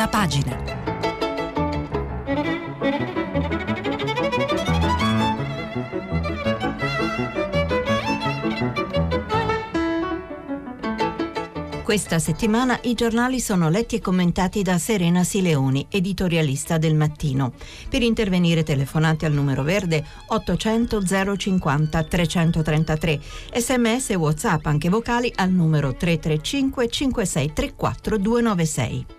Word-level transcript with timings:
prima 0.00 0.08
pagina. 0.08 0.78
Questa 11.82 12.20
settimana 12.20 12.78
i 12.84 12.94
giornali 12.94 13.40
sono 13.40 13.68
letti 13.68 13.96
e 13.96 14.00
commentati 14.00 14.62
da 14.62 14.78
Serena 14.78 15.24
Sileoni, 15.24 15.88
editorialista 15.90 16.78
del 16.78 16.94
mattino. 16.94 17.52
Per 17.88 18.00
intervenire 18.00 18.62
telefonate 18.62 19.26
al 19.26 19.32
numero 19.32 19.64
verde 19.64 20.04
800 20.28 21.02
050 21.36 22.04
333, 22.04 23.20
sms 23.54 24.10
e 24.10 24.14
whatsapp 24.14 24.64
anche 24.66 24.88
vocali 24.88 25.32
al 25.34 25.50
numero 25.50 25.96
335 25.96 26.88
5634 26.88 28.18
296. 28.18 29.18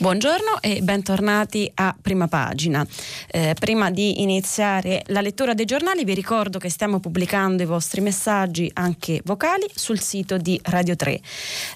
Buongiorno 0.00 0.62
e 0.62 0.80
bentornati 0.80 1.70
a 1.74 1.94
Prima 2.00 2.26
Pagina. 2.26 2.86
Eh, 3.30 3.54
prima 3.60 3.90
di 3.90 4.22
iniziare 4.22 5.02
la 5.08 5.20
lettura 5.20 5.52
dei 5.52 5.66
giornali 5.66 6.04
vi 6.04 6.14
ricordo 6.14 6.58
che 6.58 6.70
stiamo 6.70 7.00
pubblicando 7.00 7.62
i 7.62 7.66
vostri 7.66 8.00
messaggi 8.00 8.70
anche 8.72 9.20
vocali 9.26 9.66
sul 9.74 10.00
sito 10.00 10.38
di 10.38 10.58
Radio 10.64 10.96
3. 10.96 11.20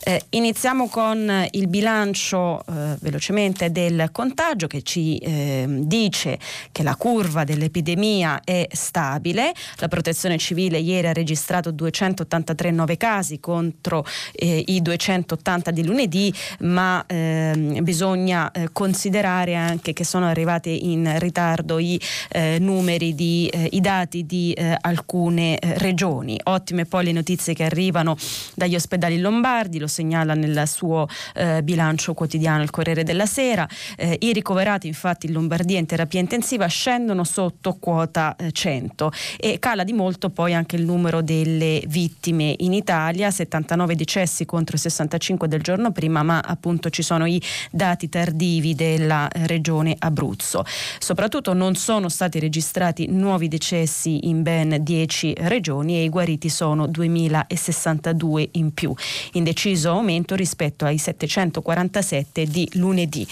Eh, 0.04 0.22
iniziamo 0.30 0.88
con 0.88 1.48
il 1.50 1.68
bilancio 1.68 2.60
eh, 2.60 2.96
velocemente 3.00 3.70
del 3.70 4.08
contagio 4.10 4.68
che 4.68 4.80
ci 4.80 5.18
ehm, 5.18 5.80
dice 5.82 6.38
che 6.72 6.82
la 6.82 6.96
curva 6.96 7.44
dell'epidemia 7.44 8.40
è 8.42 8.66
stabile. 8.72 9.52
La 9.76 9.88
protezione 9.88 10.38
civile 10.38 10.78
ieri 10.78 11.08
ha 11.08 11.12
registrato 11.12 11.70
283 11.70 12.70
nuovi 12.70 12.96
casi 12.96 13.38
contro 13.38 14.02
eh, 14.32 14.64
i 14.66 14.80
280 14.80 15.70
di 15.70 15.84
lunedì, 15.84 16.32
ma 16.60 17.04
ehm, 17.06 17.84
bisogna 17.84 18.12
bisogna 18.14 18.52
eh, 18.52 18.68
considerare 18.70 19.56
anche 19.56 19.92
che 19.92 20.04
sono 20.04 20.26
arrivati 20.26 20.92
in 20.92 21.18
ritardo 21.18 21.80
i 21.80 22.00
eh, 22.30 22.58
numeri 22.60 23.12
di 23.12 23.50
eh, 23.52 23.68
i 23.72 23.80
dati 23.80 24.24
di 24.24 24.52
eh, 24.52 24.76
alcune 24.80 25.58
eh, 25.58 25.76
regioni. 25.78 26.38
Ottime 26.44 26.84
poi 26.84 27.06
le 27.06 27.12
notizie 27.12 27.54
che 27.54 27.64
arrivano 27.64 28.16
dagli 28.54 28.76
ospedali 28.76 29.18
lombardi, 29.18 29.80
lo 29.80 29.88
segnala 29.88 30.34
nel 30.34 30.62
suo 30.68 31.08
eh, 31.34 31.64
bilancio 31.64 32.14
quotidiano 32.14 32.62
il 32.62 32.70
Corriere 32.70 33.02
della 33.02 33.26
Sera. 33.26 33.66
I 33.96 34.32
ricoverati 34.32 34.86
infatti 34.86 35.26
in 35.26 35.32
Lombardia 35.32 35.78
in 35.78 35.86
terapia 35.86 36.20
intensiva 36.20 36.66
scendono 36.66 37.24
sotto 37.24 37.76
quota 37.80 38.36
100 38.50 39.10
e 39.38 39.58
cala 39.58 39.82
di 39.84 39.92
molto 39.92 40.30
poi 40.30 40.54
anche 40.54 40.76
il 40.76 40.84
numero 40.84 41.22
delle 41.22 41.82
vittime 41.86 42.54
in 42.58 42.72
Italia, 42.72 43.30
79 43.30 43.94
decessi 43.96 44.44
contro 44.44 44.76
i 44.76 44.78
65 44.78 45.48
del 45.48 45.62
giorno 45.62 45.90
prima, 45.90 46.22
ma 46.22 46.40
appunto 46.40 46.90
ci 46.90 47.02
sono 47.02 47.26
i 47.26 47.40
dati 47.70 48.03
dati 48.04 48.08
tardivi 48.08 48.74
della 48.74 49.28
eh, 49.28 49.46
regione 49.46 49.96
Abruzzo. 49.98 50.64
Soprattutto 50.98 51.52
non 51.52 51.74
sono 51.74 52.08
stati 52.08 52.38
registrati 52.38 53.06
nuovi 53.06 53.48
decessi 53.48 54.28
in 54.28 54.42
ben 54.42 54.78
10 54.80 55.34
regioni 55.38 55.96
e 55.96 56.04
i 56.04 56.08
guariti 56.08 56.48
sono 56.48 56.86
2062 56.86 58.48
in 58.52 58.72
più, 58.72 58.94
in 59.32 59.44
deciso 59.44 59.90
aumento 59.90 60.34
rispetto 60.34 60.84
ai 60.84 60.98
747 60.98 62.46
di 62.46 62.68
lunedì. 62.74 63.26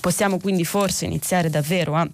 Possiamo 0.00 0.38
quindi 0.38 0.64
forse 0.64 1.06
iniziare 1.06 1.50
davvero 1.50 1.94
a 1.94 2.08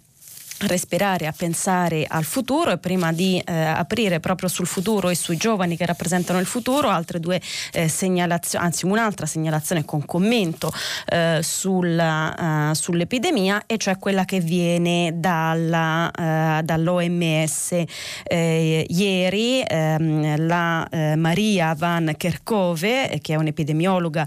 respirare, 0.66 1.26
a 1.26 1.34
pensare 1.36 2.06
al 2.08 2.24
futuro 2.24 2.70
e 2.70 2.78
prima 2.78 3.12
di 3.12 3.42
eh, 3.44 3.52
aprire 3.52 4.20
proprio 4.20 4.48
sul 4.48 4.66
futuro 4.66 5.08
e 5.08 5.14
sui 5.14 5.36
giovani 5.36 5.76
che 5.76 5.86
rappresentano 5.86 6.38
il 6.38 6.46
futuro, 6.46 6.88
altre 6.88 7.20
due 7.20 7.40
eh, 7.72 7.88
segnalazioni, 7.88 8.64
anzi 8.64 8.86
un'altra 8.86 9.26
segnalazione 9.26 9.84
con 9.84 10.04
commento 10.04 10.72
eh, 11.06 11.40
sulla, 11.42 12.70
uh, 12.70 12.74
sull'epidemia 12.74 13.64
e 13.66 13.76
cioè 13.78 13.98
quella 13.98 14.24
che 14.24 14.40
viene 14.40 15.12
dalla, 15.14 16.10
uh, 16.16 16.62
dall'OMS. 16.62 17.84
Eh, 18.24 18.86
ieri 18.88 19.62
ehm, 19.66 20.46
la 20.46 20.86
eh, 20.88 21.16
Maria 21.16 21.74
Van 21.74 22.14
Kerkhove, 22.16 23.18
che 23.20 23.34
è 23.34 23.36
un'epidemiologa 23.36 24.26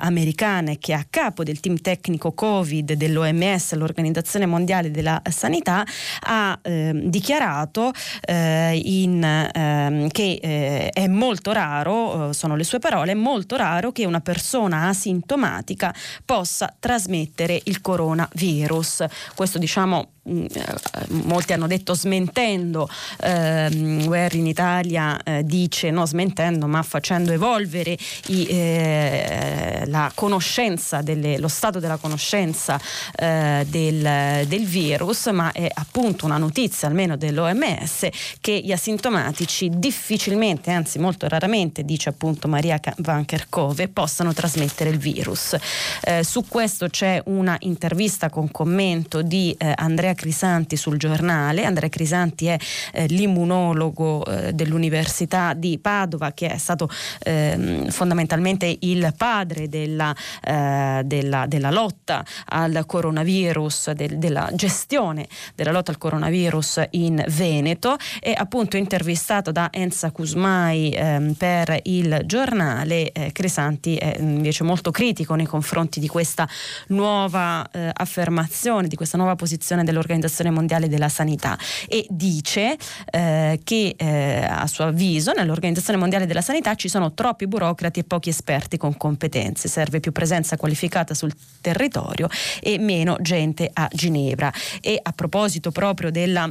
americana 0.00 0.70
e 0.70 0.78
che 0.78 0.92
è 0.92 0.96
a 0.96 1.06
capo 1.08 1.42
del 1.42 1.60
team 1.60 1.76
tecnico 1.80 2.32
Covid 2.32 2.92
dell'OMS, 2.92 3.74
l'Organizzazione 3.74 4.46
Mondiale 4.46 4.90
della 4.90 5.20
Sanità, 5.30 5.75
ha 6.20 6.58
eh, 6.62 6.92
dichiarato 7.04 7.92
eh, 8.20 8.80
in, 8.82 9.22
ehm, 9.24 10.08
che 10.08 10.38
eh, 10.42 10.90
è 10.90 11.06
molto 11.06 11.52
raro, 11.52 12.30
eh, 12.30 12.32
sono 12.34 12.56
le 12.56 12.64
sue 12.64 12.78
parole, 12.78 13.12
è 13.12 13.14
molto 13.14 13.56
raro 13.56 13.92
che 13.92 14.04
una 14.04 14.20
persona 14.20 14.88
asintomatica 14.88 15.94
possa 16.24 16.74
trasmettere 16.78 17.60
il 17.64 17.80
coronavirus. 17.80 19.04
Questo 19.34 19.58
diciamo 19.58 20.10
Mm, 20.28 20.44
eh, 20.52 20.74
molti 21.08 21.52
hanno 21.52 21.68
detto 21.68 21.94
smentendo, 21.94 22.88
ehm, 23.20 24.06
Guerra 24.06 24.36
in 24.36 24.46
Italia 24.48 25.22
eh, 25.22 25.44
dice 25.44 25.92
no 25.92 26.04
smentendo 26.04 26.66
ma 26.66 26.82
facendo 26.82 27.30
evolvere 27.30 27.96
i, 28.26 28.44
eh, 28.48 29.84
la 29.86 30.10
conoscenza, 30.12 31.00
delle, 31.00 31.38
lo 31.38 31.46
stato 31.46 31.78
della 31.78 31.96
conoscenza 31.98 32.80
eh, 33.14 33.64
del, 33.68 34.46
del, 34.48 34.64
virus, 34.64 35.26
ma 35.26 35.52
è 35.56 35.70
appunto 35.72 36.26
una 36.26 36.36
notizia 36.36 36.86
almeno 36.86 37.16
dell'OMS 37.16 38.08
che 38.42 38.60
gli 38.62 38.72
asintomatici 38.72 39.70
difficilmente, 39.72 40.70
anzi 40.70 40.98
molto 40.98 41.26
raramente, 41.28 41.82
dice 41.82 42.10
appunto 42.10 42.46
Maria 42.46 42.78
Van 42.98 43.24
Kerkhove, 43.24 43.88
possano 43.88 44.34
trasmettere 44.34 44.90
il 44.90 44.98
virus. 44.98 45.56
Eh, 46.02 46.22
su 46.22 46.44
questo 46.46 46.88
c'è 46.88 47.22
una 47.26 47.56
intervista 47.60 48.28
con 48.28 48.50
commento 48.50 49.22
di 49.22 49.54
eh, 49.56 49.72
Andrea 49.74 50.12
Crisanti 50.12 50.76
sul 50.76 50.98
giornale. 50.98 51.64
Andrea 51.64 51.88
Crisanti 51.88 52.46
è 52.46 52.58
eh, 52.92 53.06
l'immunologo 53.06 54.26
eh, 54.26 54.52
dell'Università 54.52 55.54
di 55.54 55.78
Padova 55.78 56.32
che 56.32 56.50
è 56.50 56.58
stato 56.58 56.90
eh, 57.20 57.86
fondamentalmente 57.88 58.76
il 58.80 59.14
padre 59.16 59.70
della, 59.70 60.14
eh, 60.42 61.00
della, 61.02 61.46
della, 61.46 61.70
lotta 61.70 62.22
al 62.48 62.84
coronavirus, 62.86 63.92
del, 63.92 64.18
della 64.18 64.50
gestione 64.52 65.26
della 65.54 65.72
lotta 65.72 65.90
al 65.90 65.98
coronavirus 65.98 66.82
in 66.90 67.22
Veneto 67.28 67.96
e 68.20 68.34
appunto 68.36 68.76
intervistato 68.76 69.52
da 69.52 69.68
Enza 69.70 70.10
Cusmai 70.10 70.90
ehm, 70.90 71.32
per 71.34 71.80
il 71.84 72.22
giornale. 72.24 73.12
Eh, 73.12 73.32
Crisanti 73.32 73.96
è 73.96 74.16
invece 74.18 74.64
molto 74.64 74.90
critico 74.90 75.34
nei 75.34 75.46
confronti 75.46 76.00
di 76.00 76.08
questa 76.08 76.48
nuova 76.88 77.68
eh, 77.70 77.90
affermazione, 77.92 78.88
di 78.88 78.96
questa 78.96 79.16
nuova 79.16 79.36
posizione 79.36 79.84
dell'organizzazione 79.84 80.04
dell'Organizzazione 80.06 80.50
Mondiale 80.50 80.88
della 80.88 81.08
Sanità 81.08 81.58
e 81.88 82.06
dice 82.08 82.76
eh, 83.10 83.60
che 83.62 83.94
eh, 83.96 84.46
a 84.48 84.66
suo 84.66 84.84
avviso 84.84 85.32
nell'Organizzazione 85.32 85.98
Mondiale 85.98 86.26
della 86.26 86.40
Sanità 86.40 86.74
ci 86.74 86.88
sono 86.88 87.12
troppi 87.12 87.46
burocrati 87.46 88.00
e 88.00 88.04
pochi 88.04 88.28
esperti 88.28 88.76
con 88.76 88.96
competenze, 88.96 89.68
serve 89.68 90.00
più 90.00 90.12
presenza 90.12 90.56
qualificata 90.56 91.14
sul 91.14 91.32
territorio 91.60 92.28
e 92.60 92.78
meno 92.78 93.16
gente 93.20 93.70
a 93.72 93.88
Ginevra. 93.92 94.52
E 94.80 94.98
a 95.02 95.12
proposito 95.12 95.35
proprio 95.70 96.10
della 96.10 96.50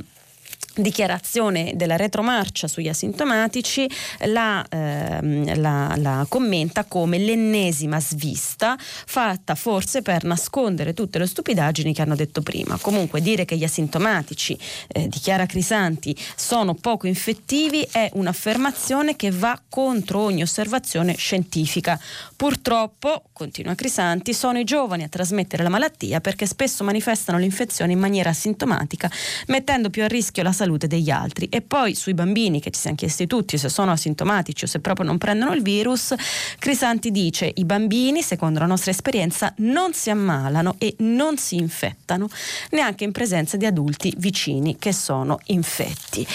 dichiarazione 0.75 1.73
della 1.75 1.95
retromarcia 1.95 2.67
sugli 2.67 2.89
asintomatici 2.89 3.89
la, 4.25 4.65
ehm, 4.67 5.59
la, 5.59 5.93
la, 5.97 6.25
commenta 6.27 6.83
come 6.85 7.17
l'ennesima 7.17 7.99
svista 7.99 8.77
fatta 8.77 9.55
forse 9.55 10.01
per 10.01 10.23
nascondere 10.23 10.93
tutte 10.93 11.17
le 11.17 11.27
stupidaggini 11.27 11.93
che 11.93 12.01
hanno 12.01 12.15
detto 12.15 12.41
prima. 12.41 12.77
Comunque 12.79 13.21
dire 13.21 13.45
che 13.45 13.57
gli 13.57 13.63
asintomatici, 13.63 14.57
eh, 14.87 15.07
dichiara 15.07 15.45
Crisanti, 15.45 16.15
sono 16.35 16.73
poco 16.73 17.07
infettivi 17.07 17.87
è 17.91 18.09
un'affermazione 18.13 19.15
che 19.15 19.31
va 19.31 19.59
contro 19.69 20.19
ogni 20.19 20.41
osservazione 20.41 21.15
scientifica. 21.15 21.99
Purtroppo, 22.35 23.23
continua 23.31 23.75
Crisanti, 23.75 24.33
sono 24.33 24.59
i 24.59 24.63
giovani 24.63 25.03
a 25.03 25.09
trasmettere 25.09 25.63
la 25.63 25.69
malattia 25.69 26.19
perché 26.19 26.45
spesso 26.45 26.83
manifestano 26.83 27.37
l'infezione 27.37 27.93
in 27.93 27.99
maniera 27.99 28.29
asintomatica, 28.29 29.09
mettendo 29.47 29.89
più 29.89 30.03
a 30.03 30.07
rischio 30.07 30.43
la 30.45 30.51
salute 30.51 30.87
degli 30.87 31.09
altri. 31.09 31.47
E 31.49 31.61
poi 31.61 31.95
sui 31.95 32.13
bambini 32.13 32.61
che 32.61 32.69
ci 32.69 32.79
siamo 32.79 32.95
chiesti 32.95 33.27
tutti 33.27 33.57
se 33.57 33.67
sono 33.67 33.91
asintomatici 33.91 34.63
o 34.63 34.67
se 34.67 34.79
proprio 34.79 35.05
non 35.05 35.17
prendono 35.17 35.53
il 35.53 35.61
virus, 35.61 36.13
Crisanti 36.59 37.11
dice 37.11 37.51
i 37.53 37.65
bambini, 37.65 38.21
secondo 38.21 38.59
la 38.59 38.67
nostra 38.67 38.91
esperienza, 38.91 39.53
non 39.57 39.93
si 39.93 40.09
ammalano 40.09 40.75
e 40.77 40.95
non 40.99 41.37
si 41.37 41.55
infettano, 41.55 42.29
neanche 42.71 43.03
in 43.03 43.11
presenza 43.11 43.57
di 43.57 43.65
adulti 43.65 44.13
vicini 44.17 44.77
che 44.77 44.93
sono 44.93 45.39
infetti. 45.45 46.25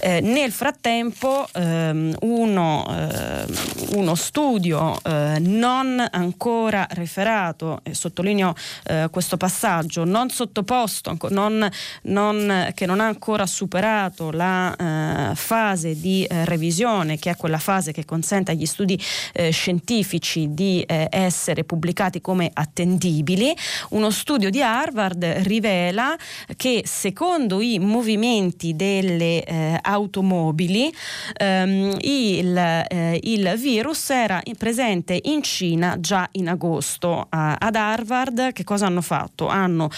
Eh, 0.00 0.20
nel 0.20 0.52
frattempo 0.52 1.48
ehm, 1.52 2.16
uno, 2.20 2.86
eh, 2.88 3.44
uno, 3.96 4.14
studio 4.14 4.98
eh, 5.02 5.38
non 5.40 6.04
ancora 6.10 6.86
referato, 6.90 7.80
e 7.82 7.94
sottolineo 7.94 8.54
eh, 8.84 9.08
questo 9.10 9.36
passaggio, 9.36 10.04
non 10.04 10.30
sottoposto, 10.30 11.16
non, 11.30 11.68
non, 12.02 12.70
che 12.74 12.86
non 12.86 13.00
ha 13.00 13.06
ancora 13.06 13.46
superato 13.56 14.30
la 14.32 14.76
eh, 15.30 15.34
fase 15.34 15.98
di 15.98 16.24
eh, 16.24 16.44
revisione, 16.44 17.18
che 17.18 17.30
è 17.30 17.36
quella 17.36 17.56
fase 17.56 17.90
che 17.90 18.04
consente 18.04 18.50
agli 18.50 18.66
studi 18.66 19.00
eh, 19.32 19.48
scientifici 19.48 20.52
di 20.52 20.82
eh, 20.82 21.08
essere 21.10 21.64
pubblicati 21.64 22.20
come 22.20 22.50
attendibili. 22.52 23.56
Uno 23.90 24.10
studio 24.10 24.50
di 24.50 24.60
Harvard 24.60 25.24
rivela 25.44 26.14
che 26.54 26.82
secondo 26.84 27.62
i 27.62 27.78
movimenti 27.78 28.76
delle 28.76 29.42
eh, 29.42 29.78
automobili 29.80 30.92
ehm, 31.38 31.96
il, 32.00 32.56
eh, 32.58 33.18
il, 33.22 33.54
virus 33.56 34.10
era 34.10 34.42
presente 34.58 35.18
in 35.22 35.42
Cina 35.42 35.98
già 35.98 36.28
in 36.32 36.48
agosto. 36.48 37.26
ad 37.30 37.74
Harvard 37.74 38.52
che 38.52 38.64
cosa 38.64 38.86
hanno 38.86 39.00
fatto? 39.00 39.46
Hanno 39.46 39.88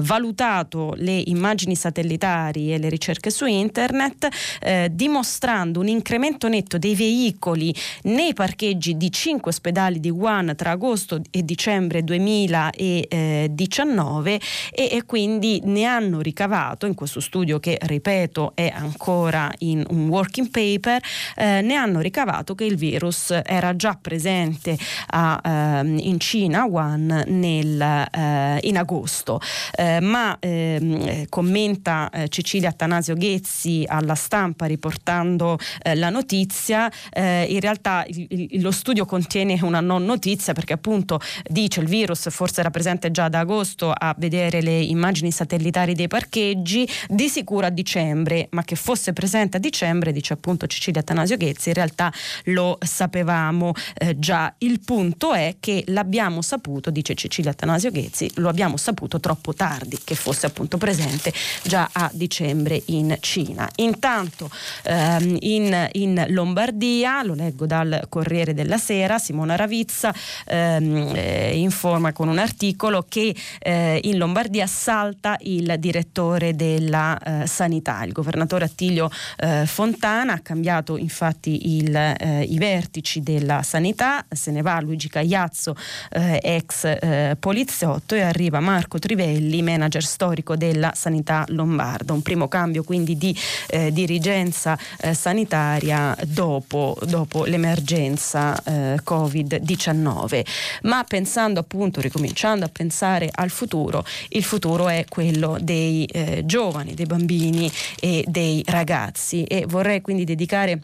valutato 0.00 0.92
le 0.96 1.22
immagini 1.26 1.74
satellitari 1.76 2.74
e 2.74 2.78
le 2.78 2.88
ricerche 2.88 3.05
su 3.30 3.46
internet 3.46 4.28
eh, 4.60 4.88
dimostrando 4.92 5.80
un 5.80 5.88
incremento 5.88 6.48
netto 6.48 6.76
dei 6.78 6.94
veicoli 6.94 7.74
nei 8.04 8.32
parcheggi 8.32 8.96
di 8.96 9.12
cinque 9.12 9.50
ospedali 9.50 10.00
di 10.00 10.08
Wuhan 10.10 10.54
tra 10.56 10.70
agosto 10.72 11.20
e 11.30 11.44
dicembre 11.44 12.02
2019 12.02 14.40
e, 14.72 14.88
e 14.92 15.04
quindi 15.04 15.60
ne 15.64 15.84
hanno 15.84 16.20
ricavato 16.20 16.86
in 16.86 16.94
questo 16.94 17.20
studio 17.20 17.58
che 17.58 17.78
ripeto 17.80 18.52
è 18.54 18.72
ancora 18.74 19.50
in 19.58 19.84
un 19.88 20.08
working 20.08 20.48
paper 20.50 21.02
eh, 21.36 21.60
ne 21.62 21.74
hanno 21.74 22.00
ricavato 22.00 22.54
che 22.54 22.64
il 22.64 22.76
virus 22.76 23.38
era 23.44 23.74
già 23.76 23.98
presente 24.00 24.76
a, 25.08 25.40
ehm, 25.42 25.98
in 26.00 26.18
Cina, 26.18 26.64
Wuhan, 26.64 27.24
nel, 27.26 27.80
eh, 27.80 28.58
in 28.62 28.76
agosto. 28.76 29.40
Eh, 29.74 30.00
ma 30.00 30.36
ehm, 30.38 31.26
commenta 31.28 32.10
eh, 32.10 32.28
Cecilia 32.28 32.68
Attanasio 32.96 33.14
Ghezzi 33.14 33.84
alla 33.86 34.14
stampa 34.14 34.64
riportando 34.66 35.58
eh, 35.82 35.94
la 35.94 36.08
notizia, 36.08 36.90
eh, 37.12 37.44
in 37.44 37.60
realtà 37.60 38.04
il, 38.08 38.26
il, 38.28 38.62
lo 38.62 38.70
studio 38.70 39.04
contiene 39.04 39.58
una 39.62 39.80
non 39.80 40.04
notizia 40.04 40.54
perché 40.54 40.72
appunto 40.72 41.20
dice 41.48 41.80
il 41.80 41.88
virus 41.88 42.30
forse 42.30 42.60
era 42.60 42.70
presente 42.70 43.10
già 43.10 43.28
da 43.28 43.40
agosto 43.40 43.92
a 43.92 44.14
vedere 44.16 44.62
le 44.62 44.78
immagini 44.80 45.30
satellitari 45.30 45.94
dei 45.94 46.08
parcheggi, 46.08 46.88
di 47.08 47.28
sicuro 47.28 47.66
a 47.66 47.70
dicembre, 47.70 48.48
ma 48.52 48.62
che 48.62 48.76
fosse 48.76 49.12
presente 49.12 49.58
a 49.58 49.60
dicembre, 49.60 50.12
dice 50.12 50.32
appunto 50.32 50.66
Cecilia 50.66 51.00
Attanasio 51.00 51.36
Ghezzi, 51.36 51.68
in 51.68 51.74
realtà 51.74 52.12
lo 52.44 52.78
sapevamo. 52.80 53.72
Eh, 53.94 54.18
già. 54.18 54.54
Il 54.58 54.80
punto 54.80 55.34
è 55.34 55.56
che 55.60 55.84
l'abbiamo 55.88 56.40
saputo, 56.40 56.90
dice 56.90 57.14
Cecilia 57.14 57.50
Attanasio 57.50 57.90
Ghezzi, 57.90 58.30
lo 58.36 58.48
abbiamo 58.48 58.76
saputo 58.76 59.20
troppo 59.20 59.52
tardi 59.52 59.98
che 60.02 60.14
fosse 60.14 60.46
appunto 60.46 60.78
presente 60.78 61.32
già 61.62 61.88
a 61.92 62.10
dicembre 62.12 62.82
in 62.86 63.16
Cina. 63.20 63.68
Intanto 63.76 64.50
ehm, 64.84 65.36
in, 65.40 65.88
in, 65.92 66.24
Lombardia, 66.28 67.22
lo 67.22 67.34
leggo 67.34 67.66
dal 67.66 68.06
Corriere 68.08 68.54
della 68.54 68.78
Sera, 68.78 69.18
Simona 69.18 69.56
Ravizza 69.56 70.14
ehm, 70.46 71.12
eh, 71.14 71.56
informa 71.56 72.12
con 72.12 72.28
un 72.28 72.38
articolo 72.38 73.04
che 73.08 73.34
eh, 73.58 74.00
in 74.02 74.18
Lombardia 74.18 74.66
salta 74.66 75.36
il 75.40 75.74
direttore 75.78 76.54
della 76.54 77.18
eh, 77.18 77.46
sanità. 77.46 78.02
Il 78.04 78.12
governatore 78.12 78.64
Attilio 78.64 79.10
eh, 79.38 79.66
Fontana 79.66 80.34
ha 80.34 80.40
cambiato 80.40 80.96
infatti 80.96 81.76
il, 81.76 81.94
eh, 81.94 82.42
i 82.42 82.58
vertici 82.58 83.22
della 83.22 83.62
sanità, 83.62 84.24
se 84.28 84.50
ne 84.50 84.62
va 84.62 84.80
Luigi 84.80 85.08
Cagliazzo, 85.08 85.76
eh, 86.10 86.40
ex 86.42 87.34
poliziotto, 87.38 88.14
e 88.14 88.22
arriva 88.22 88.60
Marco 88.60 88.98
Trivelli, 88.98 89.62
manager 89.62 90.04
storico 90.04 90.56
della 90.56 90.92
sanità 90.94 91.44
lombarda. 91.48 92.12
Un 92.12 92.22
primo 92.22 92.48
cambio 92.48 92.75
quindi 92.84 93.16
di 93.16 93.36
eh, 93.68 93.92
dirigenza 93.92 94.78
eh, 95.00 95.14
sanitaria 95.14 96.16
dopo, 96.26 96.96
dopo 97.04 97.44
l'emergenza 97.44 98.60
eh, 98.62 99.00
Covid-19. 99.04 100.44
Ma 100.82 101.04
pensando 101.04 101.60
appunto, 101.60 102.00
ricominciando 102.00 102.64
a 102.64 102.70
pensare 102.72 103.28
al 103.32 103.50
futuro, 103.50 104.04
il 104.30 104.44
futuro 104.44 104.88
è 104.88 105.04
quello 105.08 105.58
dei 105.60 106.04
eh, 106.06 106.42
giovani, 106.44 106.94
dei 106.94 107.06
bambini 107.06 107.70
e 108.00 108.24
dei 108.26 108.62
ragazzi 108.66 109.44
e 109.44 109.64
vorrei 109.66 110.00
quindi 110.00 110.24
dedicare 110.24 110.80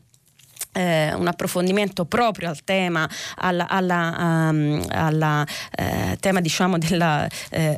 eh, 0.72 1.12
un 1.14 1.26
approfondimento 1.26 2.04
proprio 2.06 2.48
al 2.48 2.64
tema, 2.64 3.08
alla, 3.36 3.68
alla, 3.68 4.48
um, 4.50 4.82
alla 4.88 5.46
eh, 5.76 6.16
tema 6.18 6.40
diciamo 6.40 6.78
della 6.78 7.28
eh, 7.50 7.76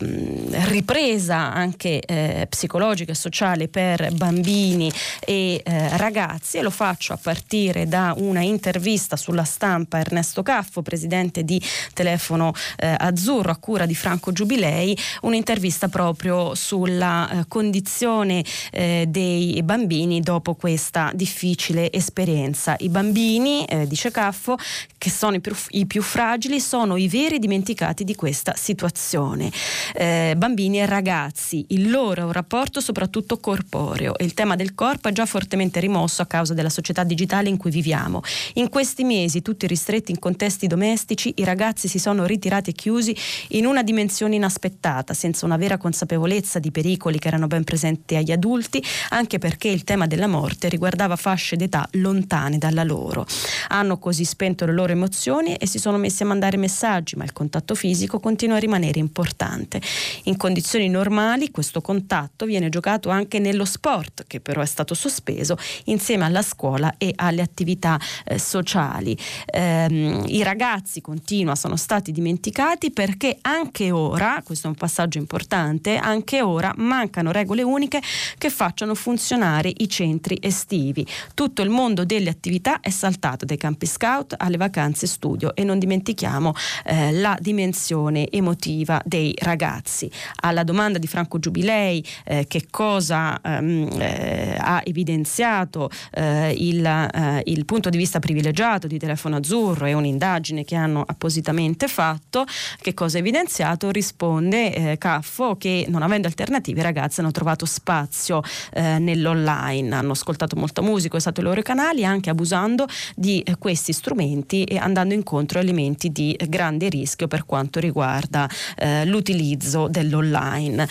ehm, 0.00 0.68
ripresa 0.68 1.52
anche 1.52 2.00
eh, 2.00 2.46
psicologica 2.48 3.12
e 3.12 3.14
sociale 3.14 3.68
per 3.68 4.12
bambini 4.14 4.90
e 5.20 5.60
eh, 5.62 5.96
ragazzi. 5.96 6.58
E 6.58 6.62
lo 6.62 6.70
faccio 6.70 7.12
a 7.12 7.18
partire 7.20 7.86
da 7.86 8.14
una 8.16 8.40
intervista 8.40 9.16
sulla 9.16 9.44
stampa 9.44 9.98
Ernesto 9.98 10.42
Caffo, 10.42 10.82
presidente 10.82 11.44
di 11.44 11.62
Telefono 11.92 12.52
eh, 12.78 12.94
Azzurro 12.96 13.50
a 13.50 13.56
cura 13.56 13.86
di 13.86 13.94
Franco 13.94 14.32
Giubilei, 14.32 14.96
un'intervista 15.22 15.88
proprio 15.88 16.54
sulla 16.54 17.44
condizione 17.48 18.44
dei 18.70 19.60
bambini 19.62 20.20
dopo 20.20 20.54
questa 20.54 21.10
difficile 21.14 21.92
esperienza 21.92 22.29
esperienza. 22.30 22.76
I 22.78 22.88
bambini, 22.88 23.64
eh, 23.64 23.86
dice 23.86 24.10
Caffo, 24.10 24.56
che 24.96 25.10
sono 25.10 25.36
i 25.36 25.40
più, 25.40 25.54
i 25.70 25.86
più, 25.86 26.02
fragili, 26.02 26.60
sono 26.60 26.96
i 26.96 27.08
veri 27.08 27.38
dimenticati 27.38 28.04
di 28.04 28.14
questa 28.14 28.54
situazione. 28.56 29.50
Eh, 29.94 30.34
bambini 30.36 30.80
e 30.80 30.86
ragazzi, 30.86 31.64
il 31.68 31.90
loro 31.90 32.22
è 32.22 32.24
un 32.24 32.32
rapporto 32.32 32.80
soprattutto 32.80 33.38
corporeo 33.38 34.16
e 34.16 34.24
il 34.24 34.34
tema 34.34 34.56
del 34.56 34.74
corpo 34.74 35.08
è 35.08 35.12
già 35.12 35.26
fortemente 35.26 35.80
rimosso 35.80 36.22
a 36.22 36.26
causa 36.26 36.54
della 36.54 36.70
società 36.70 37.02
digitale 37.02 37.48
in 37.48 37.56
cui 37.56 37.70
viviamo. 37.70 38.22
In 38.54 38.68
questi 38.68 39.04
mesi, 39.04 39.42
tutti 39.42 39.66
ristretti 39.66 40.12
in 40.12 40.18
contesti 40.18 40.66
domestici, 40.66 41.32
i 41.36 41.44
ragazzi 41.44 41.88
si 41.88 41.98
sono 41.98 42.24
ritirati 42.26 42.70
e 42.70 42.72
chiusi 42.72 43.16
in 43.48 43.66
una 43.66 43.82
dimensione 43.82 44.36
inaspettata, 44.36 45.14
senza 45.14 45.46
una 45.46 45.56
vera 45.56 45.76
consapevolezza 45.76 46.58
di 46.58 46.70
pericoli 46.70 47.18
che 47.18 47.28
erano 47.28 47.46
ben 47.46 47.64
presenti 47.64 48.16
agli 48.16 48.32
adulti, 48.32 48.82
anche 49.10 49.38
perché 49.38 49.68
il 49.68 49.84
tema 49.84 50.06
della 50.06 50.26
morte 50.26 50.68
riguardava 50.68 51.16
fasce 51.16 51.56
d'età 51.56 51.88
lontane 51.92 52.19
lontane 52.20 52.58
dalla 52.58 52.84
loro. 52.84 53.26
Hanno 53.68 53.98
così 53.98 54.24
spento 54.24 54.66
le 54.66 54.72
loro 54.72 54.92
emozioni 54.92 55.54
e 55.54 55.66
si 55.66 55.78
sono 55.78 55.96
messi 55.96 56.22
a 56.22 56.26
mandare 56.26 56.56
messaggi, 56.58 57.16
ma 57.16 57.24
il 57.24 57.32
contatto 57.32 57.74
fisico 57.74 58.20
continua 58.20 58.56
a 58.56 58.58
rimanere 58.58 58.98
importante. 58.98 59.80
In 60.24 60.36
condizioni 60.36 60.88
normali 60.88 61.50
questo 61.50 61.80
contatto 61.80 62.44
viene 62.44 62.68
giocato 62.68 63.08
anche 63.08 63.38
nello 63.38 63.64
sport, 63.64 64.24
che 64.26 64.40
però 64.40 64.60
è 64.60 64.66
stato 64.66 64.94
sospeso 64.94 65.56
insieme 65.84 66.24
alla 66.24 66.42
scuola 66.42 66.94
e 66.98 67.12
alle 67.16 67.40
attività 67.40 67.98
eh, 68.24 68.38
sociali. 68.38 69.16
Eh, 69.46 70.22
I 70.26 70.42
ragazzi, 70.42 71.00
continua, 71.00 71.54
sono 71.54 71.76
stati 71.76 72.12
dimenticati 72.12 72.90
perché 72.90 73.38
anche 73.40 73.90
ora, 73.90 74.42
questo 74.44 74.66
è 74.66 74.70
un 74.70 74.76
passaggio 74.76 75.18
importante, 75.18 75.96
anche 75.96 76.42
ora 76.42 76.72
mancano 76.76 77.32
regole 77.32 77.62
uniche 77.62 78.02
che 78.36 78.50
facciano 78.50 78.94
funzionare 78.94 79.72
i 79.74 79.88
centri 79.88 80.38
estivi. 80.40 81.06
Tutto 81.34 81.62
il 81.62 81.70
mondo 81.70 82.04
delle 82.10 82.30
attività 82.30 82.80
è 82.80 82.90
saltato 82.90 83.44
dai 83.44 83.56
campi 83.56 83.86
scout 83.86 84.34
alle 84.36 84.56
vacanze 84.56 85.06
studio 85.06 85.54
e 85.54 85.62
non 85.62 85.78
dimentichiamo 85.78 86.52
eh, 86.84 87.12
la 87.12 87.38
dimensione 87.40 88.28
emotiva 88.28 89.00
dei 89.04 89.32
ragazzi. 89.38 90.10
Alla 90.40 90.64
domanda 90.64 90.98
di 90.98 91.06
Franco 91.06 91.38
Giubilei 91.38 92.04
eh, 92.24 92.46
che 92.48 92.66
cosa 92.68 93.40
ehm, 93.40 93.88
eh, 94.00 94.56
ha 94.58 94.80
evidenziato 94.84 95.88
eh, 96.10 96.52
il, 96.58 96.84
eh, 96.84 97.42
il, 97.44 97.64
punto 97.64 97.90
di 97.90 97.96
vista 97.96 98.18
privilegiato 98.18 98.88
di 98.88 98.98
Telefono 98.98 99.36
Azzurro 99.36 99.86
e 99.86 99.92
un'indagine 99.92 100.64
che 100.64 100.74
hanno 100.74 101.04
appositamente 101.06 101.86
fatto, 101.86 102.44
che 102.80 102.92
cosa 102.92 103.18
ha 103.18 103.20
evidenziato? 103.20 103.92
Risponde 103.92 104.74
eh, 104.74 104.98
Caffo 104.98 105.54
che 105.56 105.86
non 105.88 106.02
avendo 106.02 106.26
alternative 106.26 106.80
i 106.80 106.82
ragazzi 106.82 107.20
hanno 107.20 107.30
trovato 107.30 107.66
spazio 107.66 108.42
nell'online, 108.72 109.94
hanno 109.94 110.12
ascoltato 110.12 110.56
molta 110.56 110.82
musica, 110.82 111.16
è 111.16 111.20
stato 111.20 111.40
i 111.40 111.44
loro 111.44 111.62
canali 111.62 111.99
digitali 112.00 112.04
anche 112.04 112.30
abusando 112.30 112.86
di 113.14 113.40
eh, 113.40 113.56
questi 113.58 113.92
strumenti 113.92 114.64
e 114.64 114.78
andando 114.78 115.14
incontro 115.14 115.58
a 115.58 115.62
elementi 115.62 116.10
di 116.10 116.36
grande 116.48 116.88
rischio 116.88 117.28
per 117.28 117.44
quanto 117.44 117.78
riguarda 117.78 118.48
eh, 118.76 119.04
l'utilizzo 119.04 119.88
dell'online. 119.88 120.88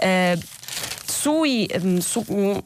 Eh, 0.00 0.38
sui, 1.28 1.66
ehm, 1.66 1.98
su 1.98 2.24
mm, 2.32 2.56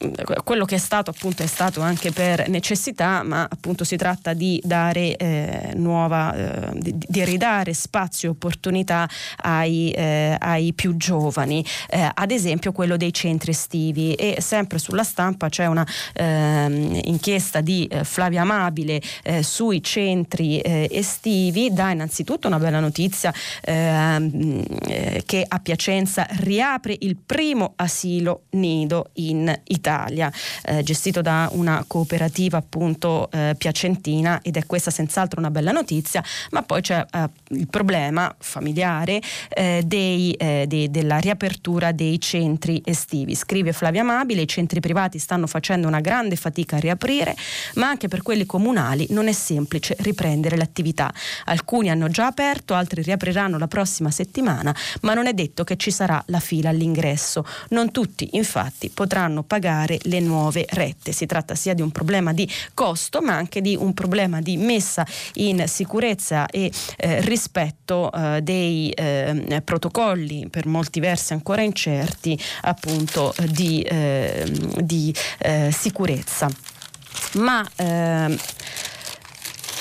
quello 0.45 0.63
che 0.63 0.75
è 0.75 0.77
stato 0.77 1.09
appunto 1.09 1.43
è 1.43 1.47
stato 1.47 1.81
anche 1.81 2.13
per 2.13 2.47
necessità, 2.47 3.21
ma 3.21 3.43
appunto 3.43 3.83
si 3.83 3.97
tratta 3.97 4.31
di 4.31 4.61
dare 4.63 5.17
eh, 5.17 5.73
nuova, 5.75 6.33
eh, 6.33 6.79
di, 6.79 6.95
di, 6.97 7.25
ridare 7.25 7.73
spazio 7.73 8.29
e 8.29 8.31
opportunità 8.31 9.09
ai, 9.41 9.91
eh, 9.91 10.37
ai 10.39 10.71
più 10.71 10.95
giovani, 10.95 11.65
eh, 11.89 12.09
ad 12.13 12.31
esempio 12.31 12.71
quello 12.71 12.95
dei 12.95 13.11
centri 13.11 13.51
estivi. 13.51 14.13
E 14.13 14.37
sempre 14.39 14.77
sulla 14.79 15.03
stampa 15.03 15.49
c'è 15.49 15.65
una 15.65 15.85
ehm, 16.13 17.01
inchiesta 17.03 17.59
di 17.59 17.85
eh, 17.87 18.05
Flavia 18.05 18.43
Amabile 18.43 19.01
eh, 19.23 19.43
sui 19.43 19.83
centri 19.83 20.61
estivi, 20.63 21.73
dà 21.73 21.91
innanzitutto 21.91 22.47
una 22.47 22.59
bella 22.59 22.79
notizia 22.79 23.33
ehm, 23.61 24.63
che 25.25 25.45
a 25.45 25.59
Piacenza 25.59 26.25
riapre 26.29 26.95
il 26.99 27.17
primo 27.17 27.73
asilo 27.75 28.43
nido 28.53 29.09
in 29.13 29.53
Italia, 29.65 30.31
eh, 30.63 30.83
gestito 30.83 31.21
da 31.21 31.49
una 31.53 31.83
cooperativa 31.87 32.57
appunto 32.57 33.29
eh, 33.31 33.55
piacentina 33.57 34.41
ed 34.41 34.57
è 34.57 34.65
questa 34.65 34.91
senz'altro 34.91 35.39
una 35.39 35.51
bella 35.51 35.71
notizia, 35.71 36.23
ma 36.51 36.63
poi 36.63 36.81
c'è 36.81 37.05
eh, 37.11 37.29
il 37.49 37.67
problema 37.67 38.33
familiare 38.39 39.21
eh, 39.49 39.81
dei, 39.85 40.31
eh, 40.33 40.65
dei, 40.67 40.89
della 40.89 41.17
riapertura 41.17 41.91
dei 41.91 42.19
centri 42.19 42.81
estivi. 42.85 43.35
Scrive 43.35 43.73
Flavia 43.73 44.01
Amabile, 44.01 44.41
i 44.41 44.47
centri 44.47 44.79
privati 44.79 45.19
stanno 45.19 45.47
facendo 45.47 45.87
una 45.87 45.99
grande 45.99 46.35
fatica 46.35 46.77
a 46.77 46.79
riaprire, 46.79 47.35
ma 47.75 47.87
anche 47.87 48.07
per 48.07 48.21
quelli 48.21 48.45
comunali 48.45 49.07
non 49.09 49.27
è 49.27 49.33
semplice 49.33 49.95
riprendere 49.99 50.57
l'attività. 50.57 51.13
Alcuni 51.45 51.89
hanno 51.89 52.09
già 52.09 52.27
aperto, 52.27 52.73
altri 52.73 53.01
riapriranno 53.01 53.57
la 53.57 53.67
prossima 53.67 54.11
settimana, 54.11 54.75
ma 55.01 55.13
non 55.13 55.27
è 55.27 55.33
detto 55.33 55.63
che 55.63 55.75
ci 55.77 55.91
sarà 55.91 56.21
la 56.27 56.39
fila 56.39 56.69
all'ingresso. 56.69 57.45
Non 57.69 57.91
tutti, 57.91 58.29
infatti, 58.31 58.42
potranno 58.93 59.43
pagare 59.43 59.99
le 60.03 60.19
nuove 60.19 60.65
rette. 60.69 61.11
Si 61.11 61.25
tratta 61.25 61.55
sia 61.55 61.73
di 61.73 61.81
un 61.81 61.91
problema 61.91 62.33
di 62.33 62.49
costo, 62.73 63.21
ma 63.21 63.35
anche 63.35 63.61
di 63.61 63.75
un 63.75 63.93
problema 63.93 64.41
di 64.41 64.57
messa 64.57 65.05
in 65.35 65.63
sicurezza 65.67 66.45
e 66.47 66.71
eh, 66.97 67.21
rispetto 67.21 68.11
eh, 68.11 68.41
dei 68.41 68.89
eh, 68.91 69.61
protocolli 69.63 70.47
per 70.49 70.67
molti 70.67 70.99
versi 70.99 71.33
ancora 71.33 71.61
incerti 71.61 72.39
appunto 72.61 73.33
di, 73.49 73.85
ehm, 73.87 74.81
di 74.81 75.13
eh, 75.39 75.69
sicurezza. 75.71 76.49
Ma 77.33 77.67
ehm, 77.75 78.37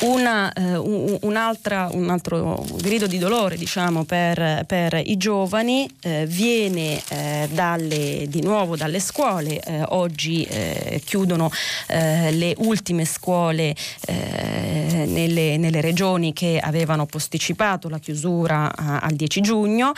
una, 0.02 0.52
eh, 0.52 0.76
un, 0.76 1.18
un, 1.21 1.37
altro 1.37 2.64
grido 2.80 3.06
di 3.06 3.18
dolore 3.18 3.56
diciamo, 3.56 4.04
per, 4.04 4.64
per 4.66 5.00
i 5.04 5.16
giovani 5.16 5.88
eh, 6.00 6.26
viene 6.26 7.00
eh, 7.09 7.49
dalle, 7.52 8.26
di 8.28 8.42
nuovo 8.42 8.76
dalle 8.76 9.00
scuole. 9.00 9.61
Eh, 9.61 9.82
oggi 9.88 10.42
eh, 10.44 11.00
chiudono 11.04 11.50
eh, 11.88 12.32
le 12.32 12.54
ultime 12.59 13.04
scuole 13.04 13.75
nelle, 14.06 15.56
nelle, 15.56 15.80
regioni 15.80 16.32
che 16.32 16.59
avevano 16.61 17.06
posticipato 17.06 17.88
la 17.88 17.99
chiusura 17.99 18.75
a, 18.75 18.99
al 19.00 19.14
10 19.14 19.40
giugno. 19.40 19.92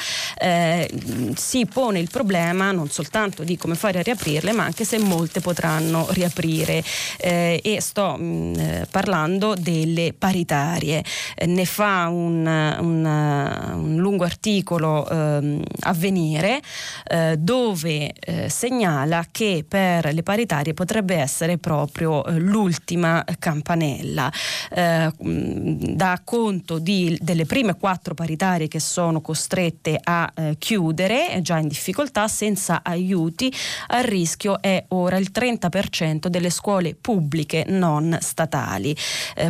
si 1.35 1.67
pone 1.67 1.99
il 1.99 2.11
problema 2.11 2.73
non 2.73 2.89
soltanto 2.91 3.45
di 3.45 3.57
come 3.57 3.75
fare 3.75 3.99
a 3.99 4.03
riaprirle, 4.03 4.53
ma 4.53 4.65
anche 4.65 4.85
se 4.85 4.99
molte 4.99 5.41
potranno 5.41 6.07
riaprire. 6.11 6.83
e 7.19 7.79
sto 7.81 8.17
mh, 8.17 8.87
parlando 8.91 9.55
del 9.55 9.94
delle 9.95 10.13
paritarie. 10.13 11.05
Eh, 11.37 11.47
ne 11.47 11.65
fa 11.65 12.09
un, 12.09 12.45
un, 12.45 13.05
un 13.05 13.97
lungo 13.97 14.25
articolo 14.25 15.09
eh, 15.09 15.63
avvenire 15.81 16.61
eh, 17.05 17.37
dove 17.39 18.13
eh, 18.13 18.49
segnala 18.49 19.25
che 19.31 19.65
per 19.67 20.13
le 20.13 20.23
paritarie 20.25 20.75
potrebbe 20.75 21.15
essere 21.15 21.59
proprio 21.59 22.25
eh, 22.25 22.39
l'ultima 22.39 23.25
campanella. 23.39 24.31
Eh, 24.71 25.13
dà 25.17 26.21
conto 26.25 26.79
di, 26.79 27.17
delle 27.21 27.47
prime 27.47 27.77
quattro 27.77 28.15
paritarie 28.15 28.67
che 28.67 28.81
sono 28.81 29.21
costrette 29.21 29.99
a 30.03 30.33
chiudere, 30.59 31.39
già 31.43 31.59
in 31.59 31.69
difficoltà, 31.69 32.27
senza 32.27 32.81
aiuti. 32.83 33.53
A 33.89 34.01
rischio 34.01 34.61
è 34.61 34.85
ora 34.89 35.17
il 35.17 35.31
30% 35.33 36.27
delle 36.27 36.51
scuole 36.51 36.95
pubbliche 36.95 37.65
non 37.69 38.17
statali. 38.21 38.97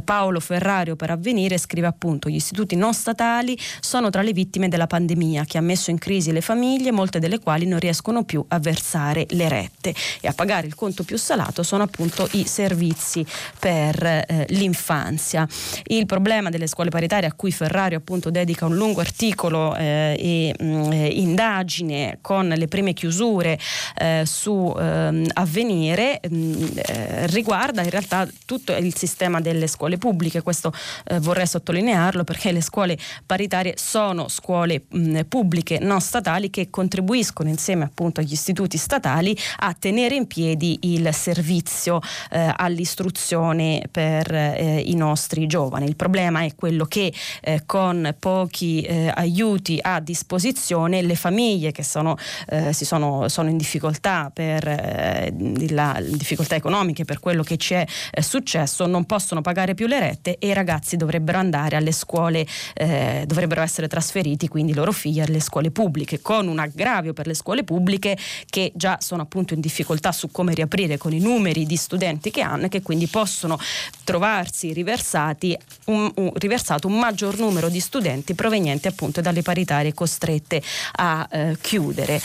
Paolo 0.05 0.34
Paolo 0.35 0.41
Ferrario 0.41 0.97
per 0.97 1.11
avvenire 1.11 1.59
scrive 1.59 1.87
appunto 1.87 2.29
gli 2.29 2.35
istituti 2.35 2.75
non 2.75 2.93
statali 2.93 3.57
sono 3.81 4.11
tra 4.11 4.23
le 4.23 4.33
vittime 4.33 4.69
della 4.69 4.87
pandemia 4.87 5.45
che 5.45 5.59
ha 5.59 5.61
messo 5.61 5.91
in 5.91 5.99
crisi 5.99 6.33
le 6.33 6.41
famiglie, 6.41 6.91
molte 6.91 7.21
delle 7.21 7.39
quali 7.39 7.67
non 7.67 7.79
riescono 7.79 8.25
più 8.25 8.45
a 8.49 8.59
versare 8.59 9.27
le 9.31 9.49
rette 9.49 9.95
e 10.21 10.27
a 10.27 10.33
pagare 10.33 10.67
il 10.67 10.75
conto 10.75 11.05
più 11.05 11.17
salato 11.19 11.63
sono 11.63 11.85
appunto 11.85 12.29
i 12.33 12.47
servizi 12.47 13.25
per 13.59 14.05
eh, 14.05 14.47
l'infanzia. 14.49 15.47
Il 15.87 16.07
problema 16.07 16.51
delle 16.51 16.67
scuole 16.67 16.91
paritarie 16.91 17.29
a 17.29 17.33
cui 17.33 17.53
Ferrario 17.53 17.99
appunto 17.99 18.31
dedica 18.31 18.67
un 18.67 18.75
lungo 18.75 19.01
articolo 19.01 19.77
eh, 19.77 20.17
e 20.19 20.55
mh, 20.59 20.65
mm, 20.65 20.93
indagine 21.11 22.19
con 22.21 22.49
le 22.49 22.67
prime 22.67 22.93
chiusure 22.93 23.59
eh, 23.99 24.23
su 24.25 24.75
ehm, 24.77 25.27
avvenire 25.35 26.21
mh, 26.29 26.37
mm, 26.37 26.55
eh, 26.75 27.27
riguarda 27.29 27.83
in 27.83 27.91
realtà 27.91 28.27
tutto 28.45 28.75
il 28.75 28.97
sistema 28.97 29.41
delle 29.41 29.67
scuole 29.67 29.97
pubbliche 29.99 30.14
pubbliche, 30.15 30.43
questo 30.43 30.73
eh, 31.07 31.19
vorrei 31.19 31.47
sottolinearlo 31.47 32.23
perché 32.23 32.53
le 32.53 32.61
scuole 32.61 32.97
paritarie 33.27 33.75
sono 33.77 34.29
scuole 34.29 34.85
mh, 34.89 35.23
pubbliche 35.23 35.81
non 35.81 36.01
statali 36.01 36.51
che 36.51 36.71
contribuiscono 36.71 37.49
insieme 37.49 37.83
appunto 37.83 38.21
agli 38.21 38.33
istituti 38.33 38.79
statali 38.79 39.37
a 39.59 39.75
tenere 39.75 40.15
in 40.15 40.29
piedi 40.29 40.79
il 40.83 41.13
servizio 41.13 42.01
eh, 42.31 42.53
all'istruzione 42.57 43.83
per 43.91 44.33
eh, 44.33 44.83
i 44.87 44.95
nostri 44.95 45.47
giovani. 45.47 45.87
Il 45.87 45.97
problema 45.97 46.43
è 46.43 46.55
quello 46.55 46.85
che 46.85 47.13
eh, 47.41 47.63
con 47.67 48.15
pochi 48.19 48.83
eh, 48.83 49.11
aiuti 49.13 49.79
a 49.83 49.99
disposizione 49.99 51.03
le 51.03 51.17
famiglie 51.17 51.73
che 51.73 51.83
sono, 51.83 52.17
eh, 52.49 52.73
sono, 52.73 53.29
sono, 53.29 53.49
in 53.49 53.57
difficoltà 53.57 54.31
per 54.33 55.33
la, 55.71 56.01
difficoltà 56.01 56.55
economiche 56.55 57.05
per 57.05 57.19
quello 57.19 57.43
che 57.43 57.57
ci 57.57 57.75
è 57.75 57.87
successo 58.21 58.87
non 58.87 59.05
possono 59.07 59.41
pagare 59.41 59.75
più 59.75 59.87
le 59.87 60.01
rette 60.05 60.15
strette 60.15 60.39
e 60.39 60.49
i 60.49 60.53
ragazzi 60.53 60.97
dovrebbero 60.97 61.39
andare 61.39 61.77
alle 61.77 61.93
scuole, 61.93 62.47
eh, 62.75 63.25
dovrebbero 63.27 63.63
essere 63.63 63.89
trasferiti 63.89 64.49
quindi 64.49 64.73
i 64.73 64.75
loro 64.75 64.93
figli 64.93 65.21
alle 65.21 65.41
scuole 65.41 65.71
pubbliche, 65.71 66.21
con 66.21 66.47
un 66.49 66.59
aggravio 66.59 67.13
per 67.13 67.27
le 67.27 67.35
scuole 67.35 67.65
pubbliche 67.65 68.17
che 68.49 68.73
già 68.75 68.99
sono 69.01 69.23
appunto 69.23 69.55
in 69.55 69.61
difficoltà 69.61 70.13
su 70.13 70.31
come 70.31 70.55
riaprire 70.55 70.99
con 70.99 71.13
i 71.13 71.19
numeri 71.19 71.67
di 71.67 71.77
studenti 71.77 72.31
che 72.31 72.43
hanno 72.43 72.67
e 72.67 72.69
che 72.69 72.83
quindi 72.83 73.07
possono 73.07 73.59
trovarsi 74.05 74.73
riversati 74.73 75.57
un, 75.87 76.11
un, 76.17 76.33
riversato 76.35 76.87
un 76.87 76.99
maggior 76.99 77.39
numero 77.39 77.69
di 77.69 77.81
studenti 77.81 78.35
provenienti 78.35 78.89
appunto 78.89 79.21
dalle 79.21 79.43
paritarie 79.43 79.95
costrette 79.95 80.63
a 80.97 81.27
eh, 81.31 81.57
chiudere. 81.61 82.21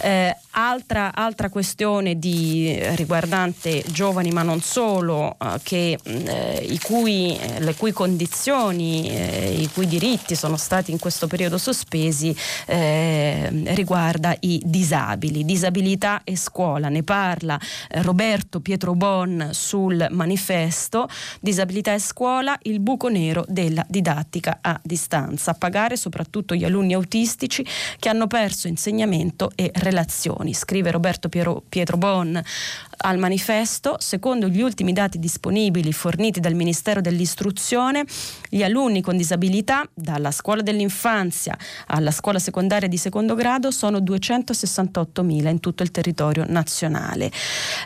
Eh, 0.00 0.36
altra, 0.54 1.14
altra, 1.14 1.48
questione 1.48 2.18
di, 2.18 2.76
riguardante 2.94 3.82
giovani 3.86 4.30
ma 4.30 4.42
non 4.42 4.60
solo, 4.60 5.36
eh, 5.40 5.60
che, 5.62 5.98
eh, 6.02 6.66
i 6.68 6.78
cui 6.80 7.23
eh, 7.32 7.60
le 7.60 7.74
cui 7.74 7.92
condizioni, 7.92 9.08
eh, 9.08 9.60
i 9.60 9.68
cui 9.72 9.86
diritti 9.86 10.34
sono 10.34 10.56
stati 10.56 10.90
in 10.90 10.98
questo 10.98 11.26
periodo 11.26 11.58
sospesi, 11.58 12.34
eh, 12.66 13.50
riguarda 13.74 14.36
i 14.40 14.60
disabili. 14.64 15.44
Disabilità 15.44 16.22
e 16.24 16.36
scuola, 16.36 16.88
ne 16.88 17.02
parla 17.02 17.58
eh, 17.88 18.02
Roberto 18.02 18.60
Pietro 18.60 18.94
Bon 18.94 19.50
sul 19.52 20.06
manifesto. 20.10 21.08
Disabilità 21.40 21.94
e 21.94 21.98
scuola, 21.98 22.58
il 22.62 22.80
buco 22.80 23.08
nero 23.08 23.44
della 23.48 23.84
didattica 23.88 24.58
a 24.60 24.78
distanza. 24.82 25.52
A 25.52 25.54
pagare 25.54 25.96
soprattutto 25.96 26.54
gli 26.54 26.64
alunni 26.64 26.94
autistici 26.94 27.64
che 27.98 28.08
hanno 28.08 28.26
perso 28.26 28.68
insegnamento 28.68 29.50
e 29.54 29.70
relazioni. 29.74 30.54
Scrive 30.54 30.90
Roberto 30.90 31.28
Piero, 31.28 31.62
Pietro 31.68 31.96
Bon 31.96 32.42
al 32.98 33.18
manifesto, 33.18 33.96
secondo 33.98 34.48
gli 34.48 34.60
ultimi 34.60 34.92
dati 34.92 35.18
disponibili 35.18 35.92
forniti 35.92 36.40
dal 36.40 36.54
Ministero 36.54 37.00
dell'Istruzione, 37.00 38.04
gli 38.48 38.62
alunni 38.62 39.00
con 39.00 39.16
disabilità 39.16 39.88
dalla 39.92 40.30
scuola 40.30 40.62
dell'infanzia 40.62 41.56
alla 41.86 42.10
scuola 42.10 42.38
secondaria 42.38 42.88
di 42.88 42.96
secondo 42.96 43.34
grado 43.34 43.70
sono 43.70 43.98
268.000 43.98 45.48
in 45.48 45.60
tutto 45.60 45.82
il 45.82 45.90
territorio 45.90 46.44
nazionale. 46.46 47.30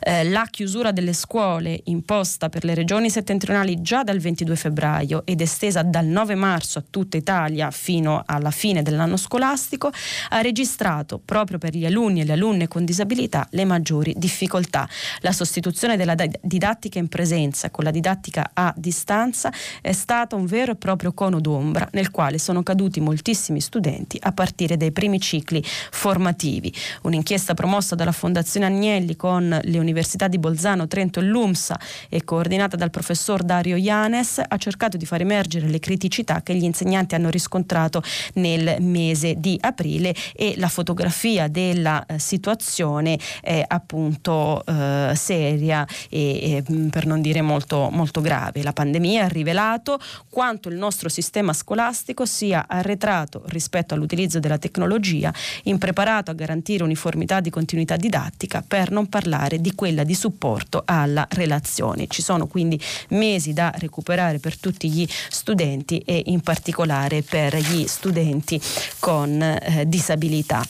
Eh, 0.00 0.24
la 0.24 0.46
chiusura 0.50 0.92
delle 0.92 1.12
scuole 1.12 1.80
imposta 1.84 2.48
per 2.48 2.64
le 2.64 2.74
regioni 2.74 3.10
settentrionali 3.10 3.80
già 3.80 4.02
dal 4.02 4.18
22 4.18 4.56
febbraio 4.56 5.22
ed 5.24 5.40
estesa 5.40 5.82
dal 5.82 6.06
9 6.06 6.34
marzo 6.34 6.78
a 6.78 6.84
tutta 6.88 7.16
Italia 7.16 7.70
fino 7.70 8.22
alla 8.26 8.50
fine 8.50 8.82
dell'anno 8.82 9.16
scolastico 9.16 9.90
ha 10.30 10.40
registrato 10.40 11.20
proprio 11.24 11.58
per 11.58 11.74
gli 11.74 11.86
alunni 11.86 12.20
e 12.20 12.24
le 12.24 12.32
alunne 12.32 12.68
con 12.68 12.84
disabilità 12.84 13.46
le 13.50 13.64
maggiori 13.64 14.14
difficoltà. 14.16 14.88
La 15.20 15.32
sostituzione 15.32 15.96
della 15.96 16.14
didattica 16.40 16.98
in 16.98 17.08
presenza 17.08 17.70
con 17.70 17.84
la 17.84 17.90
didattica 17.90 18.50
a 18.52 18.72
distanza 18.76 19.52
è 19.80 19.92
stata 19.92 20.36
un 20.36 20.46
vero 20.46 20.72
e 20.72 20.76
proprio 20.76 21.12
cono 21.12 21.40
d'ombra 21.40 21.88
nel 21.92 22.10
quale 22.10 22.38
sono 22.38 22.62
caduti 22.62 23.00
moltissimi 23.00 23.60
studenti 23.60 24.18
a 24.20 24.32
partire 24.32 24.76
dai 24.76 24.92
primi 24.92 25.20
cicli 25.20 25.62
formativi. 25.90 26.72
Un'inchiesta 27.02 27.54
promossa 27.54 27.94
dalla 27.94 28.12
Fondazione 28.12 28.66
Agnelli 28.66 29.16
con 29.16 29.58
le 29.62 29.78
università 29.78 30.28
di 30.28 30.38
Bolzano, 30.38 30.86
Trento 30.86 31.20
e 31.20 31.22
l'UMSA 31.22 31.78
e 32.08 32.24
coordinata 32.24 32.76
dal 32.76 32.90
professor 32.90 33.42
Dario 33.42 33.76
Ianes 33.76 34.40
ha 34.46 34.56
cercato 34.56 34.96
di 34.96 35.06
far 35.06 35.20
emergere 35.20 35.68
le 35.68 35.78
criticità 35.78 36.42
che 36.42 36.54
gli 36.54 36.64
insegnanti 36.64 37.14
hanno 37.14 37.30
riscontrato 37.30 38.02
nel 38.34 38.76
mese 38.80 39.34
di 39.38 39.56
aprile 39.60 40.14
e 40.34 40.54
la 40.56 40.68
fotografia 40.68 41.48
della 41.48 42.04
eh, 42.06 42.18
situazione 42.18 43.18
è 43.40 43.64
appunto 43.66 44.64
eh, 44.64 44.72
eh, 45.10 45.14
seria 45.14 45.86
e, 46.08 46.54
e, 46.56 46.64
mm, 46.70 46.88
per 46.88 47.06
non 47.06 47.20
dire 47.20 47.42
molto, 47.42 47.88
molto 47.90 48.20
grave. 48.20 48.62
La 48.62 48.72
pandemia 48.72 49.24
ha 49.24 49.28
rivelato 49.28 49.98
quanto 50.28 50.68
il 50.68 50.76
nostro 50.76 51.08
sistema 51.08 51.52
scolastico 51.52 52.24
sia 52.24 52.66
arretrato 52.68 53.42
rispetto 53.46 53.94
all'utilizzo 53.94 54.38
della 54.38 54.58
tecnologia, 54.58 55.32
impreparato 55.64 56.30
a 56.30 56.34
garantire 56.34 56.84
uniformità 56.84 57.40
di 57.40 57.50
continuità 57.50 57.96
didattica, 57.96 58.64
per 58.66 58.90
non 58.90 59.08
parlare 59.08 59.60
di 59.60 59.74
quella 59.74 60.04
di 60.04 60.14
supporto 60.14 60.82
alla 60.84 61.26
relazione. 61.30 62.06
Ci 62.08 62.22
sono 62.22 62.46
quindi 62.46 62.80
mesi 63.10 63.52
da 63.52 63.72
recuperare 63.76 64.38
per 64.38 64.58
tutti 64.58 64.90
gli 64.90 65.06
studenti 65.28 65.98
e 65.98 66.22
in 66.26 66.40
particolare 66.40 67.22
per 67.22 67.56
gli 67.56 67.86
studenti 67.86 68.60
con 68.98 69.40
eh, 69.42 69.84
disabilità. 69.86 70.62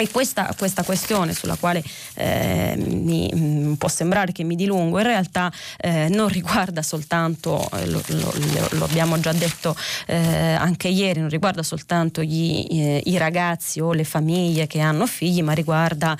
E 0.00 0.10
questa, 0.10 0.54
questa, 0.56 0.84
questione 0.84 1.32
sulla 1.32 1.56
quale 1.56 1.82
eh, 2.14 2.74
mi 2.76 3.30
mm, 3.34 3.72
può 3.74 3.88
sembrare 3.88 4.30
che 4.32 4.44
mi 4.44 4.54
dilungo, 4.54 4.98
in 4.98 5.04
realtà 5.04 5.52
eh, 5.76 6.08
non 6.08 6.28
riguarda 6.28 6.82
soltanto, 6.82 7.68
eh, 7.72 7.86
lo, 7.86 8.00
lo, 8.06 8.32
lo, 8.70 8.84
abbiamo 8.84 9.18
già 9.18 9.32
detto 9.32 9.74
eh, 10.06 10.16
anche 10.16 10.86
ieri, 10.86 11.20
non 11.20 11.28
riguarda 11.28 11.62
soltanto 11.64 12.22
gli, 12.22 12.64
eh, 12.70 13.02
i 13.06 13.16
ragazzi 13.16 13.80
o 13.80 13.92
le 13.92 14.04
famiglie 14.04 14.66
che 14.66 14.80
hanno 14.80 15.06
figli, 15.06 15.42
ma 15.42 15.52
riguarda, 15.52 16.16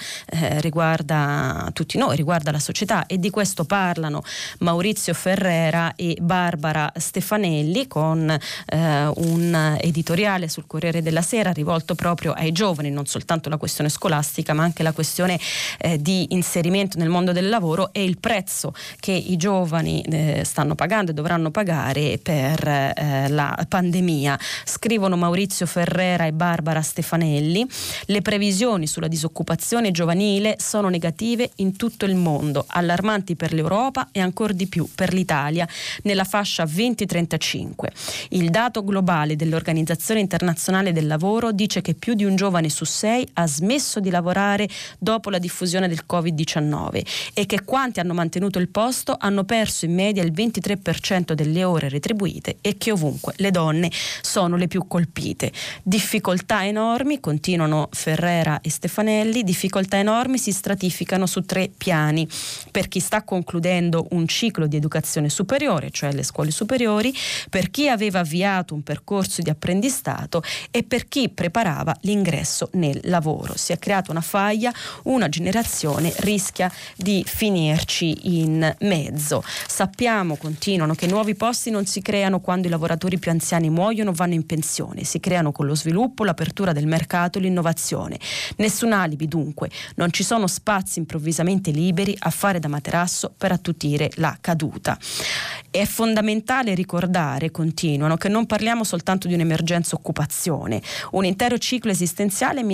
riguarda 0.59 1.71
tutti 1.73 1.99
noi, 1.99 2.17
riguarda 2.17 2.51
la 2.51 2.59
società. 2.59 3.07
E 3.07 3.19
di 3.19 3.31
questo 3.31 3.65
parlano 3.65 4.23
Maurizio 4.59 5.15
Ferrera 5.15 5.95
e 5.95 6.17
Barbara 6.21 6.93
Stefanelli 6.97 7.87
con 7.87 8.37
un 8.71 9.77
editoriale 9.81 10.49
sul 10.49 10.65
Corriere 10.67 11.03
della 11.03 11.23
Sera 11.23 11.53
rivolto 11.53 11.95
proprio 11.95 12.33
ai 12.33 12.53
giovani, 12.53 12.91
non 12.91 13.07
soltanto 13.07 13.48
la 13.49 13.57
questione 13.57 13.79
questione 13.79 13.91
scolastica, 13.91 14.55
ma 14.55 14.65
anche 14.65 14.83
la 14.83 14.93
questione 14.93 15.39
eh, 15.79 16.01
di 16.01 16.27
inserimento 16.31 16.99
nel 16.99 17.09
mondo 17.09 17.33
del 17.33 17.49
lavoro 17.49 17.91
e 17.93 18.03
il 18.03 18.19
prezzo 18.19 18.75
che 18.99 19.13
i 19.13 19.37
giovani 19.37 20.03
eh, 20.03 20.43
stanno 20.45 20.75
pagando 20.75 21.11
e 21.11 21.15
dovranno 21.15 21.51
pagare 21.51 22.19
per 22.23 22.67
eh, 22.67 23.29
la 23.29 23.67
pandemia. 23.69 24.39
Scrivono 24.65 25.17
Maurizio 25.17 25.67
Ferrera 25.67 26.27
e 26.27 26.33
Barbara 26.33 26.83
Stefanelli. 26.83 27.67
Le 28.07 28.23
previsioni 28.23 28.87
sulla 28.87 29.09
disoccupazione 29.09 29.91
giovanile 29.91 30.57
sono 30.59 30.89
negative 30.89 31.51
in 31.57 31.77
tutto 31.77 32.05
il 32.05 32.15
mondo, 32.15 32.65
allarmanti 32.67 33.37
per 33.37 33.53
l'Europa 33.53 34.09
e 34.13 34.21
ancora 34.21 34.53
di 34.53 34.67
più 34.67 34.89
per 34.95 35.13
l'Italia 35.13 35.69
nella 36.03 36.25
fascia 36.25 36.65
2035. 36.65 37.93
Il 38.31 38.51
dato 38.51 38.83
globale 38.83 39.37
dell'Organizzazione 39.37 40.21
internazionale 40.21 40.93
del 40.93 41.07
lavoro 41.07 41.53
dice 41.53 41.81
che 41.81 41.95
più 41.95 42.15
di 42.15 42.25
un 42.25 42.35
giovane 42.35 42.69
su 42.69 42.85
sei 42.85 43.27
ha 43.39 43.47
smesso 43.47 44.01
di 44.01 44.11
lavorare 44.11 44.69
dopo 44.99 45.31
la 45.31 45.39
diffusione 45.39 45.89
del 45.89 46.05
Covid-19 46.11 47.07
e 47.35 47.47
che 47.47 47.63
quanti 47.65 48.01
hanno 48.01 48.15
mantenuto 48.15 48.59
il 48.59 48.69
posto 48.69 49.17
hanno 49.19 49.45
perso 49.45 49.85
in 49.85 49.95
media 49.95 50.23
il 50.23 50.33
23% 50.33 51.33
delle 51.33 51.63
ore 51.65 51.89
retribuite 51.89 52.59
e 52.61 52.77
che 52.77 52.91
ovunque 52.91 53.35
le 53.37 53.51
donne 53.51 53.91
sono 54.21 54.57
le 54.57 54.67
più 54.67 54.87
colpite. 54.87 55.53
Difficoltà 55.83 56.67
enormi, 56.67 57.21
continuano 57.21 57.89
Ferrera 57.93 58.61
e 58.61 58.71
Stefanelli, 58.71 59.45
difficoltà 59.45 59.99
enormi 59.99 60.37
si 60.39 60.51
stratificano 60.51 61.27
su 61.27 61.43
tre 61.43 61.71
piani. 61.77 62.27
Per 62.71 62.89
chi 62.89 62.99
sta 62.99 63.23
concludendo 63.23 64.09
un 64.11 64.27
ciclo 64.27 64.67
di 64.67 64.77
educazione 64.77 65.29
superiore, 65.29 65.91
cioè 65.91 66.13
le 66.13 66.25
scuole 66.25 66.51
superiori, 66.51 67.15
per 67.49 67.71
chi 67.71 67.89
aveva 67.89 68.21
avviato 68.21 68.75
un 68.75 68.83
percorso 68.83 69.43
di 69.43 69.51
apprendistato 69.51 70.43
e 70.73 70.83
per 70.83 71.07
chi 71.07 71.29
preparava 71.29 71.97
l'ingresso 72.01 72.71
nel 72.73 72.99
lavoro 73.05 73.28
lavoro. 73.29 73.57
Si 73.57 73.73
è 73.73 73.79
creata 73.79 74.11
una 74.11 74.21
faglia, 74.21 74.73
una 75.05 75.29
generazione 75.29 76.13
rischia 76.19 76.73
di 76.97 77.23
finirci 77.27 78.37
in 78.39 78.75
mezzo. 78.81 79.43
Sappiamo, 79.67 80.37
continuano, 80.37 80.95
che 80.95 81.07
nuovi 81.07 81.35
posti 81.35 81.71
non 81.71 81.85
si 81.85 82.01
creano 82.01 82.41
quando 82.41 82.67
i 82.67 82.71
lavoratori 82.71 83.19
più 83.19 83.31
anziani 83.31 83.69
muoiono 83.69 84.11
o 84.11 84.13
vanno 84.15 84.35
in 84.35 84.47
pensione, 84.47 85.05
si 85.05 85.21
creano 85.21 85.53
con 85.53 85.67
lo 85.67 85.75
sviluppo, 85.75 86.25
l'apertura 86.25 86.73
del 86.73 86.87
mercato 86.87 87.39
e 87.39 87.43
l'innovazione. 87.43 88.19
Nessun 88.57 88.93
alibi 88.93 89.29
dunque, 89.29 89.71
non 89.97 90.11
ci 90.11 90.23
sono 90.23 90.47
spazi 90.47 90.99
improvvisamente 90.99 91.71
liberi 91.71 92.17
a 92.19 92.31
fare 92.31 92.59
da 92.59 92.69
materasso 92.69 93.33
per 93.37 93.53
attutire 93.53 94.11
la 94.15 94.37
caduta. 94.41 94.99
È 95.71 95.85
fondamentale 95.85 96.75
ricordare, 96.75 97.51
continuano, 97.51 98.17
che 98.17 98.29
non 98.29 98.47
parliamo 98.47 98.85
soltanto 98.85 99.29
di 99.29 99.35
un'emergenza 99.35 99.95
occupazione. 99.97 100.81
Un 101.13 101.27
intero 101.27 101.59
ciclo 101.59 101.91
esistenziale 101.91 102.61
è 102.61 102.65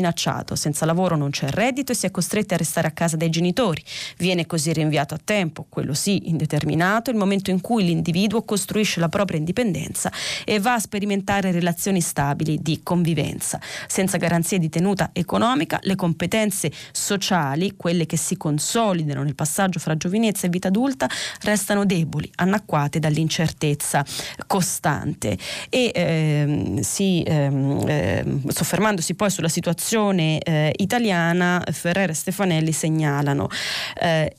minacciato. 0.45 0.55
Senza 0.55 0.85
lavoro 0.85 1.17
non 1.17 1.31
c'è 1.31 1.49
reddito 1.49 1.93
e 1.93 1.95
si 1.95 2.07
è 2.07 2.11
costretti 2.11 2.55
a 2.55 2.57
restare 2.57 2.87
a 2.87 2.91
casa 2.91 3.17
dai 3.17 3.31
genitori. 3.31 3.83
Viene 4.19 4.47
così 4.47 4.73
rinviato 4.73 5.15
a 5.15 5.21
tempo, 5.23 5.67
quello 5.69 5.95
sì 5.95 6.29
indeterminato, 6.29 7.11
il 7.11 7.17
momento 7.17 7.51
in 7.51 7.61
cui 7.61 7.85
l'individuo 7.85 8.43
costruisce 8.43 9.01
la 9.01 9.09
propria 9.09 9.39
indipendenza 9.39 10.13
e 10.45 10.61
va 10.61 10.75
a 10.75 10.79
sperimentare 10.79 11.51
relazioni 11.51 12.01
stabili 12.01 12.59
di 12.61 12.81
convivenza. 12.83 13.59
Senza 13.87 14.19
garanzie 14.19 14.59
di 14.59 14.69
tenuta 14.69 15.11
economica, 15.13 15.79
le 15.83 15.97
competenze 15.97 16.71
sociali, 16.93 17.75
quelle 17.77 18.07
che 18.07 18.17
si 18.17 18.37
consolidano 18.37 19.23
nel 19.23 19.35
passaggio 19.35 19.79
fra 19.79 19.97
giovinezza 19.97 20.47
e 20.47 20.51
vita 20.51 20.69
adulta, 20.69 21.09
restano 21.43 21.85
deboli, 21.85 22.31
anacquate 22.37 22.99
dall'incertezza 22.99 24.05
costante 24.47 25.39
e 25.71 25.91
ehm, 25.95 26.81
si, 26.81 27.23
ehm, 27.23 27.85
ehm, 27.87 28.49
soffermandosi 28.49 29.15
poi 29.15 29.31
sulla 29.31 29.49
situazione 29.49 30.34
eh, 30.43 30.73
italiana 30.77 31.63
Ferrera 31.73 32.13
e 32.13 32.15
Stefanelli 32.15 32.73
segnalano. 32.73 33.49
Eh, 34.01 34.37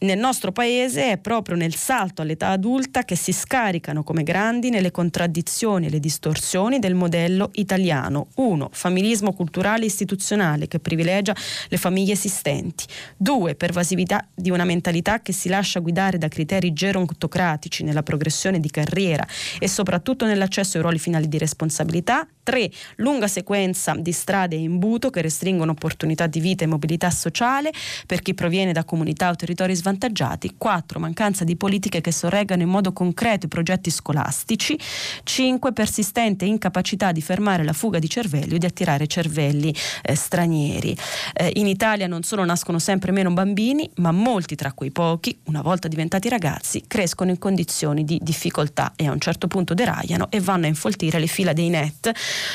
nel 0.00 0.18
nostro 0.18 0.52
paese 0.52 1.10
è 1.10 1.18
proprio 1.18 1.56
nel 1.56 1.74
salto 1.74 2.22
all'età 2.22 2.48
adulta 2.48 3.04
che 3.04 3.16
si 3.16 3.32
scaricano 3.32 4.04
come 4.04 4.22
grandi 4.22 4.70
nelle 4.70 4.92
contraddizioni 4.92 5.86
e 5.86 5.90
le 5.90 5.98
distorsioni 5.98 6.78
del 6.78 6.94
modello 6.94 7.50
italiano. 7.54 8.28
Uno, 8.36 8.68
familismo 8.70 9.32
culturale 9.32 9.82
e 9.82 9.86
istituzionale 9.86 10.68
che 10.68 10.78
privilegia 10.78 11.34
le 11.68 11.76
famiglie 11.76 12.12
esistenti. 12.12 12.84
Due, 13.16 13.56
pervasività 13.56 14.24
di 14.34 14.50
una 14.50 14.64
mentalità 14.64 15.20
che 15.20 15.32
si 15.32 15.48
lascia 15.48 15.80
guidare 15.80 16.16
da 16.16 16.28
criteri 16.28 16.72
gerontocratici 16.72 17.82
nella 17.82 18.04
progressione 18.04 18.60
di 18.60 18.70
carriera 18.70 19.26
e 19.58 19.66
soprattutto 19.66 20.26
nell'accesso 20.26 20.76
ai 20.76 20.82
ruoli 20.82 20.98
finali 20.98 21.28
di 21.28 21.38
responsabilità. 21.38 22.26
3. 22.44 22.70
Lunga 22.96 23.28
sequenza 23.28 23.94
di 23.94 24.12
strade 24.12 24.56
e 24.56 24.60
imbuto 24.60 25.10
che 25.10 25.20
restringono 25.20 25.72
opportunità 25.72 26.26
di 26.26 26.40
vita 26.40 26.64
e 26.64 26.66
mobilità 26.66 27.10
sociale 27.10 27.72
per 28.06 28.22
chi 28.22 28.32
proviene 28.32 28.72
da 28.72 28.84
comunità 28.84 29.28
o 29.28 29.34
territori 29.34 29.74
svantaggiati. 29.88 30.54
4. 30.58 31.00
Mancanza 31.00 31.44
di 31.44 31.56
politiche 31.56 32.00
che 32.00 32.12
sorreggano 32.12 32.62
in 32.62 32.68
modo 32.68 32.92
concreto 32.92 33.46
i 33.46 33.48
progetti 33.48 33.90
scolastici. 33.90 34.78
5. 35.22 35.72
Persistente 35.72 36.44
incapacità 36.44 37.12
di 37.12 37.22
fermare 37.22 37.64
la 37.64 37.72
fuga 37.72 37.98
di 37.98 38.08
cervelli 38.08 38.54
o 38.54 38.58
di 38.58 38.66
attirare 38.66 39.06
cervelli 39.06 39.74
eh, 40.02 40.14
stranieri. 40.14 40.96
Eh, 41.32 41.52
in 41.54 41.66
Italia 41.66 42.06
non 42.06 42.22
solo 42.22 42.44
nascono 42.44 42.78
sempre 42.78 43.12
meno 43.12 43.30
bambini, 43.30 43.88
ma 43.96 44.12
molti 44.12 44.54
tra 44.54 44.72
quei 44.72 44.90
pochi, 44.90 45.36
una 45.44 45.62
volta 45.62 45.88
diventati 45.88 46.28
ragazzi, 46.28 46.84
crescono 46.86 47.30
in 47.30 47.38
condizioni 47.38 48.04
di 48.04 48.18
difficoltà 48.22 48.92
e 48.94 49.06
a 49.06 49.12
un 49.12 49.20
certo 49.20 49.46
punto 49.46 49.74
deragliano 49.74 50.26
e 50.30 50.40
vanno 50.40 50.66
a 50.66 50.68
infoltire 50.68 51.18
le 51.18 51.26
fila 51.26 51.52
dei 51.52 51.68
net 51.68 52.12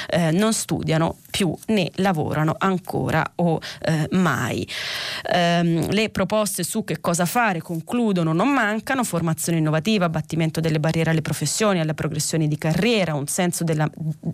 eh, 0.10 0.32
non 0.32 0.54
studiano 0.54 1.18
più 1.32 1.56
né 1.68 1.90
lavorano 1.96 2.56
ancora 2.60 3.24
o 3.36 3.60
eh, 3.82 4.08
mai. 4.12 4.68
Ehm, 5.32 5.90
le 5.90 6.10
proposte 6.10 6.64
su 6.64 6.84
che 6.84 7.00
cosa 7.00 7.23
fare 7.26 7.62
concludono 7.62 8.34
non 8.34 8.50
mancano, 8.50 9.04
formazione 9.04 9.58
innovativa, 9.58 10.06
abbattimento 10.06 10.60
delle 10.60 10.80
barriere 10.80 11.12
alle 11.12 11.22
professioni, 11.22 11.80
alle 11.80 11.94
progressioni 11.94 12.48
di 12.48 12.58
carriera, 12.58 13.14
un 13.14 13.28
senso 13.28 13.64
della 13.64 13.90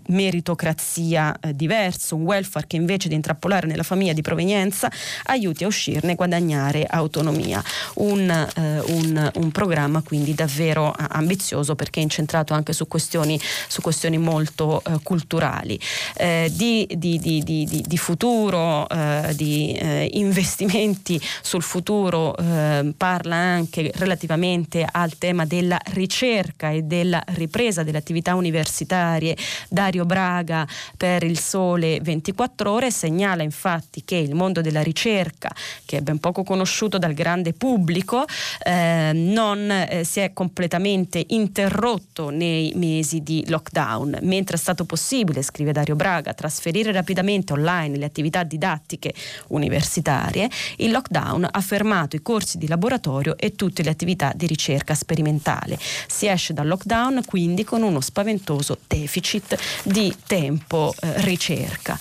meritocrazia 0.08 1.36
eh, 1.40 1.54
diverso, 1.54 2.16
un 2.16 2.22
welfare 2.22 2.66
che 2.66 2.76
invece 2.76 3.08
di 3.08 3.14
intrappolare 3.14 3.66
nella 3.66 3.82
famiglia 3.82 4.12
di 4.12 4.22
provenienza 4.22 4.90
aiuti 5.24 5.64
a 5.64 5.66
uscirne 5.66 6.12
e 6.12 6.14
guadagnare 6.14 6.84
autonomia. 6.88 7.62
Un, 7.94 8.30
eh, 8.30 8.80
un, 8.92 9.30
un, 9.34 9.50
programma 9.50 10.02
quindi 10.02 10.34
davvero 10.34 10.96
eh, 10.96 11.04
ambizioso 11.08 11.74
perché 11.74 12.00
è 12.00 12.02
incentrato 12.02 12.54
anche 12.54 12.72
su 12.72 12.86
questioni, 12.86 13.40
su 13.68 13.80
questioni 13.80 14.18
molto 14.18 14.82
eh, 14.84 14.98
culturali. 15.02 15.78
Eh, 16.16 16.50
di 16.54 16.80
di, 16.96 17.18
di, 17.18 17.84
di, 17.86 17.98
futuro, 17.98 18.88
eh, 18.88 19.32
di 19.34 19.78
investimenti 20.12 21.20
sul 21.42 21.62
futuro 21.62 22.34
eh, 22.80 22.88
eh, 22.88 22.94
parla 22.96 23.36
anche 23.36 23.90
relativamente 23.94 24.86
al 24.90 25.16
tema 25.18 25.44
della 25.44 25.78
ricerca 25.92 26.70
e 26.70 26.82
della 26.82 27.22
ripresa 27.28 27.82
delle 27.82 27.98
attività 27.98 28.34
universitarie. 28.34 29.36
Dario 29.68 30.04
Braga 30.04 30.66
per 30.96 31.22
il 31.22 31.38
Sole 31.38 32.00
24 32.00 32.70
ore 32.70 32.90
segnala 32.90 33.42
infatti 33.42 34.02
che 34.04 34.16
il 34.16 34.34
mondo 34.34 34.60
della 34.60 34.82
ricerca, 34.82 35.50
che 35.84 35.98
è 35.98 36.00
ben 36.00 36.18
poco 36.18 36.42
conosciuto 36.42 36.98
dal 36.98 37.14
grande 37.14 37.52
pubblico, 37.52 38.24
eh, 38.62 39.12
non 39.14 39.70
eh, 39.70 40.04
si 40.04 40.20
è 40.20 40.32
completamente 40.32 41.24
interrotto 41.28 42.30
nei 42.30 42.72
mesi 42.74 43.22
di 43.22 43.44
lockdown, 43.48 44.18
mentre 44.22 44.56
è 44.56 44.58
stato 44.58 44.84
possibile, 44.84 45.42
scrive 45.42 45.72
Dario 45.72 45.96
Braga, 45.96 46.34
trasferire 46.34 46.92
rapidamente 46.92 47.52
online 47.52 47.96
le 47.96 48.04
attività 48.04 48.42
didattiche 48.42 49.14
universitarie, 49.48 50.48
il 50.76 50.90
lockdown 50.90 51.48
ha 51.50 51.60
fermato 51.60 52.16
i 52.16 52.22
corsi 52.22 52.58
di 52.58 52.68
laboratorio 52.70 53.36
e 53.36 53.52
tutte 53.52 53.82
le 53.82 53.90
attività 53.90 54.32
di 54.34 54.46
ricerca 54.46 54.94
sperimentale. 54.94 55.78
Si 56.06 56.26
esce 56.26 56.54
dal 56.54 56.66
lockdown 56.66 57.22
quindi 57.26 57.64
con 57.64 57.82
uno 57.82 58.00
spaventoso 58.00 58.78
deficit 58.86 59.58
di 59.84 60.14
tempo 60.26 60.94
eh, 61.00 61.20
ricerca. 61.20 61.98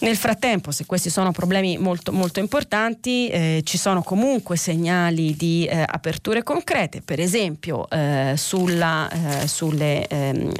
Nel 0.00 0.16
frattempo, 0.16 0.70
se 0.70 0.86
questi 0.86 1.10
sono 1.10 1.32
problemi 1.32 1.76
molto, 1.76 2.12
molto 2.12 2.38
importanti, 2.38 3.28
eh, 3.28 3.62
ci 3.64 3.76
sono 3.76 4.02
comunque 4.02 4.56
segnali 4.56 5.34
di 5.34 5.66
eh, 5.66 5.84
aperture 5.84 6.44
concrete, 6.44 7.02
per 7.02 7.18
esempio 7.18 7.88
eh, 7.90 8.34
sulla, 8.36 9.08
eh, 9.10 9.48
sulle, 9.48 10.06
ehm, 10.06 10.52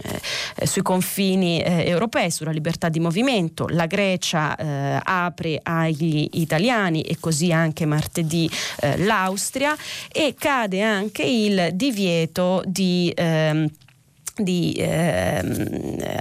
eh, 0.56 0.66
sui 0.66 0.82
confini 0.82 1.62
eh, 1.62 1.88
europei, 1.88 2.32
sulla 2.32 2.50
libertà 2.50 2.88
di 2.88 2.98
movimento. 2.98 3.68
La 3.68 3.86
Grecia 3.86 4.56
apre 4.58 5.60
agli 5.62 6.28
italiani 6.32 7.02
e 7.02 7.16
così 7.20 7.52
anche 7.52 7.86
martedì 7.86 8.50
l'Austria 8.96 9.76
e 10.10 10.34
cade 10.36 10.82
anche 10.82 11.22
il 11.22 11.70
divieto 11.74 12.62
di 12.66 13.12
ehm, 13.14 13.68
di 14.38 14.72
eh, 14.72 15.42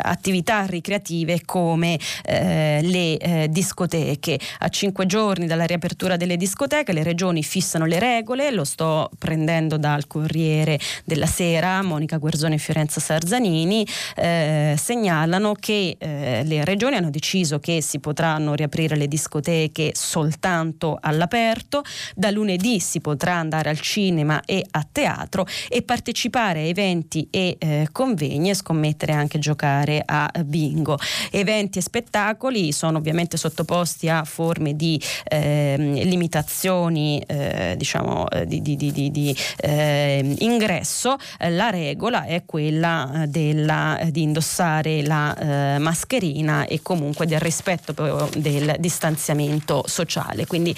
attività 0.01 0.65
ricreative 0.65 1.41
come 1.45 1.99
eh, 2.23 2.79
le 2.81 3.17
eh, 3.17 3.47
discoteche. 3.49 4.39
A 4.59 4.69
cinque 4.69 5.05
giorni 5.05 5.47
dalla 5.47 5.65
riapertura 5.65 6.17
delle 6.17 6.37
discoteche 6.37 6.93
le 6.93 7.03
regioni 7.03 7.43
fissano 7.43 7.85
le 7.85 7.99
regole, 7.99 8.51
lo 8.51 8.63
sto 8.63 9.09
prendendo 9.17 9.77
dal 9.77 10.07
Corriere 10.07 10.79
della 11.03 11.25
Sera, 11.25 11.81
Monica 11.81 12.17
Guerzoni 12.17 12.55
e 12.55 12.59
Fiorenza 12.59 12.99
Sarzanini 12.99 13.85
eh, 14.15 14.75
segnalano 14.77 15.53
che 15.53 15.95
eh, 15.97 16.41
le 16.43 16.65
regioni 16.65 16.95
hanno 16.95 17.09
deciso 17.09 17.59
che 17.59 17.81
si 17.81 17.99
potranno 17.99 18.53
riaprire 18.53 18.95
le 18.95 19.07
discoteche 19.07 19.91
soltanto 19.93 20.97
all'aperto, 20.99 21.83
da 22.15 22.31
lunedì 22.31 22.79
si 22.79 22.99
potrà 22.99 23.35
andare 23.35 23.69
al 23.69 23.79
cinema 23.79 24.41
e 24.45 24.65
a 24.71 24.85
teatro 24.89 25.45
e 25.69 25.81
partecipare 25.81 26.59
a 26.59 26.63
eventi 26.63 27.27
e 27.29 27.55
eh, 27.59 27.87
convegni 27.91 28.06
e 28.49 28.53
scommettere 28.53 29.13
anche 29.13 29.39
giocare 29.39 30.01
a 30.05 30.31
bingo. 30.43 30.97
Eventi 31.31 31.79
e 31.79 31.81
spettacoli 31.81 32.71
sono 32.71 32.97
ovviamente 32.97 33.37
sottoposti 33.37 34.09
a 34.09 34.23
forme 34.23 34.75
di 34.75 35.01
eh, 35.25 35.75
limitazioni 35.77 37.21
eh, 37.25 37.75
diciamo, 37.77 38.29
eh, 38.29 38.45
di, 38.45 38.61
di, 38.61 38.75
di, 38.75 39.11
di 39.11 39.35
eh, 39.57 40.35
ingresso. 40.39 41.17
la 41.49 41.69
regola 41.69 42.25
è 42.25 42.43
quella 42.45 43.23
eh, 43.23 43.27
della, 43.27 43.99
di 44.09 44.21
indossare 44.21 45.03
la 45.03 45.35
eh, 45.35 45.79
mascherina 45.79 46.65
e 46.65 46.81
comunque 46.81 47.25
del 47.25 47.39
rispetto 47.39 47.93
del 48.37 48.75
distanziamento 48.79 49.83
sociale. 49.87 50.45
Quindi 50.45 50.75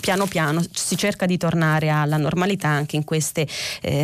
piano 0.00 0.26
piano 0.26 0.62
si 0.72 0.96
cerca 0.96 1.26
di 1.26 1.36
tornare 1.36 1.88
alla 1.88 2.16
normalità 2.16 2.68
anche 2.68 2.96
in, 2.96 3.04
queste, 3.04 3.46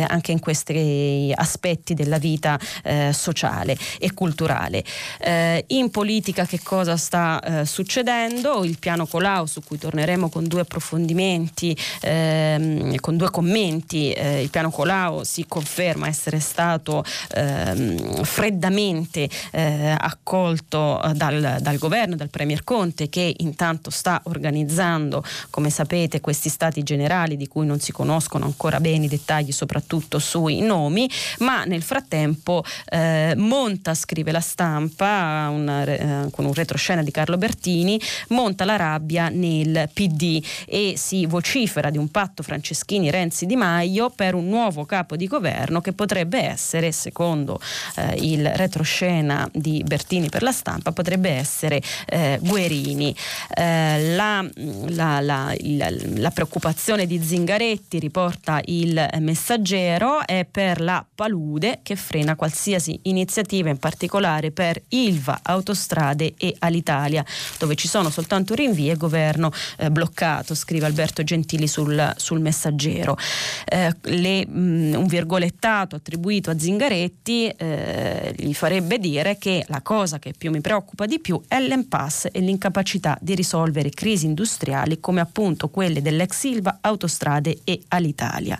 anche 0.07 0.31
in 0.31 0.39
questi 0.39 1.31
aspetti 1.33 1.88
della 1.93 2.17
vita 2.17 2.59
eh, 2.83 3.11
sociale 3.13 3.77
e 3.99 4.13
culturale. 4.13 4.83
Eh, 5.19 5.63
in 5.67 5.89
politica 5.91 6.45
che 6.45 6.59
cosa 6.61 6.97
sta 6.97 7.41
eh, 7.41 7.65
succedendo? 7.65 8.63
Il 8.63 8.79
piano 8.79 9.05
Colau 9.05 9.45
su 9.45 9.61
cui 9.63 9.77
torneremo 9.77 10.29
con 10.29 10.47
due 10.47 10.61
approfondimenti, 10.61 11.75
ehm, 12.01 12.95
con 12.97 13.17
due 13.17 13.29
commenti. 13.29 14.11
Eh, 14.11 14.41
il 14.41 14.49
piano 14.49 14.69
Colau 14.69 15.23
si 15.23 15.45
conferma 15.47 16.07
essere 16.07 16.39
stato 16.39 17.03
ehm, 17.35 18.23
freddamente 18.23 19.29
eh, 19.51 19.95
accolto 19.97 21.01
eh, 21.01 21.13
dal, 21.13 21.57
dal 21.59 21.77
governo, 21.77 22.15
dal 22.15 22.29
Premier 22.29 22.63
Conte 22.63 23.09
che 23.09 23.33
intanto 23.37 23.89
sta 23.89 24.21
organizzando, 24.25 25.23
come 25.49 25.69
sapete, 25.69 26.21
questi 26.21 26.49
stati 26.49 26.83
generali 26.83 27.37
di 27.37 27.47
cui 27.47 27.65
non 27.65 27.79
si 27.79 27.91
conoscono 27.91 28.45
ancora 28.45 28.79
bene 28.79 29.05
i 29.05 29.07
dettagli, 29.07 29.51
soprattutto 29.51 30.19
sui 30.19 30.61
nomi, 30.61 31.09
ma 31.39 31.63
nel 31.65 31.78
frattempo 31.81 32.07
frattempo 32.09 32.63
eh, 32.89 33.33
monta, 33.37 33.93
scrive 33.93 34.31
la 34.31 34.39
stampa, 34.39 35.49
una, 35.51 35.83
eh, 35.83 36.31
con 36.31 36.45
un 36.45 36.53
retroscena 36.53 37.03
di 37.03 37.11
Carlo 37.11 37.37
Bertini, 37.37 37.99
monta 38.29 38.65
la 38.65 38.75
rabbia 38.75 39.29
nel 39.29 39.89
PD 39.93 40.43
e 40.65 40.93
si 40.97 41.25
vocifera 41.25 41.89
di 41.89 41.97
un 41.97 42.09
patto 42.09 42.41
Franceschini-Renzi-Di 42.41 43.55
Maio 43.55 44.09
per 44.09 44.33
un 44.33 44.47
nuovo 44.47 44.85
capo 44.85 45.15
di 45.15 45.27
governo 45.27 45.81
che 45.81 45.93
potrebbe 45.93 46.41
essere, 46.41 46.91
secondo 46.91 47.59
eh, 47.95 48.15
il 48.15 48.49
retroscena 48.55 49.47
di 49.53 49.83
Bertini 49.85 50.29
per 50.29 50.41
la 50.41 50.51
stampa, 50.51 50.91
potrebbe 50.91 51.29
essere 51.29 51.81
eh, 52.07 52.39
Guerini. 52.41 53.15
Eh, 53.53 54.15
la, 54.15 54.47
la, 54.87 55.19
la, 55.19 55.53
la 55.55 56.31
preoccupazione 56.31 57.05
di 57.05 57.21
Zingaretti, 57.21 57.99
riporta 57.99 58.61
il 58.65 59.07
messaggero, 59.19 60.25
è 60.25 60.45
per 60.49 60.81
la 60.81 61.05
palude 61.13 61.58
che 61.83 61.95
frena 61.95 62.35
qualsiasi 62.35 62.99
iniziativa, 63.03 63.69
in 63.69 63.77
particolare 63.77 64.51
per 64.51 64.81
Ilva, 64.89 65.39
Autostrade 65.41 66.33
e 66.37 66.55
Alitalia, 66.59 67.23
dove 67.57 67.75
ci 67.75 67.87
sono 67.87 68.09
soltanto 68.09 68.53
rinvii 68.53 68.89
e 68.89 68.95
governo 68.95 69.51
eh, 69.77 69.89
bloccato, 69.91 70.55
scrive 70.55 70.85
Alberto 70.85 71.23
Gentili 71.23 71.67
sul, 71.67 72.13
sul 72.15 72.39
messaggero. 72.39 73.17
Eh, 73.65 73.93
le, 74.01 74.47
mh, 74.47 74.59
mm, 74.59 74.93
un 74.93 75.07
virgolettato 75.07 75.95
attribuito 75.95 76.49
a 76.49 76.57
Zingaretti 76.57 77.47
eh, 77.47 78.33
gli 78.37 78.53
farebbe 78.53 78.99
dire 78.99 79.37
che 79.37 79.65
la 79.67 79.81
cosa 79.81 80.19
che 80.19 80.33
più 80.37 80.51
mi 80.51 80.61
preoccupa 80.61 81.05
di 81.05 81.19
più 81.19 81.41
è 81.47 81.59
l'impasse 81.59 82.29
e 82.31 82.39
l'incapacità 82.39 83.17
di 83.21 83.35
risolvere 83.35 83.89
crisi 83.89 84.25
industriali 84.25 84.99
come 84.99 85.21
appunto 85.21 85.69
quelle 85.69 86.01
dell'ex 86.01 86.43
Ilva, 86.43 86.77
Autostrade 86.81 87.59
e 87.63 87.81
Alitalia. 87.89 88.57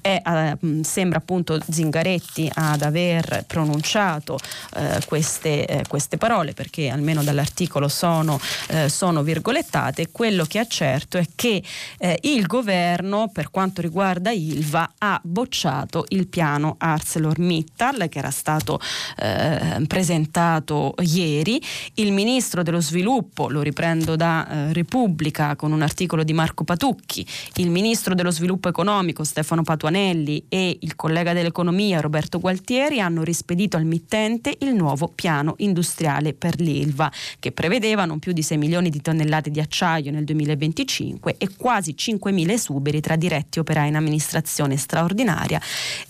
È, 0.00 0.22
eh, 0.24 0.56
sembra 0.82 1.18
appunto 1.18 1.58
Zingaretti 1.68 2.31
a 2.54 2.72
ad 2.72 2.82
aver 2.82 3.44
pronunciato 3.46 4.38
eh, 4.76 5.00
queste, 5.06 5.66
eh, 5.66 5.84
queste, 5.88 6.16
parole, 6.16 6.52
perché 6.52 6.88
almeno 6.88 7.22
dall'articolo 7.22 7.88
sono, 7.88 8.40
eh, 8.68 8.88
sono, 8.88 9.22
virgolettate, 9.22 10.10
quello 10.10 10.44
che 10.44 10.60
è 10.60 10.66
certo 10.66 11.18
è 11.18 11.26
che 11.34 11.62
eh, 11.98 12.18
il 12.22 12.46
governo, 12.46 13.28
per 13.32 13.50
quanto 13.50 13.80
riguarda 13.80 14.30
Ilva, 14.30 14.92
ha 14.98 15.20
bocciato 15.22 16.04
il 16.08 16.26
piano 16.28 16.76
ArcelorMittal 16.78 18.08
che 18.08 18.18
era 18.18 18.30
stato 18.30 18.80
eh, 19.18 19.84
presentato 19.86 20.94
ieri. 21.00 21.60
Il 21.94 22.12
ministro 22.12 22.62
dello 22.62 22.80
sviluppo, 22.80 23.48
lo 23.48 23.60
riprendo 23.60 24.16
da 24.16 24.48
eh, 24.48 24.72
Repubblica 24.72 25.56
con 25.56 25.72
un 25.72 25.82
articolo 25.82 26.24
di 26.24 26.32
Marco 26.32 26.64
Patucchi, 26.64 27.26
il 27.56 27.70
ministro 27.70 28.14
dello 28.14 28.30
sviluppo 28.30 28.68
economico 28.68 29.24
Stefano 29.24 29.62
Patuanelli 29.62 30.46
e 30.48 30.78
il 30.80 30.96
collega 30.96 31.32
dell'economia 31.32 32.00
Roberto 32.00 32.21
Gualtieri 32.28 32.50
Gualtieri 32.72 33.00
hanno 33.00 33.22
rispedito 33.22 33.76
al 33.76 33.84
mittente 33.84 34.56
il 34.60 34.74
nuovo 34.74 35.08
piano 35.08 35.54
industriale 35.58 36.32
per 36.32 36.60
l'Ilva, 36.60 37.10
che 37.38 37.50
prevedeva 37.50 38.04
non 38.04 38.18
più 38.18 38.32
di 38.32 38.42
6 38.42 38.56
milioni 38.56 38.88
di 38.88 39.00
tonnellate 39.00 39.50
di 39.50 39.58
acciaio 39.58 40.10
nel 40.10 40.24
2025 40.24 41.36
e 41.38 41.48
quasi 41.56 41.96
5 41.96 42.30
mila 42.30 42.52
esuberi 42.52 43.00
tra 43.00 43.16
diretti 43.16 43.58
operai 43.58 43.88
in 43.88 43.96
amministrazione 43.96 44.76
straordinaria 44.76 45.60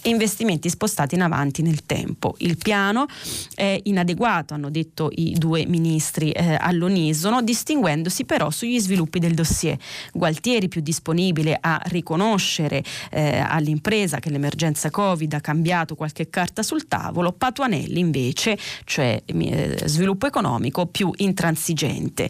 e 0.02 0.10
investimenti 0.10 0.68
spostati 0.68 1.14
in 1.14 1.22
avanti 1.22 1.62
nel 1.62 1.86
tempo. 1.86 2.34
Il 2.38 2.58
piano 2.58 3.06
è 3.54 3.80
inadeguato, 3.84 4.54
hanno 4.54 4.70
detto 4.70 5.10
i 5.14 5.34
due 5.38 5.64
ministri 5.66 6.32
eh, 6.32 6.56
all'unisono, 6.60 7.40
distinguendosi 7.40 8.24
però 8.24 8.50
sugli 8.50 8.78
sviluppi 8.78 9.18
del 9.18 9.34
dossier. 9.34 9.78
Gualtieri 10.12 10.68
più 10.68 10.80
disponibile 10.80 11.56
a 11.58 11.80
riconoscere 11.86 12.84
eh, 13.10 13.38
all'impresa 13.38 14.18
che 14.18 14.30
l'emergenza 14.30 14.90
Covid 14.90 15.32
ha 15.32 15.40
cambiato 15.40 15.94
qualche 16.02 16.30
carta 16.30 16.64
sul 16.64 16.88
tavolo, 16.88 17.30
Patuanelli 17.30 18.00
invece, 18.00 18.58
cioè 18.82 19.22
eh, 19.24 19.78
sviluppo 19.84 20.26
economico 20.26 20.86
più 20.86 21.12
intransigente. 21.18 22.28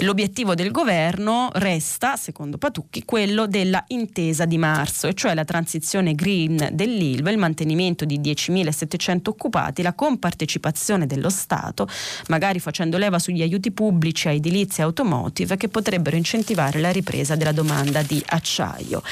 L'obiettivo 0.00 0.54
del 0.54 0.70
governo 0.70 1.48
resta, 1.54 2.16
secondo 2.16 2.58
Patucchi, 2.58 3.06
quello 3.06 3.46
della 3.46 3.82
intesa 3.88 4.44
di 4.44 4.58
marzo, 4.58 5.06
e 5.06 5.14
cioè 5.14 5.32
la 5.32 5.44
transizione 5.44 6.14
green 6.14 6.68
dell'ILVA, 6.72 7.30
il 7.30 7.38
mantenimento 7.38 8.04
di 8.04 8.20
10.700 8.20 9.20
occupati, 9.30 9.80
la 9.80 9.94
compartecipazione 9.94 11.06
dello 11.06 11.30
Stato, 11.30 11.88
magari 12.28 12.58
facendo 12.58 12.98
leva 12.98 13.18
sugli 13.18 13.40
aiuti 13.40 13.70
pubblici 13.70 14.28
a 14.28 14.32
edilizia 14.32 14.84
automotive 14.84 15.56
che 15.56 15.68
potrebbero 15.68 16.16
incentivare 16.16 16.78
la 16.78 16.90
ripresa 16.90 17.36
della 17.36 17.52
domanda 17.52 18.02
di 18.02 18.22
acciaio. 18.26 19.02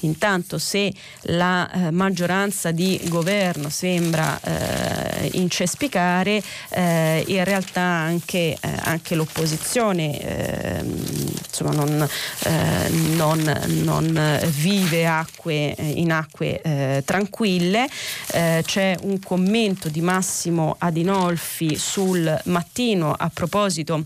Intanto 0.00 0.58
se 0.58 0.92
la 1.22 1.70
eh, 1.70 1.90
maggioranza 1.92 2.72
di 2.72 3.00
governo 3.08 3.59
sembra 3.68 4.40
eh, 4.40 5.30
incespicare, 5.32 6.42
eh, 6.70 7.24
in 7.26 7.44
realtà 7.44 7.80
anche, 7.80 8.56
eh, 8.58 8.58
anche 8.82 9.14
l'opposizione 9.14 10.18
ehm, 10.18 11.04
insomma, 11.46 11.72
non, 11.72 12.08
eh, 12.44 12.88
non, 13.14 13.60
non, 13.82 14.40
vive 14.56 15.06
acque, 15.06 15.74
eh, 15.74 15.90
in 15.96 16.12
acque 16.12 17.02
tranquille. 17.04 17.88
c'è 18.26 18.96
un 19.02 19.18
commento 19.20 19.88
di 19.88 20.00
Massimo 20.00 20.76
Adinolfi 20.78 21.76
sul 21.76 22.40
mattino 22.44 23.14
a 23.16 23.30
proposito 23.32 24.04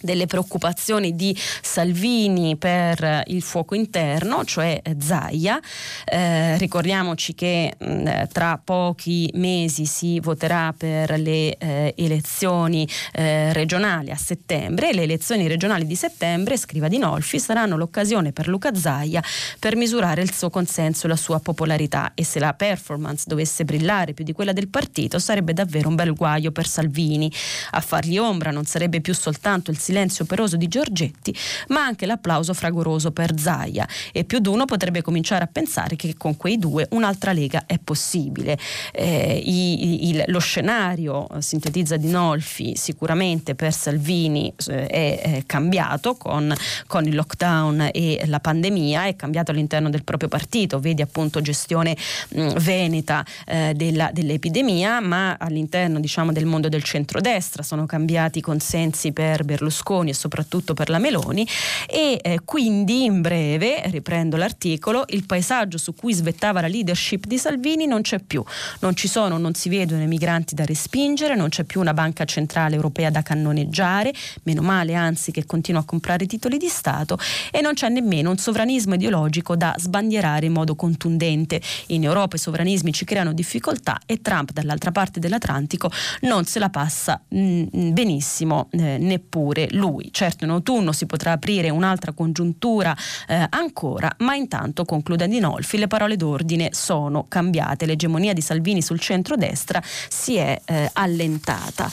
delle 0.00 0.26
preoccupazioni 0.26 1.14
di 1.14 1.36
Salvini 1.62 2.56
per 2.56 3.22
il 3.26 3.42
fuoco 3.42 3.74
interno, 3.74 4.44
cioè 4.44 4.80
Zaia. 4.98 5.60
Eh, 6.04 6.56
ricordiamoci 6.58 7.34
che 7.34 7.74
mh, 7.76 8.28
tra 8.32 8.60
pochi 8.62 9.30
mesi 9.34 9.86
si 9.86 10.20
voterà 10.20 10.74
per 10.76 11.18
le 11.18 11.56
eh, 11.56 11.94
elezioni 11.96 12.88
eh, 13.12 13.52
regionali 13.52 14.10
a 14.10 14.16
settembre. 14.16 14.92
Le 14.92 15.02
elezioni 15.02 15.46
regionali 15.46 15.86
di 15.86 15.96
settembre, 15.96 16.56
scriva 16.56 16.88
Di 16.88 16.98
Nolfi, 16.98 17.38
saranno 17.38 17.76
l'occasione 17.76 18.32
per 18.32 18.48
Luca 18.48 18.74
Zaia 18.74 19.22
per 19.58 19.76
misurare 19.76 20.22
il 20.22 20.32
suo 20.32 20.50
consenso 20.50 21.06
e 21.06 21.08
la 21.08 21.16
sua 21.16 21.40
popolarità 21.40 22.12
e 22.14 22.24
se 22.24 22.38
la 22.38 22.54
performance 22.54 23.24
dovesse 23.26 23.64
brillare 23.64 24.12
più 24.12 24.24
di 24.24 24.32
quella 24.32 24.52
del 24.52 24.68
partito 24.68 25.18
sarebbe 25.18 25.52
davvero 25.52 25.88
un 25.88 25.94
bel 25.94 26.14
guaio 26.14 26.52
per 26.52 26.66
Salvini. 26.66 27.30
A 27.72 27.80
fargli 27.80 28.18
ombra 28.18 28.50
non 28.50 28.64
sarebbe 28.64 29.00
più 29.00 29.14
soltanto 29.14 29.70
il 29.70 29.78
silenzio 29.90 30.22
operoso 30.24 30.56
di 30.56 30.68
Giorgetti, 30.68 31.34
ma 31.68 31.82
anche 31.82 32.06
l'applauso 32.06 32.54
fragoroso 32.54 33.10
per 33.10 33.36
Zaia. 33.36 33.86
E 34.12 34.24
più 34.24 34.38
di 34.38 34.48
uno 34.48 34.64
potrebbe 34.64 35.02
cominciare 35.02 35.42
a 35.42 35.48
pensare 35.50 35.96
che 35.96 36.14
con 36.16 36.36
quei 36.36 36.58
due 36.58 36.86
un'altra 36.90 37.32
lega 37.32 37.64
è 37.66 37.78
possibile. 37.78 38.56
Eh, 38.92 39.42
il, 39.44 40.22
lo 40.28 40.38
scenario, 40.38 41.28
eh, 41.28 41.42
sintetizza 41.42 41.96
Di 41.96 42.08
Nolfi, 42.08 42.76
sicuramente 42.76 43.54
per 43.56 43.72
Salvini 43.72 44.52
eh, 44.68 44.86
è, 44.86 45.20
è, 45.20 45.42
cambiato 45.46 46.14
con, 46.14 46.54
con, 46.86 47.04
il 47.04 47.14
lockdown 47.16 47.90
e 47.92 48.22
la 48.26 48.38
pandemia, 48.38 49.06
è 49.06 49.16
cambiato 49.16 49.50
all'interno 49.50 49.90
del 49.90 50.04
proprio 50.04 50.28
partito, 50.28 50.78
vedi 50.78 51.02
appunto 51.02 51.40
gestione 51.40 51.96
mh, 52.30 52.58
veneta 52.58 53.24
eh, 53.46 53.72
della, 53.74 54.10
dell'epidemia, 54.12 55.00
ma 55.00 55.36
all'interno 55.38 55.98
diciamo, 55.98 56.32
del 56.32 56.46
mondo 56.46 56.68
del 56.68 56.84
centrodestra 56.84 57.62
sono 57.64 57.86
cambiati 57.86 58.38
i 58.38 58.42
consensi 58.42 59.12
per 59.12 59.44
Berlusconi 59.44 59.79
e 60.10 60.14
soprattutto 60.14 60.74
per 60.74 60.88
la 60.88 60.98
Meloni 60.98 61.46
e 61.88 62.18
eh, 62.22 62.40
quindi 62.44 63.04
in 63.04 63.20
breve, 63.22 63.82
riprendo 63.86 64.36
l'articolo, 64.36 65.04
il 65.08 65.26
paesaggio 65.26 65.78
su 65.78 65.94
cui 65.94 66.12
svettava 66.12 66.60
la 66.60 66.68
leadership 66.68 67.26
di 67.26 67.38
Salvini 67.38 67.86
non 67.86 68.02
c'è 68.02 68.20
più, 68.20 68.44
non 68.80 68.94
ci 68.94 69.08
sono, 69.08 69.38
non 69.38 69.54
si 69.54 69.68
vedono 69.68 70.02
i 70.02 70.06
migranti 70.06 70.54
da 70.54 70.64
respingere, 70.64 71.34
non 71.34 71.48
c'è 71.48 71.64
più 71.64 71.80
una 71.80 71.94
banca 71.94 72.24
centrale 72.24 72.74
europea 72.74 73.10
da 73.10 73.22
cannoneggiare, 73.22 74.12
meno 74.44 74.62
male 74.62 74.94
anzi 74.94 75.32
che 75.32 75.46
continua 75.46 75.80
a 75.80 75.84
comprare 75.84 76.26
titoli 76.26 76.58
di 76.58 76.68
Stato 76.68 77.18
e 77.50 77.60
non 77.60 77.74
c'è 77.74 77.88
nemmeno 77.88 78.30
un 78.30 78.36
sovranismo 78.36 78.94
ideologico 78.94 79.56
da 79.56 79.74
sbandierare 79.76 80.46
in 80.46 80.52
modo 80.52 80.76
contundente. 80.76 81.60
In 81.88 82.04
Europa 82.04 82.36
i 82.36 82.38
sovranismi 82.38 82.92
ci 82.92 83.04
creano 83.04 83.32
difficoltà 83.32 83.98
e 84.06 84.20
Trump 84.20 84.52
dall'altra 84.52 84.92
parte 84.92 85.18
dell'Atlantico 85.18 85.90
non 86.22 86.44
se 86.44 86.58
la 86.58 86.68
passa 86.68 87.20
mh, 87.26 87.38
mm, 87.76 87.92
benissimo 87.92 88.68
eh, 88.72 88.98
neppure 88.98 89.68
lui. 89.70 90.08
Certo 90.12 90.44
in 90.44 90.50
autunno 90.50 90.92
si 90.92 91.06
potrà 91.06 91.32
aprire 91.32 91.70
un'altra 91.70 92.12
congiuntura 92.12 92.96
eh, 93.26 93.46
ancora, 93.50 94.12
ma 94.18 94.34
intanto, 94.34 94.84
conclude 94.84 95.28
Dinolfi, 95.28 95.78
le 95.78 95.86
parole 95.86 96.16
d'ordine 96.16 96.70
sono 96.72 97.24
cambiate. 97.28 97.86
L'egemonia 97.86 98.32
di 98.32 98.40
Salvini 98.40 98.82
sul 98.82 99.00
centro-destra 99.00 99.82
si 99.82 100.36
è 100.36 100.60
eh, 100.64 100.90
allentata. 100.92 101.90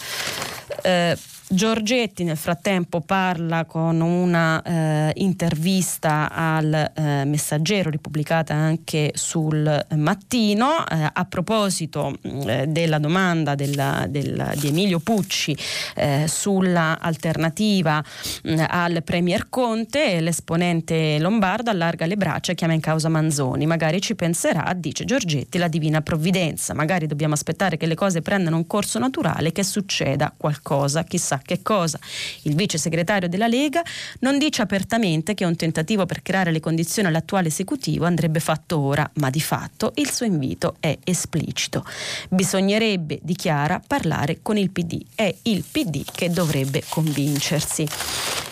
Eh, 0.82 1.18
Giorgetti 1.50 2.26
nel 2.26 2.36
frattempo 2.36 3.00
parla 3.00 3.64
con 3.64 4.02
una 4.02 4.62
eh, 4.62 5.12
intervista 5.16 6.30
al 6.30 6.92
eh, 6.94 7.24
messaggero 7.24 7.90
ripubblicata 7.90 8.54
anche 8.54 9.12
sul 9.14 9.86
mattino. 9.96 10.86
Eh, 10.86 11.10
a 11.14 11.24
proposito 11.24 12.18
mm, 12.28 12.50
eh, 12.50 12.68
della 12.68 13.00
domanda 13.00 13.56
della, 13.56 14.08
della, 14.10 14.52
di 14.56 14.68
Emilio 14.68 15.00
Pucci 15.00 15.58
eh, 15.96 16.26
sulla 16.28 17.00
alternativa 17.00 18.04
mm, 18.46 18.64
al 18.68 19.02
Premier 19.04 19.48
Conte 19.48 20.20
l'esponente 20.20 21.18
lombardo 21.18 21.70
allarga 21.70 22.06
le 22.06 22.18
braccia 22.18 22.52
e 22.52 22.56
chiama 22.56 22.74
in 22.74 22.82
causa 22.82 23.08
Manzoni. 23.08 23.66
Magari 23.66 24.02
ci 24.02 24.16
penserà 24.16 24.74
dice 24.76 25.06
Giorgetti 25.06 25.58
la 25.58 25.70
divina 25.70 26.02
provvidenza. 26.02 26.74
Magari 26.74 27.08
dobbiamo 27.08 27.36
aspettare 27.36 27.78
che 27.78 27.86
le 27.86 27.96
cose 27.96 28.22
prendano 28.22 28.58
un 28.58 28.68
corso 28.68 29.00
naturale 29.00 29.54
che 29.54 29.64
succeda 29.64 30.34
qualcosa. 30.36 31.06
Chissà 31.06 31.36
che 31.44 31.62
cosa. 31.62 32.00
Il 32.44 32.56
vice 32.56 32.78
segretario 32.78 33.30
della 33.30 33.48
Lega 33.48 33.82
non 34.20 34.38
dice 34.38 34.62
apertamente 34.62 35.34
che 35.34 35.46
un 35.46 35.56
tentativo 35.56 36.06
per 36.06 36.22
creare 36.22 36.52
le 36.52 36.60
condizioni 36.60 37.08
all'attuale 37.08 37.48
esecutivo 37.48 38.06
andrebbe 38.06 38.40
fatto 38.40 38.80
ora, 38.80 39.10
ma 39.16 39.30
di 39.30 39.42
fatto 39.42 39.92
il 39.96 40.10
suo 40.10 40.26
invito 40.26 40.76
è 40.80 40.98
esplicito. 41.04 41.86
Bisognerebbe, 42.30 43.20
dichiara, 43.22 43.82
parlare 43.86 44.40
con 44.42 44.58
il 44.58 44.72
PD. 44.72 45.04
È 45.14 45.34
il 45.44 45.64
PD 45.70 46.04
che 46.12 46.30
dovrebbe 46.30 46.84
convincersi. 46.88 48.47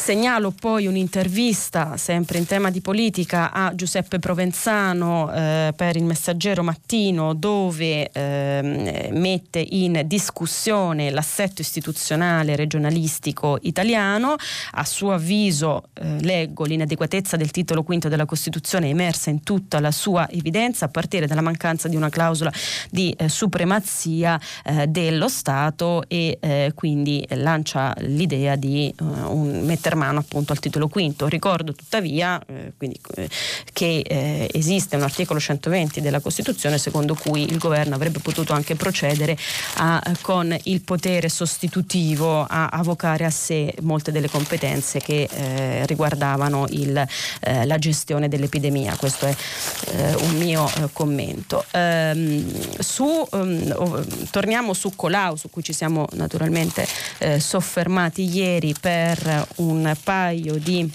Segnalo 0.00 0.50
poi 0.50 0.86
un'intervista, 0.86 1.98
sempre 1.98 2.38
in 2.38 2.46
tema 2.46 2.70
di 2.70 2.80
politica, 2.80 3.52
a 3.52 3.74
Giuseppe 3.74 4.18
Provenzano 4.18 5.30
eh, 5.30 5.74
per 5.76 5.94
il 5.94 6.04
Messaggero 6.04 6.62
Mattino, 6.62 7.34
dove 7.34 8.10
eh, 8.10 9.10
mette 9.12 9.60
in 9.60 10.02
discussione 10.06 11.10
l'assetto 11.10 11.60
istituzionale 11.60 12.56
regionalistico 12.56 13.58
italiano. 13.60 14.36
A 14.72 14.84
suo 14.86 15.12
avviso, 15.12 15.90
eh, 15.92 16.20
leggo, 16.22 16.64
l'inadeguatezza 16.64 17.36
del 17.36 17.50
titolo 17.50 17.82
quinto 17.82 18.08
della 18.08 18.24
Costituzione 18.24 18.88
emersa 18.88 19.28
in 19.28 19.42
tutta 19.42 19.80
la 19.80 19.92
sua 19.92 20.28
evidenza, 20.30 20.86
a 20.86 20.88
partire 20.88 21.26
dalla 21.26 21.42
mancanza 21.42 21.88
di 21.88 21.94
una 21.94 22.08
clausola 22.08 22.50
di 22.90 23.14
eh, 23.16 23.28
supremazia 23.28 24.40
eh, 24.64 24.86
dello 24.86 25.28
Stato 25.28 26.04
e 26.08 26.38
eh, 26.40 26.72
quindi 26.74 27.24
lancia 27.32 27.94
l'idea 27.98 28.56
di 28.56 28.92
mettere 28.98 29.89
mano 29.94 30.20
appunto 30.20 30.52
al 30.52 30.58
titolo 30.58 30.88
quinto. 30.88 31.26
Ricordo 31.28 31.72
tuttavia 31.72 32.40
eh, 32.46 32.72
quindi, 32.76 32.98
eh, 33.16 33.28
che 33.72 34.02
eh, 34.06 34.48
esiste 34.52 34.96
un 34.96 35.02
articolo 35.02 35.40
120 35.40 36.00
della 36.00 36.20
Costituzione 36.20 36.78
secondo 36.78 37.14
cui 37.14 37.44
il 37.44 37.58
governo 37.58 37.94
avrebbe 37.94 38.18
potuto 38.20 38.52
anche 38.52 38.74
procedere 38.74 39.36
a, 39.76 40.02
con 40.20 40.56
il 40.64 40.82
potere 40.82 41.28
sostitutivo 41.28 42.44
a 42.48 42.66
avocare 42.68 43.24
a 43.24 43.30
sé 43.30 43.74
molte 43.82 44.12
delle 44.12 44.28
competenze 44.28 44.98
che 45.00 45.28
eh, 45.30 45.86
riguardavano 45.86 46.66
il, 46.70 46.96
eh, 47.40 47.66
la 47.66 47.78
gestione 47.78 48.28
dell'epidemia. 48.28 48.96
Questo 48.96 49.26
è 49.26 49.34
eh, 49.86 50.14
un 50.14 50.36
mio 50.36 50.70
commento. 50.92 51.64
Ehm, 51.72 52.78
su, 52.78 53.26
um, 53.32 54.06
torniamo 54.30 54.74
su 54.74 54.94
Colau, 54.94 55.36
su 55.36 55.50
cui 55.50 55.62
ci 55.62 55.72
siamo 55.72 56.06
naturalmente 56.12 56.86
soffermati 57.38 58.24
ieri 58.24 58.74
per 58.78 59.46
un 59.56 59.69
un 59.70 59.94
paio 60.02 60.58
di 60.58 60.90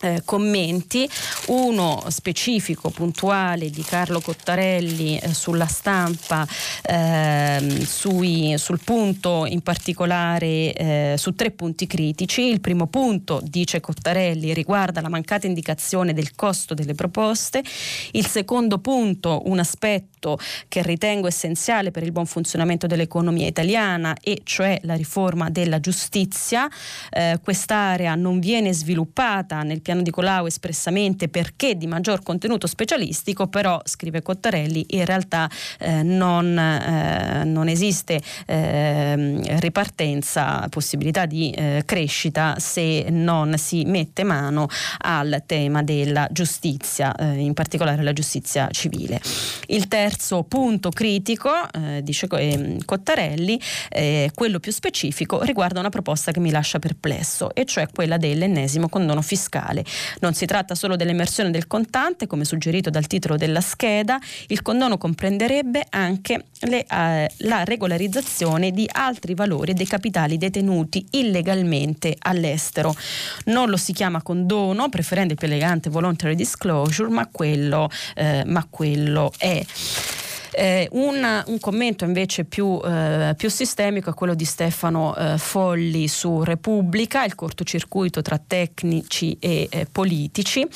eh, 0.00 0.22
commenti, 0.24 1.08
uno 1.46 2.04
specifico, 2.08 2.90
puntuale 2.90 3.70
di 3.70 3.82
Carlo 3.82 4.20
Cottarelli 4.20 5.18
eh, 5.18 5.32
sulla 5.34 5.66
stampa, 5.66 6.46
eh, 6.82 7.84
sui, 7.86 8.54
sul 8.58 8.80
punto 8.82 9.46
in 9.46 9.62
particolare 9.62 10.72
eh, 10.72 11.14
su 11.16 11.34
tre 11.34 11.50
punti 11.50 11.86
critici. 11.86 12.42
Il 12.42 12.60
primo 12.60 12.86
punto, 12.86 13.40
dice 13.42 13.80
Cottarelli, 13.80 14.54
riguarda 14.54 15.00
la 15.00 15.08
mancata 15.08 15.46
indicazione 15.46 16.12
del 16.12 16.34
costo 16.34 16.74
delle 16.74 16.94
proposte. 16.94 17.62
Il 18.12 18.26
secondo 18.26 18.78
punto, 18.78 19.42
un 19.46 19.58
aspetto 19.58 20.38
che 20.68 20.82
ritengo 20.82 21.26
essenziale 21.26 21.90
per 21.90 22.02
il 22.02 22.12
buon 22.12 22.26
funzionamento 22.26 22.86
dell'economia 22.86 23.46
italiana 23.46 24.16
e 24.20 24.40
cioè 24.44 24.78
la 24.82 24.94
riforma 24.94 25.50
della 25.50 25.80
giustizia. 25.80 26.68
Eh, 27.10 27.38
quest'area 27.42 28.14
non 28.14 28.40
viene 28.40 28.72
sviluppata 28.72 29.62
nel 29.62 29.82
piano 29.86 30.02
di 30.02 30.10
Colau 30.10 30.46
espressamente 30.46 31.28
perché 31.28 31.76
di 31.76 31.86
maggior 31.86 32.24
contenuto 32.24 32.66
specialistico, 32.66 33.46
però, 33.46 33.80
scrive 33.84 34.20
Cottarelli, 34.20 34.84
in 34.90 35.04
realtà 35.04 35.48
eh, 35.78 36.02
non, 36.02 36.58
eh, 36.58 37.44
non, 37.44 37.68
esiste 37.68 38.20
eh, 38.46 39.58
ripartenza, 39.60 40.66
possibilità 40.70 41.24
di 41.24 41.52
eh, 41.52 41.84
crescita 41.86 42.56
se 42.58 43.06
non 43.10 43.56
si 43.58 43.84
mette 43.84 44.24
mano 44.24 44.66
al 45.02 45.44
tema 45.46 45.84
della 45.84 46.26
giustizia, 46.32 47.14
eh, 47.14 47.34
in 47.36 47.54
particolare 47.54 48.02
la 48.02 48.12
giustizia 48.12 48.66
civile. 48.72 49.20
Il 49.66 49.86
terzo 49.86 50.42
punto 50.42 50.90
critico, 50.90 51.50
eh, 51.72 52.02
dice 52.02 52.26
Cottarelli, 52.26 53.60
quello 54.34 54.58
più 54.58 54.72
specifico, 54.72 55.42
riguarda 55.42 55.78
una 55.78 55.90
proposta 55.90 56.32
che 56.32 56.40
mi 56.40 56.50
lascia 56.50 56.80
perplesso, 56.80 57.54
e 57.54 57.64
cioè 57.64 57.86
quella 57.94 58.16
dell'ennesimo 58.16 58.88
condono 58.88 59.22
fiscale. 59.22 59.75
Non 60.20 60.34
si 60.34 60.46
tratta 60.46 60.74
solo 60.74 60.96
dell'emersione 60.96 61.50
del 61.50 61.66
contante, 61.66 62.26
come 62.26 62.44
suggerito 62.44 62.90
dal 62.90 63.06
titolo 63.06 63.36
della 63.36 63.60
scheda, 63.60 64.18
il 64.48 64.62
condono 64.62 64.98
comprenderebbe 64.98 65.86
anche 65.90 66.46
le, 66.60 66.84
eh, 66.84 67.30
la 67.36 67.64
regolarizzazione 67.64 68.70
di 68.70 68.88
altri 68.90 69.34
valori 69.34 69.74
dei 69.74 69.86
capitali 69.86 70.38
detenuti 70.38 71.06
illegalmente 71.10 72.16
all'estero. 72.18 72.94
Non 73.46 73.68
lo 73.68 73.76
si 73.76 73.92
chiama 73.92 74.22
condono, 74.22 74.88
preferendo 74.88 75.32
il 75.32 75.38
più 75.38 75.46
elegante 75.48 75.90
voluntary 75.90 76.34
disclosure, 76.34 77.08
ma 77.08 77.28
quello, 77.30 77.90
eh, 78.14 78.42
ma 78.46 78.66
quello 78.68 79.32
è. 79.38 79.64
Eh, 80.58 80.88
un, 80.92 81.42
un, 81.48 81.60
commento 81.60 82.06
invece 82.06 82.46
più, 82.46 82.80
eh, 82.82 83.34
più, 83.36 83.50
sistemico 83.50 84.08
è 84.08 84.14
quello 84.14 84.34
di 84.34 84.46
Stefano 84.46 85.14
eh, 85.14 85.36
Folli 85.36 86.08
su 86.08 86.42
Repubblica, 86.44 87.24
il 87.24 87.34
cortocircuito 87.34 88.22
tra 88.22 88.38
tecnici 88.38 89.36
e 89.38 89.68
eh, 89.70 89.86
politici. 89.92 90.66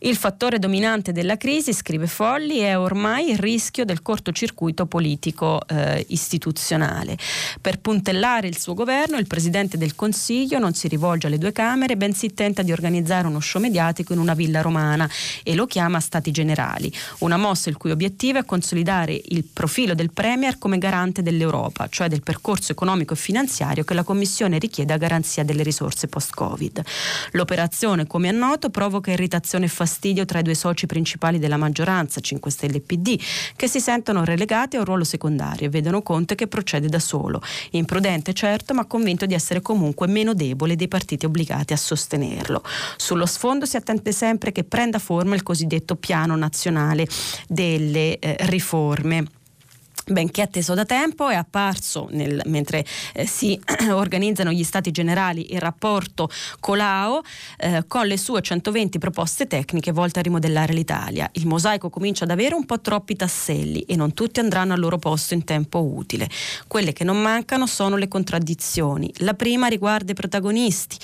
Il 0.00 0.16
fattore 0.16 0.58
dominante 0.58 1.12
della 1.12 1.38
crisi, 1.38 1.72
scrive 1.72 2.06
Folli, 2.06 2.58
è 2.58 2.78
ormai 2.78 3.30
il 3.30 3.38
rischio 3.38 3.86
del 3.86 4.02
cortocircuito 4.02 4.84
politico 4.84 5.66
eh, 5.66 6.04
istituzionale. 6.08 7.16
Per 7.62 7.78
puntellare 7.78 8.46
il 8.46 8.58
suo 8.58 8.74
governo, 8.74 9.16
il 9.16 9.26
Presidente 9.26 9.78
del 9.78 9.94
Consiglio 9.94 10.58
non 10.58 10.74
si 10.74 10.86
rivolge 10.86 11.28
alle 11.28 11.38
due 11.38 11.52
Camere, 11.52 11.96
bensì 11.96 12.34
tenta 12.34 12.60
di 12.60 12.72
organizzare 12.72 13.26
uno 13.26 13.40
show 13.40 13.62
mediatico 13.62 14.12
in 14.12 14.18
una 14.18 14.34
villa 14.34 14.60
romana 14.60 15.08
e 15.42 15.54
lo 15.54 15.64
chiama 15.64 15.98
Stati 15.98 16.30
Generali, 16.30 16.92
una 17.20 17.38
mossa 17.38 17.70
il 17.70 17.78
cui 17.78 17.90
obiettivo 17.90 18.38
è 18.38 18.44
consolidare 18.44 19.18
il 19.30 19.44
profilo 19.44 19.94
del 19.94 20.12
Premier 20.12 20.58
come 20.58 20.78
garante 20.78 21.22
dell'Europa, 21.22 21.88
cioè 21.88 22.08
del 22.08 22.22
percorso 22.22 22.72
economico 22.72 23.14
e 23.14 23.16
finanziario 23.16 23.84
che 23.84 23.94
la 23.94 24.02
Commissione 24.02 24.58
richiede 24.58 24.92
a 24.92 24.96
garanzia 24.96 25.44
delle 25.44 25.62
risorse 25.62 26.08
post-Covid. 26.08 26.82
L'operazione, 27.32 28.06
come 28.06 28.28
è 28.28 28.32
noto, 28.32 28.70
provoca 28.70 29.10
irritazione 29.10 29.66
e 29.66 29.68
fastidio 29.68 30.24
tra 30.24 30.40
i 30.40 30.42
due 30.42 30.54
soci 30.54 30.86
principali 30.86 31.38
della 31.38 31.56
maggioranza, 31.56 32.20
5 32.20 32.50
Stelle 32.50 32.76
e 32.78 32.80
PD, 32.80 33.20
che 33.56 33.68
si 33.68 33.80
sentono 33.80 34.24
relegati 34.24 34.76
a 34.76 34.80
un 34.80 34.84
ruolo 34.84 35.04
secondario 35.04 35.66
e 35.66 35.70
vedono 35.70 36.02
Conte 36.02 36.34
che 36.34 36.46
procede 36.46 36.88
da 36.88 36.98
solo, 36.98 37.40
imprudente 37.70 38.32
certo, 38.32 38.74
ma 38.74 38.86
convinto 38.86 39.26
di 39.26 39.34
essere 39.34 39.60
comunque 39.60 40.06
meno 40.06 40.34
debole 40.34 40.76
dei 40.76 40.88
partiti 40.88 41.26
obbligati 41.26 41.72
a 41.72 41.76
sostenerlo. 41.76 42.62
Sullo 42.96 43.26
sfondo 43.26 43.64
si 43.64 43.76
attende 43.76 44.12
sempre 44.12 44.50
che 44.50 44.64
prenda 44.64 44.98
forma 44.98 45.34
il 45.34 45.42
cosiddetto 45.42 45.94
piano 45.94 46.34
nazionale 46.36 47.06
delle 47.46 48.18
eh, 48.18 48.36
riforme 48.40 49.19
benché 50.10 50.42
atteso 50.42 50.74
da 50.74 50.84
tempo, 50.84 51.28
è 51.28 51.34
apparso 51.34 52.08
nel, 52.10 52.40
mentre 52.46 52.84
eh, 53.14 53.26
si 53.26 53.60
organizzano 53.90 54.50
gli 54.50 54.64
stati 54.64 54.90
generali 54.90 55.52
il 55.52 55.60
rapporto 55.60 56.28
Colau 56.58 57.20
eh, 57.58 57.84
con 57.86 58.06
le 58.06 58.16
sue 58.16 58.42
120 58.42 58.98
proposte 58.98 59.46
tecniche 59.46 59.92
volte 59.92 60.18
a 60.18 60.22
rimodellare 60.22 60.72
l'Italia. 60.72 61.28
Il 61.32 61.46
mosaico 61.46 61.90
comincia 61.90 62.24
ad 62.24 62.30
avere 62.30 62.54
un 62.54 62.66
po' 62.66 62.80
troppi 62.80 63.16
tasselli 63.16 63.80
e 63.82 63.96
non 63.96 64.14
tutti 64.14 64.40
andranno 64.40 64.72
al 64.72 64.80
loro 64.80 64.98
posto 64.98 65.34
in 65.34 65.44
tempo 65.44 65.82
utile. 65.82 66.28
Quelle 66.66 66.92
che 66.92 67.04
non 67.04 67.20
mancano 67.20 67.66
sono 67.66 67.96
le 67.96 68.08
contraddizioni. 68.08 69.12
La 69.18 69.34
prima 69.34 69.68
riguarda 69.68 70.12
i 70.12 70.14
protagonisti 70.14 70.96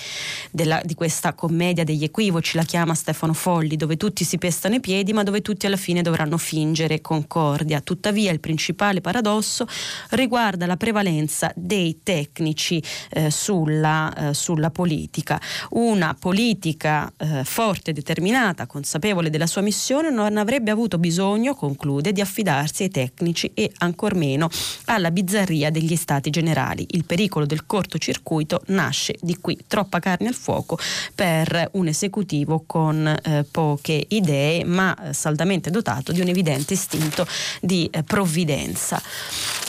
della, 0.51 0.81
di 0.83 0.93
questa 0.93 1.33
commedia 1.33 1.83
degli 1.83 2.03
equivoci, 2.03 2.57
la 2.57 2.63
chiama 2.63 2.93
Stefano 2.93 3.33
Folli, 3.33 3.75
dove 3.75 3.97
tutti 3.97 4.23
si 4.23 4.37
pestano 4.37 4.75
i 4.75 4.79
piedi 4.79 5.13
ma 5.13 5.23
dove 5.23 5.41
tutti 5.41 5.65
alla 5.65 5.77
fine 5.77 6.01
dovranno 6.01 6.37
fingere 6.37 7.01
concordia. 7.01 7.81
Tuttavia 7.81 8.31
il 8.31 8.39
principale 8.39 8.96
principale 8.97 9.01
paradosso 9.01 9.65
riguarda 10.09 10.65
la 10.65 10.77
prevalenza 10.77 11.51
dei 11.55 12.01
tecnici 12.03 12.81
eh, 13.11 13.31
sulla, 13.31 14.13
eh, 14.29 14.33
sulla, 14.33 14.69
politica. 14.69 15.39
Una 15.71 16.15
politica 16.17 17.11
eh, 17.17 17.43
forte, 17.43 17.93
determinata, 17.93 18.67
consapevole 18.67 19.29
della 19.29 19.47
sua 19.47 19.61
missione 19.61 20.09
non 20.09 20.37
avrebbe 20.37 20.71
avuto 20.71 20.97
bisogno, 20.97 21.55
conclude, 21.55 22.11
di 22.11 22.21
affidarsi 22.21 22.83
ai 22.83 22.89
tecnici 22.89 23.51
e 23.53 23.71
ancor 23.77 24.15
meno 24.15 24.49
alla 24.85 25.11
bizzarria 25.11 25.71
degli 25.71 25.95
stati 25.95 26.29
generali. 26.29 26.85
Il 26.91 27.05
pericolo 27.05 27.45
del 27.45 27.65
cortocircuito 27.65 28.61
nasce 28.67 29.15
di 29.21 29.37
qui, 29.37 29.57
troppa 29.67 29.99
carne 29.99 30.27
al 30.27 30.35
fuoco 30.35 30.77
per 31.15 31.69
un 31.73 31.87
esecutivo 31.87 32.63
con 32.65 33.07
eh, 33.07 33.45
poche 33.49 34.05
idee 34.09 34.63
ma 34.63 34.95
eh, 34.95 35.13
saldamente 35.13 35.69
dotato 35.69 36.11
di 36.11 36.19
un 36.19 36.27
evidente 36.27 36.73
istinto 36.73 37.25
di 37.61 37.87
eh, 37.91 38.03
provvidenza 38.03 38.86
diversa. 38.87 39.01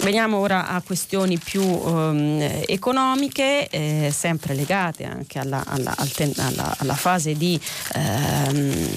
Veniamo 0.02 0.38
ora 0.38 0.68
a 0.68 0.80
questioni 0.80 1.38
più 1.38 1.62
um, 1.62 2.38
economiche, 2.66 3.68
eh, 3.68 4.12
sempre 4.14 4.54
legate 4.54 5.04
anche 5.04 5.40
alla, 5.40 5.64
alla, 5.66 5.94
alla, 5.96 6.74
alla 6.78 6.94
fase 6.94 7.34
di 7.34 7.60
ehm, 7.94 8.88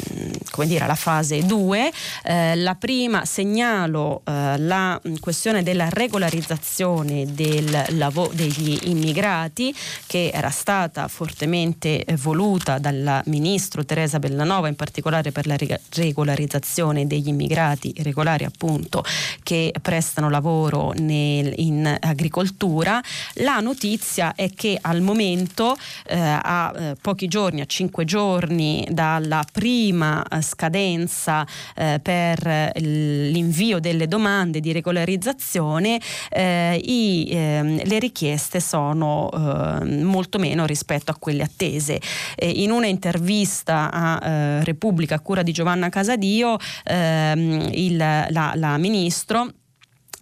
come 0.51 0.67
dire, 0.67 0.83
alla 0.83 0.95
fase 0.95 1.43
2. 1.43 1.91
Eh, 2.23 2.55
la 2.57 2.75
prima 2.75 3.25
segnalo 3.25 4.21
eh, 4.25 4.59
la 4.59 5.01
questione 5.19 5.63
della 5.63 5.89
regolarizzazione 5.89 7.33
del 7.33 7.85
lav- 7.89 8.31
degli 8.33 8.77
immigrati 8.83 9.75
che 10.05 10.29
era 10.31 10.51
stata 10.51 11.07
fortemente 11.07 12.05
voluta 12.21 12.77
dal 12.77 13.21
ministro 13.25 13.83
Teresa 13.83 14.19
Bellanova, 14.19 14.67
in 14.67 14.75
particolare 14.75 15.31
per 15.31 15.47
la 15.47 15.57
regolarizzazione 15.95 17.07
degli 17.07 17.29
immigrati 17.29 17.93
regolari 18.03 18.43
appunto 18.43 19.03
che 19.41 19.73
prestano 19.81 20.00
prestano 20.01 20.31
lavoro 20.31 20.93
nel, 20.97 21.53
in 21.57 21.95
agricoltura. 21.99 22.99
La 23.35 23.59
notizia 23.59 24.33
è 24.33 24.49
che 24.49 24.75
al 24.81 25.01
momento, 25.01 25.77
eh, 26.07 26.17
a 26.19 26.73
eh, 26.75 26.95
pochi 26.99 27.27
giorni, 27.27 27.61
a 27.61 27.65
cinque 27.65 28.03
giorni 28.03 28.87
dalla 28.89 29.43
prima 29.51 30.25
eh, 30.27 30.41
scadenza 30.41 31.45
eh, 31.75 31.99
per 32.01 32.71
l'invio 32.77 33.79
delle 33.79 34.07
domande 34.07 34.59
di 34.59 34.71
regolarizzazione, 34.71 36.01
eh, 36.31 36.81
i, 36.83 37.27
ehm, 37.29 37.81
le 37.83 37.99
richieste 37.99 38.59
sono 38.59 39.29
molto 39.31 40.39
meno 40.39 40.65
rispetto 40.65 41.11
a 41.11 41.15
quelle 41.19 41.43
attese. 41.43 41.99
in 42.37 42.71
una 42.71 42.87
intervista 42.87 43.91
a 43.91 44.25
eh, 44.25 44.63
Repubblica 44.63 45.15
a 45.15 45.19
cura 45.19 45.43
di 45.43 45.51
Giovanna 45.51 45.89
Casadio, 45.89 46.57
ehm, 46.85 47.69
il, 47.73 47.97
la, 47.97 48.53
la 48.55 48.77
ministro 48.77 49.51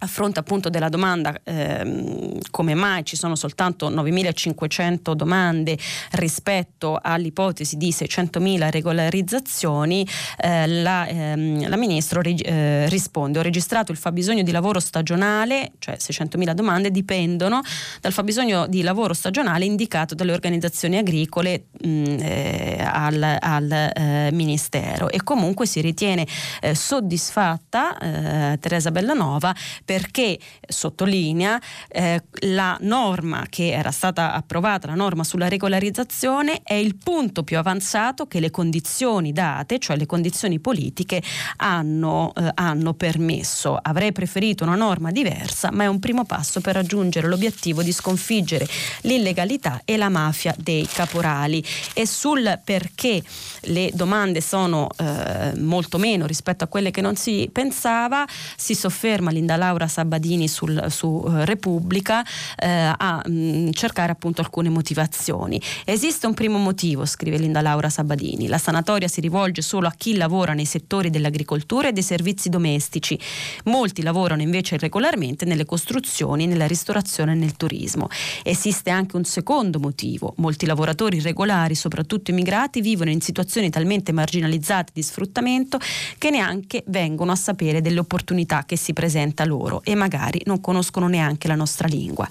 a 0.02 0.06
fronte 0.06 0.38
appunto 0.38 0.70
della 0.70 0.88
domanda 0.88 1.38
ehm, 1.44 2.38
come 2.50 2.74
mai 2.74 3.04
ci 3.04 3.16
sono 3.16 3.34
soltanto 3.34 3.90
9.500 3.90 5.12
domande 5.12 5.76
rispetto 6.12 6.98
all'ipotesi 7.00 7.76
di 7.76 7.90
600.000 7.90 8.70
regolarizzazioni, 8.70 10.06
eh, 10.38 10.66
la, 10.66 11.06
ehm, 11.06 11.68
la 11.68 11.76
Ministro 11.76 12.20
ri, 12.20 12.34
eh, 12.36 12.88
risponde 12.88 13.38
ho 13.38 13.42
registrato 13.42 13.92
il 13.92 13.98
fabbisogno 13.98 14.42
di 14.42 14.50
lavoro 14.50 14.80
stagionale, 14.80 15.72
cioè 15.78 15.96
600.000 15.96 16.52
domande, 16.52 16.90
dipendono 16.90 17.60
dal 18.00 18.12
fabbisogno 18.12 18.66
di 18.66 18.82
lavoro 18.82 19.12
stagionale 19.12 19.64
indicato 19.64 20.14
dalle 20.14 20.32
organizzazioni 20.32 20.96
agricole 20.96 21.66
mh, 21.82 22.16
eh, 22.20 22.88
al, 22.90 23.36
al 23.38 23.70
eh, 23.70 24.30
Ministero 24.32 25.10
e 25.10 25.22
comunque 25.22 25.66
si 25.66 25.80
ritiene 25.80 26.26
eh, 26.60 26.74
soddisfatta 26.74 27.98
eh, 27.98 28.58
Teresa 28.58 28.90
Bellanova 28.90 29.54
perché, 29.90 30.38
sottolinea, 30.68 31.60
eh, 31.88 32.22
la 32.42 32.78
norma 32.82 33.46
che 33.48 33.72
era 33.72 33.90
stata 33.90 34.34
approvata, 34.34 34.86
la 34.86 34.94
norma 34.94 35.24
sulla 35.24 35.48
regolarizzazione, 35.48 36.60
è 36.62 36.74
il 36.74 36.94
punto 36.94 37.42
più 37.42 37.58
avanzato 37.58 38.28
che 38.28 38.38
le 38.38 38.52
condizioni 38.52 39.32
date, 39.32 39.80
cioè 39.80 39.96
le 39.96 40.06
condizioni 40.06 40.60
politiche, 40.60 41.20
hanno, 41.56 42.32
eh, 42.36 42.52
hanno 42.54 42.94
permesso. 42.94 43.76
Avrei 43.82 44.12
preferito 44.12 44.62
una 44.62 44.76
norma 44.76 45.10
diversa, 45.10 45.72
ma 45.72 45.82
è 45.82 45.86
un 45.88 45.98
primo 45.98 46.24
passo 46.24 46.60
per 46.60 46.74
raggiungere 46.74 47.26
l'obiettivo 47.26 47.82
di 47.82 47.90
sconfiggere 47.90 48.68
l'illegalità 49.00 49.80
e 49.84 49.96
la 49.96 50.08
mafia 50.08 50.54
dei 50.56 50.86
caporali. 50.86 51.64
E 51.94 52.06
sul 52.06 52.60
perché 52.62 53.20
le 53.62 53.90
domande 53.92 54.40
sono 54.40 54.86
eh, 54.96 55.58
molto 55.58 55.98
meno 55.98 56.26
rispetto 56.26 56.62
a 56.62 56.68
quelle 56.68 56.92
che 56.92 57.00
non 57.00 57.16
si 57.16 57.50
pensava, 57.52 58.24
si 58.54 58.76
sofferma 58.76 59.32
Linda 59.32 59.56
Laura 59.56 59.78
Laura 59.80 59.88
Sabadini 59.88 60.46
sul, 60.48 60.86
su 60.88 61.06
uh, 61.06 61.44
Repubblica 61.44 62.22
eh, 62.56 62.68
a 62.68 63.22
mh, 63.24 63.32
mm, 63.32 63.70
cercare 63.70 64.12
appunto 64.12 64.42
alcune 64.42 64.68
motivazioni. 64.68 65.60
Esiste 65.84 66.26
un 66.26 66.34
primo 66.34 66.58
motivo, 66.58 67.06
scrive 67.06 67.38
Linda 67.38 67.62
Laura 67.62 67.88
Sabadini, 67.88 68.46
la 68.46 68.58
sanatoria 68.58 69.08
si 69.08 69.20
rivolge 69.20 69.62
solo 69.62 69.86
a 69.86 69.94
chi 69.96 70.16
lavora 70.16 70.52
nei 70.52 70.66
settori 70.66 71.08
dell'agricoltura 71.08 71.88
e 71.88 71.92
dei 71.92 72.02
servizi 72.02 72.48
domestici. 72.50 73.18
Molti 73.64 74.02
lavorano 74.02 74.42
invece 74.42 74.76
regolarmente 74.76 75.44
nelle 75.44 75.64
costruzioni, 75.64 76.46
nella 76.46 76.66
ristorazione 76.66 77.32
e 77.32 77.36
nel 77.36 77.56
turismo. 77.56 78.08
Esiste 78.42 78.90
anche 78.90 79.16
un 79.16 79.24
secondo 79.24 79.78
motivo, 79.78 80.34
molti 80.36 80.66
lavoratori 80.66 81.20
regolari, 81.20 81.74
soprattutto 81.74 82.30
immigrati, 82.30 82.80
vivono 82.80 83.10
in 83.10 83.20
situazioni 83.20 83.70
talmente 83.70 84.12
marginalizzate 84.12 84.90
di 84.92 85.02
sfruttamento 85.02 85.78
che 86.18 86.30
neanche 86.30 86.82
vengono 86.88 87.32
a 87.32 87.36
sapere 87.36 87.80
delle 87.80 88.00
opportunità 88.00 88.64
che 88.66 88.76
si 88.76 88.92
presenta 88.92 89.44
loro 89.44 89.69
e 89.84 89.94
magari 89.94 90.42
non 90.46 90.60
conoscono 90.60 91.06
neanche 91.06 91.46
la 91.48 91.54
nostra 91.54 91.86
lingua. 91.86 92.28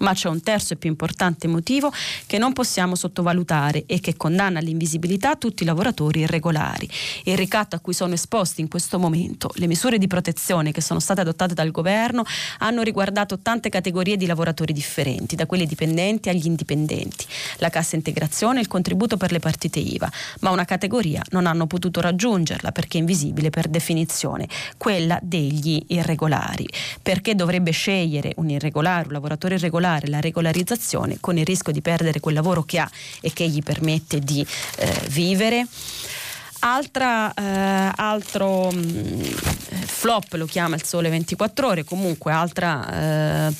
Ma 0.00 0.12
c'è 0.12 0.28
un 0.28 0.42
terzo 0.42 0.74
e 0.74 0.76
più 0.76 0.90
importante 0.90 1.48
motivo 1.48 1.92
che 2.26 2.38
non 2.38 2.52
possiamo 2.52 2.94
sottovalutare 2.94 3.84
e 3.86 4.00
che 4.00 4.16
condanna 4.16 4.58
all'invisibilità 4.58 5.36
tutti 5.36 5.62
i 5.62 5.66
lavoratori 5.66 6.20
irregolari. 6.20 6.88
Il 7.24 7.36
ricatto 7.36 7.76
a 7.76 7.78
cui 7.78 7.94
sono 7.94 8.14
esposti 8.14 8.60
in 8.60 8.68
questo 8.68 8.98
momento, 8.98 9.50
le 9.54 9.66
misure 9.66 9.98
di 9.98 10.06
protezione 10.06 10.72
che 10.72 10.80
sono 10.80 11.00
state 11.00 11.22
adottate 11.22 11.54
dal 11.54 11.70
governo 11.70 12.24
hanno 12.58 12.82
riguardato 12.82 13.38
tante 13.38 13.68
categorie 13.68 14.16
di 14.16 14.26
lavoratori 14.26 14.72
differenti, 14.72 15.36
da 15.36 15.46
quelli 15.46 15.66
dipendenti 15.66 16.28
agli 16.28 16.46
indipendenti, 16.46 17.26
la 17.58 17.70
cassa 17.70 17.96
integrazione 17.96 18.58
e 18.58 18.62
il 18.62 18.68
contributo 18.68 19.16
per 19.16 19.32
le 19.32 19.38
partite 19.38 19.78
IVA, 19.78 20.10
ma 20.40 20.50
una 20.50 20.64
categoria 20.64 21.22
non 21.30 21.46
hanno 21.46 21.66
potuto 21.66 22.00
raggiungerla 22.00 22.72
perché 22.72 22.98
è 22.98 23.00
invisibile 23.00 23.50
per 23.50 23.68
definizione, 23.68 24.48
quella 24.76 25.18
degli 25.22 25.82
irregolari. 25.88 26.66
Perché 27.02 27.34
dovrebbe 27.34 27.70
scegliere 27.70 28.32
un 28.36 28.50
irregolare, 28.50 29.06
un 29.06 29.12
lavoratore 29.12 29.56
irregolare, 29.56 30.08
la 30.08 30.20
regolarizzazione 30.20 31.18
con 31.20 31.38
il 31.38 31.44
rischio 31.44 31.72
di 31.72 31.80
perdere 31.80 32.20
quel 32.20 32.34
lavoro 32.34 32.62
che 32.62 32.78
ha 32.78 32.90
e 33.20 33.32
che 33.32 33.48
gli 33.48 33.62
permette 33.62 34.20
di 34.20 34.46
eh, 34.76 35.06
vivere? 35.08 35.66
Altra, 36.64 37.34
eh, 37.34 37.92
altro 37.96 38.70
mh, 38.70 38.78
mm, 38.78 39.20
flop 39.84 40.34
lo 40.34 40.46
chiama 40.46 40.76
il 40.76 40.84
Sole 40.84 41.08
24 41.10 41.66
Ore, 41.66 41.84
comunque 41.84 42.30
altra 42.30 43.48
eh, 43.48 43.54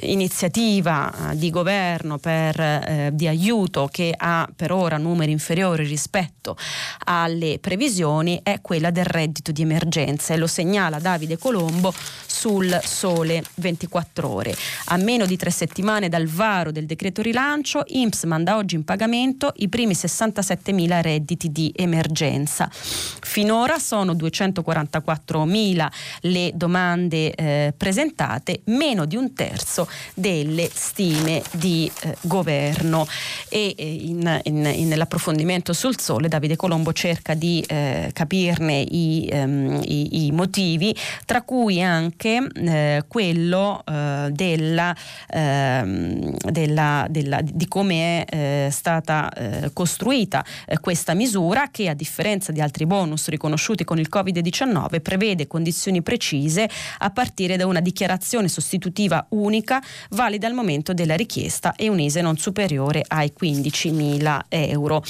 iniziativa 0.00 1.32
di 1.34 1.50
governo 1.50 2.16
per, 2.16 2.58
eh, 2.58 3.10
di 3.12 3.26
aiuto 3.26 3.88
che 3.90 4.14
ha 4.16 4.48
per 4.54 4.72
ora 4.72 4.96
numeri 4.96 5.32
inferiori 5.32 5.84
rispetto 5.84 6.56
alle 7.04 7.58
previsioni 7.60 8.40
è 8.42 8.60
quella 8.62 8.90
del 8.90 9.04
reddito 9.04 9.52
di 9.52 9.60
emergenza. 9.60 10.32
E 10.32 10.38
lo 10.38 10.46
segnala 10.46 10.98
Davide 10.98 11.36
Colombo 11.36 11.92
sul 12.38 12.78
Sole 12.84 13.42
24 13.56 14.28
Ore. 14.28 14.54
A 14.86 14.96
meno 14.96 15.26
di 15.26 15.36
tre 15.36 15.50
settimane 15.50 16.08
dal 16.08 16.28
varo 16.28 16.70
del 16.70 16.86
decreto 16.86 17.20
rilancio, 17.20 17.82
INPS 17.84 18.22
manda 18.24 18.56
oggi 18.56 18.76
in 18.76 18.84
pagamento 18.84 19.52
i 19.56 19.68
primi 19.68 19.92
67 19.92 20.70
mila 20.70 21.00
redditi 21.00 21.50
di 21.50 21.72
emergenza. 21.74 22.70
Finora 22.70 23.80
sono 23.80 24.12
244.000 24.12 25.88
le 26.20 26.52
domande 26.54 27.34
eh, 27.34 27.74
presentate, 27.76 28.60
meno 28.66 29.04
di 29.04 29.16
un 29.16 29.34
terzo 29.34 29.88
delle 30.14 30.70
stime 30.72 31.42
di 31.50 31.90
eh, 32.02 32.16
governo. 32.20 33.04
E 33.48 33.74
eh, 33.76 33.84
in, 33.84 34.40
in, 34.44 34.64
in, 34.74 34.86
nell'approfondimento 34.86 35.72
sul 35.72 35.98
sole 35.98 36.28
Davide 36.28 36.54
Colombo 36.54 36.92
cerca 36.92 37.34
di 37.34 37.64
eh, 37.66 38.10
capirne 38.12 38.80
i, 38.80 39.28
ehm, 39.28 39.80
i, 39.82 40.26
i, 40.26 40.30
motivi, 40.30 40.94
tra 41.24 41.42
cui 41.42 41.82
anche 41.82 42.26
eh, 42.36 43.04
quello 43.08 43.82
eh, 43.84 44.28
della, 44.30 44.94
ehm, 45.28 46.36
della, 46.50 47.06
della, 47.08 47.40
di 47.42 47.66
come 47.68 48.24
è 48.24 48.68
stata 48.70 49.30
costruita 49.72 50.44
questa 50.80 51.14
misura 51.14 51.68
che 51.70 51.88
a 51.88 51.94
differenza 51.94 52.52
di 52.52 52.60
altri 52.60 52.86
bonus 52.86 53.28
riconosciuti 53.28 53.84
con 53.84 53.98
il 53.98 54.08
Covid-19, 54.10 55.00
prevede 55.00 55.46
condizioni 55.46 56.02
precise 56.02 56.68
a 56.98 57.10
partire 57.10 57.56
da 57.56 57.66
una 57.66 57.80
dichiarazione 57.80 58.48
sostitutiva 58.48 59.26
unica 59.30 59.82
valida 60.10 60.46
al 60.46 60.54
momento 60.54 60.92
della 60.92 61.16
richiesta 61.16 61.74
e 61.74 61.88
un 61.88 62.00
ISE 62.00 62.20
non 62.20 62.36
superiore 62.36 63.04
ai 63.06 63.32
15.000 63.38 64.40
euro. 64.48 65.02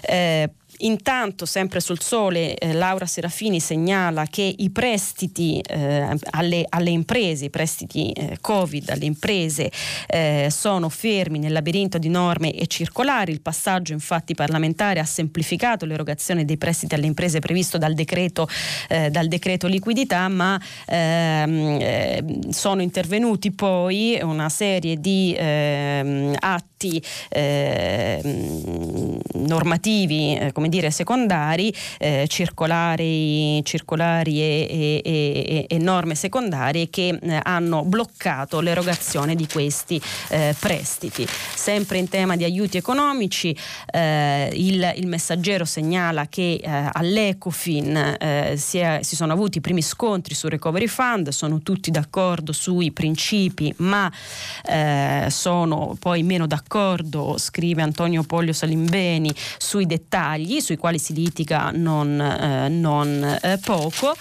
Eh, 0.00 0.50
Intanto, 0.78 1.44
sempre 1.44 1.80
sul 1.80 2.00
sole, 2.00 2.56
eh, 2.56 2.72
Laura 2.72 3.06
Serafini 3.06 3.58
segnala 3.58 4.26
che 4.26 4.54
i 4.56 4.70
prestiti 4.70 5.60
eh, 5.60 6.16
alle, 6.30 6.64
alle, 6.68 6.90
imprese, 6.90 7.46
i 7.46 7.50
prestiti 7.50 8.12
eh, 8.12 8.38
Covid 8.40 8.90
alle 8.90 9.06
imprese 9.06 9.72
eh, 10.06 10.48
sono 10.50 10.88
fermi 10.88 11.40
nel 11.40 11.52
labirinto 11.52 11.98
di 11.98 12.08
norme 12.08 12.52
e 12.52 12.68
circolari. 12.68 13.32
Il 13.32 13.40
passaggio 13.40 13.92
infatti 13.92 14.34
parlamentare 14.34 15.00
ha 15.00 15.04
semplificato 15.04 15.84
l'erogazione 15.84 16.44
dei 16.44 16.58
prestiti 16.58 16.94
alle 16.94 17.06
imprese 17.06 17.40
previsto 17.40 17.76
dal 17.76 17.94
decreto, 17.94 18.48
eh, 18.88 19.10
dal 19.10 19.26
decreto 19.26 19.66
liquidità, 19.66 20.28
ma 20.28 20.60
ehm, 20.86 21.78
eh, 21.80 22.24
sono 22.50 22.82
intervenuti 22.82 23.50
poi 23.50 24.18
una 24.22 24.48
serie 24.48 25.00
di 25.00 25.34
ehm, 25.36 26.36
atti 26.38 27.02
ehm, 27.30 29.18
normativi, 29.32 30.38
come 30.52 30.67
come 30.68 30.70
dire, 30.70 30.90
secondari, 30.90 31.74
eh, 31.98 32.26
circolari, 32.28 33.64
circolari 33.64 34.40
e, 34.40 34.66
e, 34.70 35.02
e, 35.04 35.66
e, 35.66 35.78
norme 35.78 36.14
secondarie 36.14 36.90
che 36.90 37.18
eh, 37.20 37.40
hanno 37.42 37.84
bloccato 37.84 38.60
l'erogazione 38.60 39.34
di 39.34 39.46
questi 39.46 40.00
eh, 40.28 40.54
prestiti. 40.58 41.26
Sempre 41.54 41.98
in 41.98 42.08
tema 42.08 42.36
di 42.36 42.44
aiuti 42.44 42.76
economici, 42.76 43.56
eh, 43.90 44.50
il, 44.52 44.92
il, 44.96 45.06
messaggero 45.06 45.64
segnala 45.64 46.26
che 46.28 46.60
eh, 46.62 46.90
all'Ecofin 46.92 48.16
eh, 48.20 48.54
si, 48.56 48.78
è, 48.78 49.00
si, 49.02 49.16
sono 49.16 49.32
avuti 49.32 49.58
i 49.58 49.60
primi 49.62 49.80
scontri 49.82 50.34
sul 50.34 50.50
Recovery 50.50 50.86
Fund, 50.86 51.30
sono 51.30 51.60
tutti 51.60 51.90
d'accordo 51.90 52.52
sui 52.52 52.92
principi, 52.92 53.74
ma 53.78 54.10
sono 55.28 55.96
poi 55.98 56.22
meno 56.22 56.46
d'accordo, 56.46 57.36
scrive 57.38 57.82
Antonio 57.82 58.22
Poglio 58.22 58.52
Salimbeni, 58.52 59.32
sui 59.56 59.86
dettagli 59.86 60.57
sui 60.60 60.76
quali 60.76 60.98
si 60.98 61.14
litiga 61.14 61.70
non, 61.72 62.20
eh, 62.20 62.68
non 62.68 63.38
eh, 63.42 63.58
poco 63.64 64.14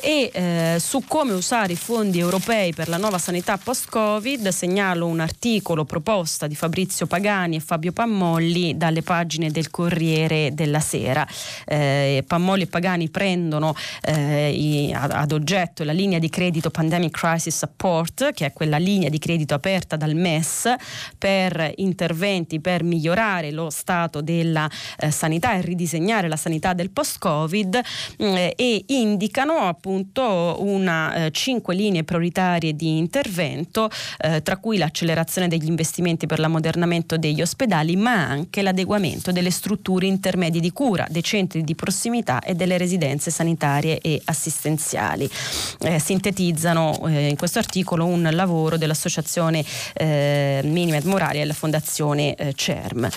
e 0.00 0.30
eh, 0.32 0.76
su 0.78 1.02
come 1.06 1.32
usare 1.32 1.72
i 1.72 1.76
fondi 1.76 2.18
europei 2.18 2.72
per 2.72 2.88
la 2.88 2.96
nuova 2.96 3.18
sanità 3.18 3.56
post-Covid 3.56 4.48
segnalo 4.48 5.06
un 5.06 5.20
articolo 5.20 5.84
proposta 5.84 6.46
di 6.46 6.54
Fabrizio 6.54 7.06
Pagani 7.06 7.56
e 7.56 7.60
Fabio 7.60 7.92
Pammolli 7.92 8.76
dalle 8.76 9.02
pagine 9.02 9.50
del 9.50 9.70
Corriere 9.70 10.50
della 10.52 10.80
Sera. 10.80 11.26
Eh, 11.64 12.22
Pammolli 12.26 12.64
e 12.64 12.66
Pagani 12.66 13.08
prendono 13.08 13.74
eh, 14.02 14.50
i, 14.50 14.92
ad, 14.92 15.10
ad, 15.10 15.32
oggetto 15.32 15.82
la 15.82 15.92
linea 15.92 16.18
di 16.18 16.28
credito 16.28 16.70
Pandemic 16.70 17.10
Crisis 17.10 17.56
Support, 17.56 18.32
che 18.32 18.46
è 18.46 18.52
quella 18.52 18.78
linea 18.78 19.08
di 19.08 19.18
credito 19.18 19.54
aperta 19.54 19.96
dal 19.96 20.14
MES 20.14 20.72
per 21.18 21.72
interventi 21.76 22.60
per 22.60 22.82
migliorare 22.82 23.50
lo 23.50 23.70
stato 23.70 24.20
della 24.20 24.70
eh, 24.98 25.10
sanità 25.10 25.54
e 25.54 25.62
ridisegnare 25.66 26.28
la 26.28 26.36
sanità 26.36 26.72
del 26.72 26.90
post-Covid 26.90 27.80
eh, 28.16 28.52
e 28.56 28.84
indicano 28.88 29.58
appunto 29.58 30.56
una 30.60 31.26
eh, 31.26 31.30
cinque 31.30 31.74
linee 31.74 32.04
prioritarie 32.04 32.74
di 32.74 32.96
intervento, 32.96 33.90
eh, 34.18 34.42
tra 34.42 34.56
cui 34.56 34.78
l'accelerazione 34.78 35.48
degli 35.48 35.66
investimenti 35.66 36.26
per 36.26 36.38
l'ammodernamento 36.38 37.16
degli 37.16 37.42
ospedali, 37.42 37.96
ma 37.96 38.14
anche 38.14 38.62
l'adeguamento 38.62 39.32
delle 39.32 39.50
strutture 39.50 40.06
intermedie 40.06 40.60
di 40.60 40.72
cura, 40.72 41.06
dei 41.10 41.22
centri 41.22 41.62
di 41.62 41.74
prossimità 41.74 42.40
e 42.40 42.54
delle 42.54 42.78
residenze 42.78 43.30
sanitarie 43.30 43.98
e 44.00 44.20
assistenziali. 44.24 45.28
Eh, 45.80 45.98
sintetizzano 45.98 47.06
eh, 47.08 47.28
in 47.28 47.36
questo 47.36 47.58
articolo 47.58 48.06
un 48.06 48.28
lavoro 48.32 48.76
dell'Associazione 48.76 49.64
eh, 49.94 50.60
Minimed 50.64 51.04
Morali 51.04 51.40
e 51.40 51.44
la 51.44 51.54
Fondazione 51.54 52.36
CERM. 52.54 53.08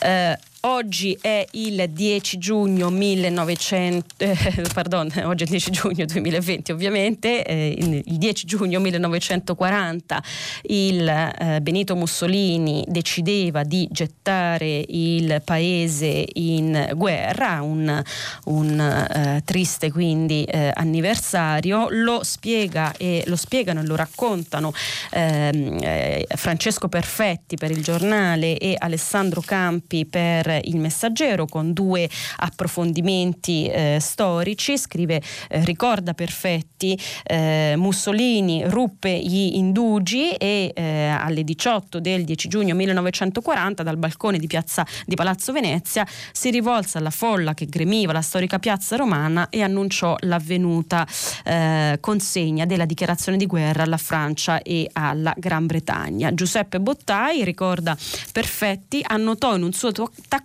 Eh, 0.00 0.38
Oggi 0.62 1.16
è 1.18 1.46
il 1.52 1.88
10 1.88 2.36
giugno 2.36 2.90
1900, 2.90 4.14
eh, 4.18 4.36
pardon, 4.74 5.10
oggi 5.24 5.44
è 5.44 5.46
il 5.46 5.52
10 5.52 5.70
giugno 5.70 6.04
2020 6.04 6.72
ovviamente, 6.72 7.42
eh, 7.42 8.02
il 8.04 8.18
10 8.18 8.44
giugno 8.44 8.78
1940 8.78 10.22
il 10.64 11.08
eh, 11.08 11.60
Benito 11.62 11.96
Mussolini 11.96 12.84
decideva 12.86 13.62
di 13.62 13.88
gettare 13.90 14.84
il 14.86 15.40
paese 15.42 16.26
in 16.34 16.90
guerra, 16.94 17.62
un, 17.62 18.02
un 18.44 18.80
eh, 18.80 19.40
triste 19.46 19.90
quindi 19.90 20.44
eh, 20.44 20.72
anniversario, 20.74 21.86
lo 21.88 22.22
spiega 22.22 22.92
e 22.98 23.24
lo 23.28 23.36
spiegano 23.36 23.80
e 23.80 23.86
lo 23.86 23.96
raccontano 23.96 24.74
ehm, 25.10 25.78
eh, 25.80 26.26
Francesco 26.34 26.88
Perfetti 26.88 27.56
per 27.56 27.70
il 27.70 27.82
giornale 27.82 28.58
e 28.58 28.76
Alessandro 28.78 29.40
Campi 29.40 30.04
per 30.04 30.48
il 30.56 30.78
messaggero 30.78 31.46
con 31.46 31.72
due 31.72 32.08
approfondimenti 32.36 33.66
eh, 33.66 33.98
storici, 34.00 34.78
scrive 34.78 35.22
eh, 35.48 35.64
ricorda 35.64 36.14
perfetti 36.14 36.98
eh, 37.24 37.74
Mussolini 37.76 38.64
ruppe 38.66 39.18
gli 39.18 39.56
indugi 39.56 40.30
e 40.30 40.72
eh, 40.74 41.06
alle 41.06 41.44
18 41.44 42.00
del 42.00 42.24
10 42.24 42.48
giugno 42.48 42.74
1940 42.74 43.82
dal 43.82 43.96
balcone 43.96 44.38
di, 44.38 44.46
piazza, 44.46 44.86
di 45.04 45.14
Palazzo 45.14 45.52
Venezia 45.52 46.06
si 46.32 46.50
rivolse 46.50 46.98
alla 46.98 47.10
folla 47.10 47.54
che 47.54 47.66
gremiva 47.66 48.12
la 48.12 48.22
storica 48.22 48.58
piazza 48.58 48.96
romana 48.96 49.48
e 49.50 49.62
annunciò 49.62 50.16
l'avvenuta 50.20 51.06
eh, 51.44 51.98
consegna 52.00 52.64
della 52.66 52.84
dichiarazione 52.84 53.36
di 53.36 53.46
guerra 53.46 53.82
alla 53.82 53.96
Francia 53.96 54.62
e 54.62 54.88
alla 54.92 55.34
Gran 55.36 55.66
Bretagna. 55.66 56.32
Giuseppe 56.34 56.80
Bottai 56.80 57.44
ricorda 57.44 57.96
perfetti, 58.32 59.04
annotò 59.06 59.56
in 59.56 59.62
un 59.62 59.72
suo 59.72 59.92
taccuino 59.92 60.39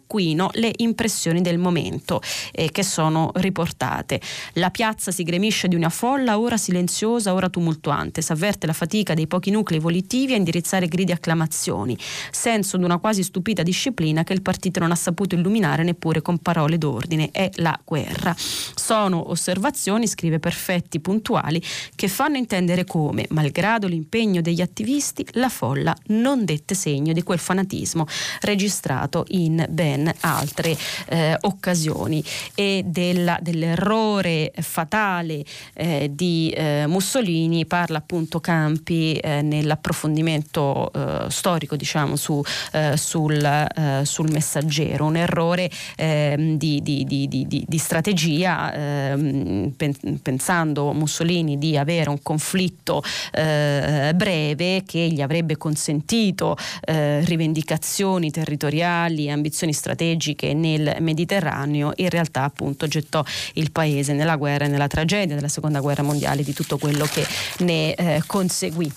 le 0.54 0.72
impressioni 0.78 1.42
del 1.42 1.58
momento 1.58 2.22
eh, 2.52 2.72
che 2.72 2.84
sono 2.84 3.32
riportate. 3.36 4.22
La 4.54 4.70
piazza 4.70 5.12
si 5.12 5.24
gremisce 5.24 5.68
di 5.68 5.76
una 5.76 5.90
folla 5.90 6.40
ora 6.40 6.58
silenziosa, 6.58 7.34
ora 7.34 7.50
tumultuante, 7.50 8.22
si 8.22 8.32
avverte 8.32 8.66
la 8.66 8.74
fatica 8.74 9.14
dei 9.14 9.28
pochi 9.28 9.52
nuclei 9.52 9.80
volitivi 9.80 10.34
a 10.34 10.38
indirizzare 10.38 10.88
gridi 10.88 11.12
e 11.12 11.16
acclamazioni, 11.16 11.98
senso 12.32 12.78
di 12.78 12.84
una 12.84 12.98
quasi 12.98 13.24
stupida 13.24 13.64
disciplina 13.64 14.24
che 14.24 14.34
il 14.34 14.42
partito 14.42 14.80
non 14.80 14.92
ha 14.92 14.96
saputo 14.96 15.36
illuminare 15.36 15.84
neppure 15.84 16.22
con 16.22 16.38
parole 16.38 16.78
d'ordine. 16.78 17.30
È 17.32 17.50
la 17.56 17.78
guerra. 17.84 18.36
Sono 18.38 19.30
osservazioni, 19.30 20.08
scrive 20.08 20.40
perfetti, 20.40 21.00
puntuali, 21.00 21.62
che 21.96 22.08
fanno 22.08 22.38
intendere 22.38 22.86
come, 22.86 23.26
malgrado 23.30 23.88
l'impegno 23.88 24.42
degli 24.42 24.62
attivisti, 24.62 25.26
la 25.32 25.50
folla 25.50 25.96
non 26.08 26.46
dette 26.46 26.76
segno 26.76 27.14
di 27.14 27.24
quel 27.24 27.40
fanatismo 27.40 28.06
registrato 28.42 29.26
in 29.30 29.66
ben 29.86 30.12
altre 30.22 30.76
eh, 31.10 31.38
occasioni. 31.42 32.24
E 32.56 32.84
della, 32.88 33.38
dell'errore 33.40 34.52
fatale 34.60 35.44
eh, 35.74 36.10
di 36.12 36.50
eh, 36.50 36.86
Mussolini 36.88 37.68
parla 37.68 38.00
appunto 38.00 38.40
Campi 38.40 39.14
eh, 39.14 39.44
nell'approfondimento 39.44 40.92
eh, 40.92 41.30
storico 41.30 41.76
diciamo 41.76 42.16
su, 42.16 42.42
eh, 42.72 42.98
sul, 42.98 43.68
sul, 44.04 44.32
messaggero. 44.32 45.06
Un 45.06 45.18
errore 45.18 45.70
ehm, 45.98 46.58
di, 46.58 46.82
di, 46.82 47.06
di, 47.06 47.28
di, 47.48 47.78
strategia 47.78 48.74
ehm, 48.74 49.74
pensando 50.22 50.94
Mussolini 50.94 51.60
di 51.60 51.78
avere 51.78 52.10
un 52.10 52.22
conflitto 52.24 53.04
breve 53.32 54.84
che 54.86 55.10
gli 55.10 55.22
avrebbe 55.22 55.58
consentito 55.58 56.58
rivendicazioni 56.86 58.32
territoriali 58.32 59.30
ambizioni 59.36 59.74
strategiche 59.76 60.54
nel 60.54 60.98
Mediterraneo 61.00 61.94
in 61.98 62.10
realtà 62.10 62.44
appunto 62.44 62.88
gettò 62.88 63.24
il 63.54 63.72
paese 63.72 64.14
nella 64.14 64.36
guerra 64.36 64.66
e 64.66 64.68
nella 64.68 64.88
tragedia 64.88 65.36
della 65.36 65.48
seconda 65.48 65.80
guerra 65.80 66.02
mondiale 66.02 66.42
di 66.42 66.54
tutto 66.54 66.78
quello 66.80 67.06
che 67.06 67.26
ne 67.60 67.94
eh, 67.94 68.24
conseguì. 68.26 68.92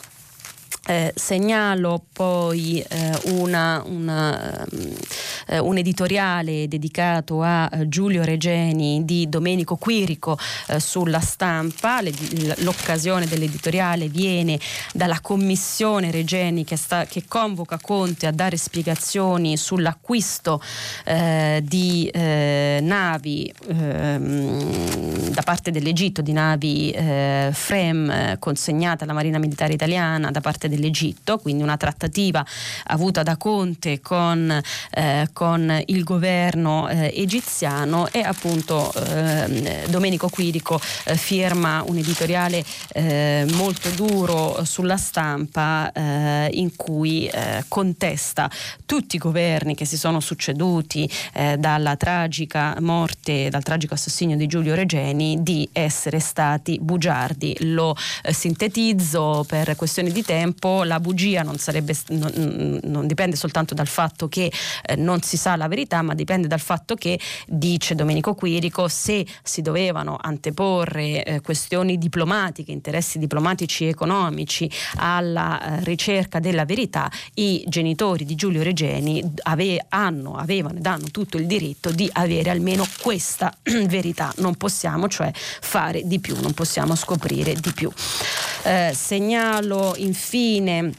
Eh, 0.89 1.13
segnalo 1.15 2.03
poi 2.15 2.81
eh, 2.81 3.21
una, 3.25 3.83
una, 3.85 4.65
eh, 5.49 5.59
un 5.59 5.77
editoriale 5.77 6.67
dedicato 6.67 7.43
a 7.43 7.69
eh, 7.71 7.91
Giulio 7.91 8.25
Regeni 8.25 9.05
di 9.05 9.29
Domenico 9.29 9.77
Quirico 9.77 10.39
eh, 10.69 10.81
sulla 10.81 11.21
stampa. 11.21 12.01
Le, 12.01 12.11
l'occasione 12.61 13.27
dell'editoriale 13.27 14.09
viene 14.09 14.59
dalla 14.95 15.21
commissione 15.21 16.11
Regeni 16.11 16.65
che, 16.65 16.77
sta, 16.77 17.05
che, 17.05 17.25
convoca 17.29 17.79
Conte 17.79 18.27
a 18.27 18.33
dare 18.33 18.57
spiegazioni 18.57 19.59
sull'acquisto 19.59 20.63
eh, 21.05 21.63
di 21.63 22.11
navi 22.15 23.53
ehm, 23.69 25.29
da 25.33 25.43
parte 25.43 25.71
dell'Egitto, 25.71 26.23
di 26.23 26.33
navi 26.33 26.95
FREM 27.53 28.39
consegnate 28.39 29.05
alla 29.05 29.13
Marina 29.13 29.39
Militare 29.39 29.75
Italiana 29.75 30.31
da 30.31 30.41
parte 30.41 30.69
del 30.69 30.78
dell'Egitto, 30.79 31.39
quindi 31.39 31.63
una 31.63 31.77
trattativa 31.77 32.45
avuta 32.87 33.23
da 33.23 33.37
Conte 33.37 34.01
con, 34.01 34.61
eh, 34.91 35.29
con 35.33 35.83
il 35.87 36.05
governo 36.05 36.89
eh, 36.89 37.13
egiziano 37.15 38.09
e 38.11 38.21
appunto 38.21 38.93
eh, 38.95 39.85
Domenico 39.89 40.29
Quirico 40.29 40.81
eh, 41.05 41.17
firma 41.17 41.83
un 41.87 41.99
editoriale 41.99 42.65
eh, 42.93 43.45
molto 43.53 43.91
duro 43.91 44.65
sulla 44.65 44.97
stampa 44.97 45.91
eh, 45.93 46.49
in 46.53 46.77
cui 46.77 47.31
contesta 47.69 48.51
tutti 48.87 49.17
i 49.17 49.19
governi 49.19 49.75
che 49.75 49.85
si 49.85 49.97
sono 49.97 50.21
succeduti 50.21 51.09
dalla 51.59 51.97
tragica 51.97 52.77
morte, 52.81 53.49
dal 53.49 53.63
tragico 53.63 53.95
assassinio 53.95 54.37
di 54.37 54.47
Giulio 54.47 54.75
Regeni 54.75 55.43
di 55.43 55.69
essere 55.73 56.21
stati 56.21 56.79
bugiardi. 56.81 57.57
Lo 57.61 57.97
sintetizzo 58.23 59.45
per 59.47 59.75
questioni 59.77 60.13
di 60.13 60.23
tempo 60.23 60.68
tempo 60.69 60.83
la 60.85 61.01
bugia 61.01 61.43
non, 61.43 61.57
sarebbe, 61.59 61.95
non, 62.09 62.81
non 62.85 63.07
dipende 63.07 63.37
soltanto 63.37 63.75
dal 63.75 63.87
fatto 63.87 64.29
che 64.29 64.53
eh, 64.85 64.97
non 64.97 65.23
si 65.23 65.37
sa 65.37 65.57
la 65.57 65.69
verità, 65.69 66.03
ma 66.03 66.15
dipende 66.15 66.47
dal 66.47 66.61
fatto 66.61 66.95
che, 66.95 67.19
dice 67.47 67.95
Domenico 67.95 68.35
Quirico, 68.35 68.89
se 68.89 69.25
si 69.43 69.63
dovevano 69.63 70.17
anteporre 70.21 71.25
eh, 71.25 71.41
questioni 71.41 71.99
diplomatiche, 71.99 72.73
interessi 72.73 73.19
diplomatici 73.19 73.85
e 73.85 73.89
economici 73.89 74.71
alla 74.97 75.61
eh, 75.61 75.85
ricerca 75.85 76.39
della 76.39 76.65
verità, 76.65 77.11
i 77.35 77.65
genitori 77.67 78.25
di 78.25 78.35
Giulio 78.35 78.63
Regeni 78.63 79.23
ave, 79.45 79.85
hanno, 79.89 80.35
avevano 80.35 80.79
ed 80.79 80.87
hanno 80.87 81.11
tutto 81.11 81.37
il 81.39 81.47
diritto 81.47 81.91
di 81.91 82.09
avere 82.13 82.51
almeno 82.51 82.87
questa 83.01 83.53
verità. 83.63 84.33
Non 84.39 84.57
possiamo 84.57 85.09
cioè 85.09 85.31
fare 85.35 86.03
di 86.07 86.19
più, 86.21 86.37
non 86.41 86.53
possiamo 86.53 86.95
scoprire 86.95 87.55
di 87.55 87.73
più. 87.73 87.91
Eh, 88.65 88.93
segnalo 88.95 89.95
infine 89.97 90.48
eh, 90.57 90.93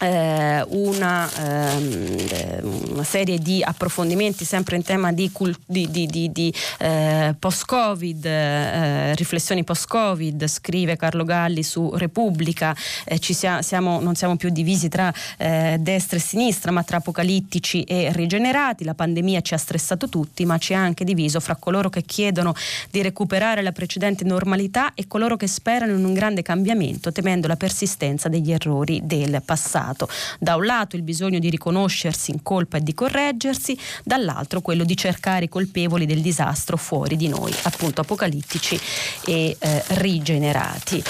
una, 0.00 1.30
ehm, 1.38 2.90
una, 2.90 3.04
serie 3.04 3.38
di 3.38 3.62
approfondimenti 3.62 4.44
sempre 4.44 4.76
in 4.76 4.82
tema 4.82 5.12
di, 5.12 5.30
di, 5.66 5.88
di, 5.90 6.32
di 6.32 6.52
eh, 6.78 7.34
post-Covid, 7.38 8.24
eh, 8.24 9.14
riflessioni 9.14 9.62
post-Covid, 9.62 10.46
scrive 10.46 10.96
Carlo 10.96 11.24
Galli 11.24 11.62
su 11.62 11.94
Repubblica, 11.94 12.74
eh, 13.04 13.18
sia, 13.20 13.62
siamo, 13.62 14.00
non 14.00 14.16
siamo 14.16 14.36
più 14.36 14.50
divisi 14.50 14.88
tra 14.88 15.12
eh, 15.36 15.76
destra 15.78 16.16
e 16.16 16.20
sinistra, 16.20 16.72
ma 16.72 16.82
tra 16.82 16.96
apocalittici 16.96 17.82
e 17.84 18.10
rigenerati, 18.12 18.84
la 18.84 18.94
pandemia 18.94 19.40
ci 19.42 19.54
ha 19.54 19.58
stressato 19.58 20.08
tutti, 20.08 20.44
ma 20.44 20.58
ci 20.58 20.74
ha 20.74 20.80
anche 20.80 21.04
diviso 21.04 21.38
fra 21.40 21.54
coloro 21.54 21.88
che 21.88 22.02
chiedono 22.02 22.54
di 22.90 23.00
recuperare 23.00 23.62
la 23.62 23.72
precedente 23.72 24.24
normalità 24.24 24.92
e 24.94 25.06
coloro 25.06 25.36
che 25.36 25.46
sperano 25.46 25.92
in 25.92 26.04
un 26.04 26.14
grande 26.14 26.42
cambiamento, 26.42 27.12
temendo 27.12 27.46
la 27.46 27.56
persistenza 27.56 28.28
degli 28.28 28.50
errori 28.50 29.00
del 29.04 29.40
passato 29.44 29.83
passato. 29.84 30.08
Da 30.38 30.56
un 30.56 30.64
lato 30.64 30.96
il 30.96 31.02
bisogno 31.02 31.38
di 31.38 31.50
riconoscersi 31.50 32.30
in 32.30 32.42
colpa 32.42 32.78
e 32.78 32.82
di 32.82 32.94
correggersi, 32.94 33.76
dall'altro 34.02 34.60
quello 34.60 34.84
di 34.84 34.96
cercare 34.96 35.44
i 35.44 35.48
colpevoli 35.48 36.06
del 36.06 36.20
disastro 36.20 36.76
fuori 36.76 37.16
di 37.16 37.28
noi, 37.28 37.52
appunto 37.62 38.00
apocalittici 38.00 38.80
e 39.26 39.56
eh, 39.58 39.84
rigenerati. 39.88 41.02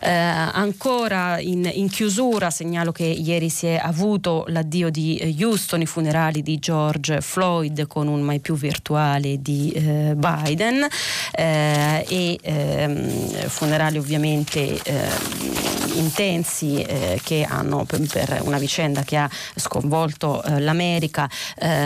Eh, 0.00 0.10
ancora 0.10 1.40
in, 1.40 1.70
in, 1.72 1.88
chiusura 1.88 2.50
segnalo 2.50 2.92
che 2.92 3.04
ieri 3.04 3.48
si 3.48 3.68
è 3.68 3.80
avuto 3.82 4.44
l'addio 4.48 4.90
di 4.90 5.34
Houston, 5.40 5.80
i 5.80 5.86
funerali 5.86 6.42
di 6.42 6.58
George 6.58 7.22
Floyd 7.22 7.86
con 7.86 8.08
un 8.08 8.20
mai 8.20 8.40
più 8.40 8.54
virtuale 8.54 9.40
di 9.40 9.70
eh, 9.70 10.14
Biden 10.14 10.86
eh, 11.32 12.04
e 12.06 12.38
ehm, 12.42 13.48
funerali 13.48 13.96
ovviamente 13.96 14.78
ehm, 14.82 15.94
intensi 15.94 16.82
eh, 16.82 17.18
che 17.22 17.46
hanno 17.48 17.84
per, 18.14 18.42
una 18.44 18.58
vicenda 18.58 19.02
che 19.02 19.16
ha 19.16 19.28
sconvolto 19.56 20.40
eh, 20.44 20.60
l'America 20.60 21.28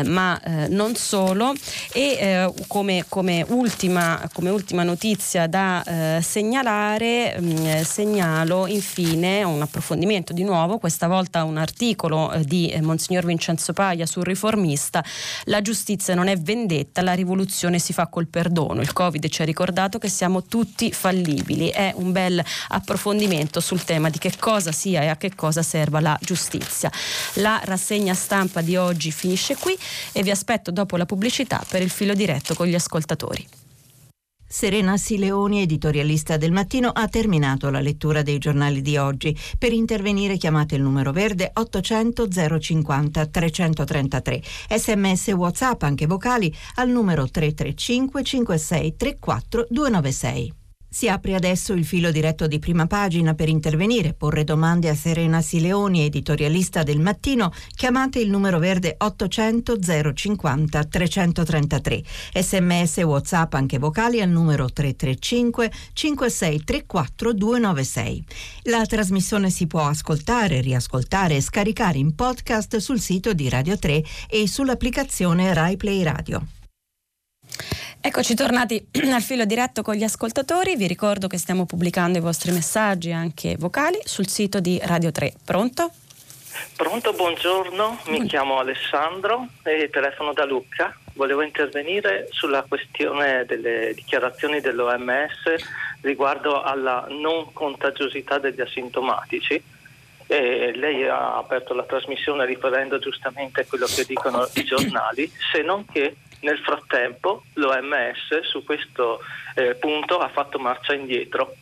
ma 0.05 0.41
non 0.69 0.95
solo 0.97 1.53
e 1.93 2.51
come, 2.67 3.05
come, 3.09 3.45
ultima, 3.49 4.21
come, 4.33 4.51
ultima, 4.51 4.83
notizia 4.83 5.47
da 5.47 6.19
segnalare 6.21 7.39
mh, 7.39 7.47
mm, 7.47 7.81
segnalo 7.83 8.67
infine 8.67 9.43
un 9.43 9.63
approfondimento 9.63 10.33
di 10.33 10.45
nuovo, 10.45 10.79
questa 10.79 11.07
volta 11.07 11.45
un 11.45 11.57
articolo 11.57 12.33
eh, 12.33 12.45
di 12.45 12.69
eh, 12.69 12.81
Monsignor 12.81 13.25
Vincenzo 13.25 13.73
Paglia 13.73 14.07
sul 14.07 14.25
riformista. 14.25 15.03
La 15.45 15.63
giustizia 15.63 16.15
non 16.15 16.29
è 16.29 16.37
vendetta, 16.37 17.03
la 17.03 17.15
rivoluzione 17.15 17.79
si 17.79 17.93
fa 17.93 18.07
col 18.07 18.27
perdono. 18.27 18.81
Il 18.81 18.93
Covid 18.93 19.29
ci 19.29 19.43
ha 19.43 19.45
ricordato 19.45 19.99
che 19.99 20.09
siamo 20.09 20.45
tutti 20.45 20.93
fallibili. 20.93 21.69
È 21.69 21.93
un 21.97 22.13
bel 22.13 22.43
approfondimento 22.69 23.61
sul 23.61 23.85
tema 23.85 24.11
di 24.11 24.19
che 24.19 24.33
cosa 24.39 24.73
sia 24.73 25.03
e 25.03 25.09
a 25.09 25.17
che 25.17 25.35
cosa 25.35 25.63
serva 25.63 26.01
la 26.01 26.18
giustizia. 26.21 26.91
La 27.35 27.61
rassegna 27.65 28.15
stampa 28.15 28.61
di 28.61 28.77
oggi 28.77 29.11
finisce 29.11 29.57
qui 29.57 29.77
e 30.13 30.23
vi 30.23 30.31
aspetto 30.31 30.71
dopo 30.71 30.97
la 30.97 31.07
pubblicità 31.07 31.65
per 31.69 31.83
il 31.83 31.91
filo 31.91 32.15
diretto 32.15 32.55
con 32.55 32.67
gli 32.67 32.75
ascoltatori. 32.75 33.47
Serena 34.51 34.97
Sileoni, 34.97 35.61
editorialista 35.61 36.39
del 36.39 36.53
mattino, 36.53 36.89
ha 36.89 37.07
terminato 37.09 37.69
la 37.69 37.81
lettura 37.81 38.23
dei 38.23 38.39
giornali 38.39 38.81
di 38.81 38.97
oggi. 38.97 39.39
Per 39.59 39.75
intervenire 39.75 40.39
chiamate 40.39 40.75
il 40.75 40.81
numero 40.81 41.13
verde 41.13 41.51
800 41.53 42.29
050 42.59 43.27
333. 43.27 44.43
Sms 44.75 45.29
WhatsApp 45.29 45.83
anche 45.83 46.07
vocali 46.07 46.53
al 46.77 46.89
numero 46.89 47.29
335 47.29 48.23
56 48.23 48.97
34 48.97 49.67
296. 49.69 50.53
Si 50.91 51.07
apre 51.07 51.35
adesso 51.35 51.75
il 51.75 51.85
filo 51.85 52.11
diretto 52.11 52.47
di 52.47 52.59
prima 52.59 52.87
pagina 52.87 53.35
per 53.35 53.51
intervenire, 53.51 54.15
porre 54.15 54.43
domande 54.43 54.89
a 54.89 54.95
Serena 54.95 55.43
Sileoni, 55.43 56.07
editorialista 56.07 56.83
del 56.83 56.99
mattino. 56.99 57.53
Chiamate 57.75 58.21
il 58.21 58.31
numero 58.31 58.59
verde 58.59 58.95
800 58.97 59.79
050 60.15 60.85
333. 60.85 62.03
Sms 62.35 62.97
WhatsApp 62.99 63.53
anche 63.53 63.79
vocali 63.79 64.23
al 64.23 64.31
numero 64.31 64.73
335 64.73 65.71
5634 65.93 67.33
296. 67.35 68.25
La 68.63 68.87
trasmissione 68.87 69.51
si 69.51 69.67
può 69.67 69.87
ascoltare, 69.87 70.63
riascoltare 70.63 71.37
e 71.37 71.43
scaricare 71.43 71.99
in 71.99 72.15
podcast 72.15 72.79
sul 72.79 72.99
sito 72.99 73.35
di 73.35 73.51
Radio 73.51 73.79
3 73.79 74.03
e 74.27 74.49
sull'applicazione 74.49 75.53
Rai 75.53 75.77
Play 75.77 76.03
Radio. 76.03 76.58
Eccoci 78.01 78.35
tornati 78.35 78.87
al 79.13 79.23
filo 79.23 79.45
diretto 79.45 79.83
con 79.83 79.95
gli 79.95 80.05
ascoltatori, 80.05 80.77
vi 80.77 80.87
ricordo 80.87 81.27
che 81.27 81.37
stiamo 81.37 81.67
pubblicando 81.67 82.19
i 82.19 82.21
vostri 82.21 82.53
messaggi 82.53 83.13
anche 83.13 83.57
vocali 83.59 83.99
sul 84.05 84.29
sito 84.29 84.61
di 84.61 84.81
Radio 84.83 85.11
3. 85.11 85.35
Pronto? 85.45 85.91
Pronto, 86.77 87.13
buongiorno, 87.13 87.99
mi 88.07 88.27
chiamo 88.27 88.59
Alessandro 88.59 89.49
e 89.63 89.91
telefono 89.91 90.33
da 90.33 90.45
Lucca. 90.45 90.97
Volevo 91.15 91.43
intervenire 91.43 92.29
sulla 92.31 92.65
questione 92.67 93.45
delle 93.45 93.93
dichiarazioni 93.95 94.61
dell'OMS 94.61 95.55
riguardo 96.01 96.63
alla 96.63 97.07
non 97.11 97.53
contagiosità 97.53 98.39
degli 98.39 98.61
asintomatici. 98.61 99.61
E 100.27 100.73
lei 100.75 101.09
ha 101.09 101.37
aperto 101.37 101.75
la 101.75 101.85
trasmissione 101.85 102.45
riferendo 102.45 102.99
giustamente 102.99 103.63
a 103.63 103.65
quello 103.67 103.87
che 103.87 104.05
dicono 104.05 104.47
i 104.55 104.65
giornali, 104.65 105.31
se 105.53 105.63
non 105.63 105.85
che 105.87 106.17
nel 106.41 106.59
frattempo 106.59 107.45
l'OMS 107.55 108.41
su 108.43 108.65
questo 108.65 109.21
eh, 109.55 109.75
punto 109.75 110.19
ha 110.19 110.29
fatto 110.29 110.59
marcia 110.59 110.95
indietro, 110.95 111.55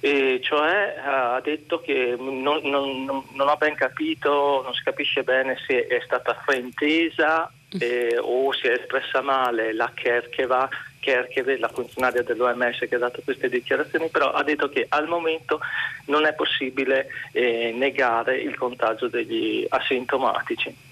e 0.00 0.40
cioè 0.42 0.96
ha 0.98 1.40
detto 1.40 1.80
che 1.80 2.16
non, 2.18 2.60
non, 2.64 3.04
non, 3.04 3.48
ha 3.48 3.56
ben 3.56 3.74
capito, 3.74 4.60
non 4.64 4.74
si 4.74 4.82
capisce 4.82 5.22
bene 5.22 5.56
se 5.66 5.86
è 5.86 6.00
stata 6.04 6.34
fraintesa 6.34 7.50
eh, 7.78 8.18
o 8.20 8.52
si 8.52 8.66
è 8.66 8.72
espressa 8.72 9.20
male 9.20 9.72
la 9.72 9.92
Kerkeva, 9.94 10.68
Kerkeve, 10.98 11.56
la 11.58 11.68
funzionaria 11.68 12.22
dell'OMS 12.22 12.78
che 12.80 12.94
ha 12.96 12.98
dato 12.98 13.22
queste 13.22 13.48
dichiarazioni, 13.48 14.08
però 14.08 14.32
ha 14.32 14.42
detto 14.42 14.68
che 14.68 14.86
al 14.88 15.06
momento 15.06 15.60
non 16.06 16.26
è 16.26 16.34
possibile 16.34 17.06
eh, 17.30 17.72
negare 17.72 18.38
il 18.38 18.56
contagio 18.56 19.06
degli 19.06 19.64
asintomatici. 19.68 20.90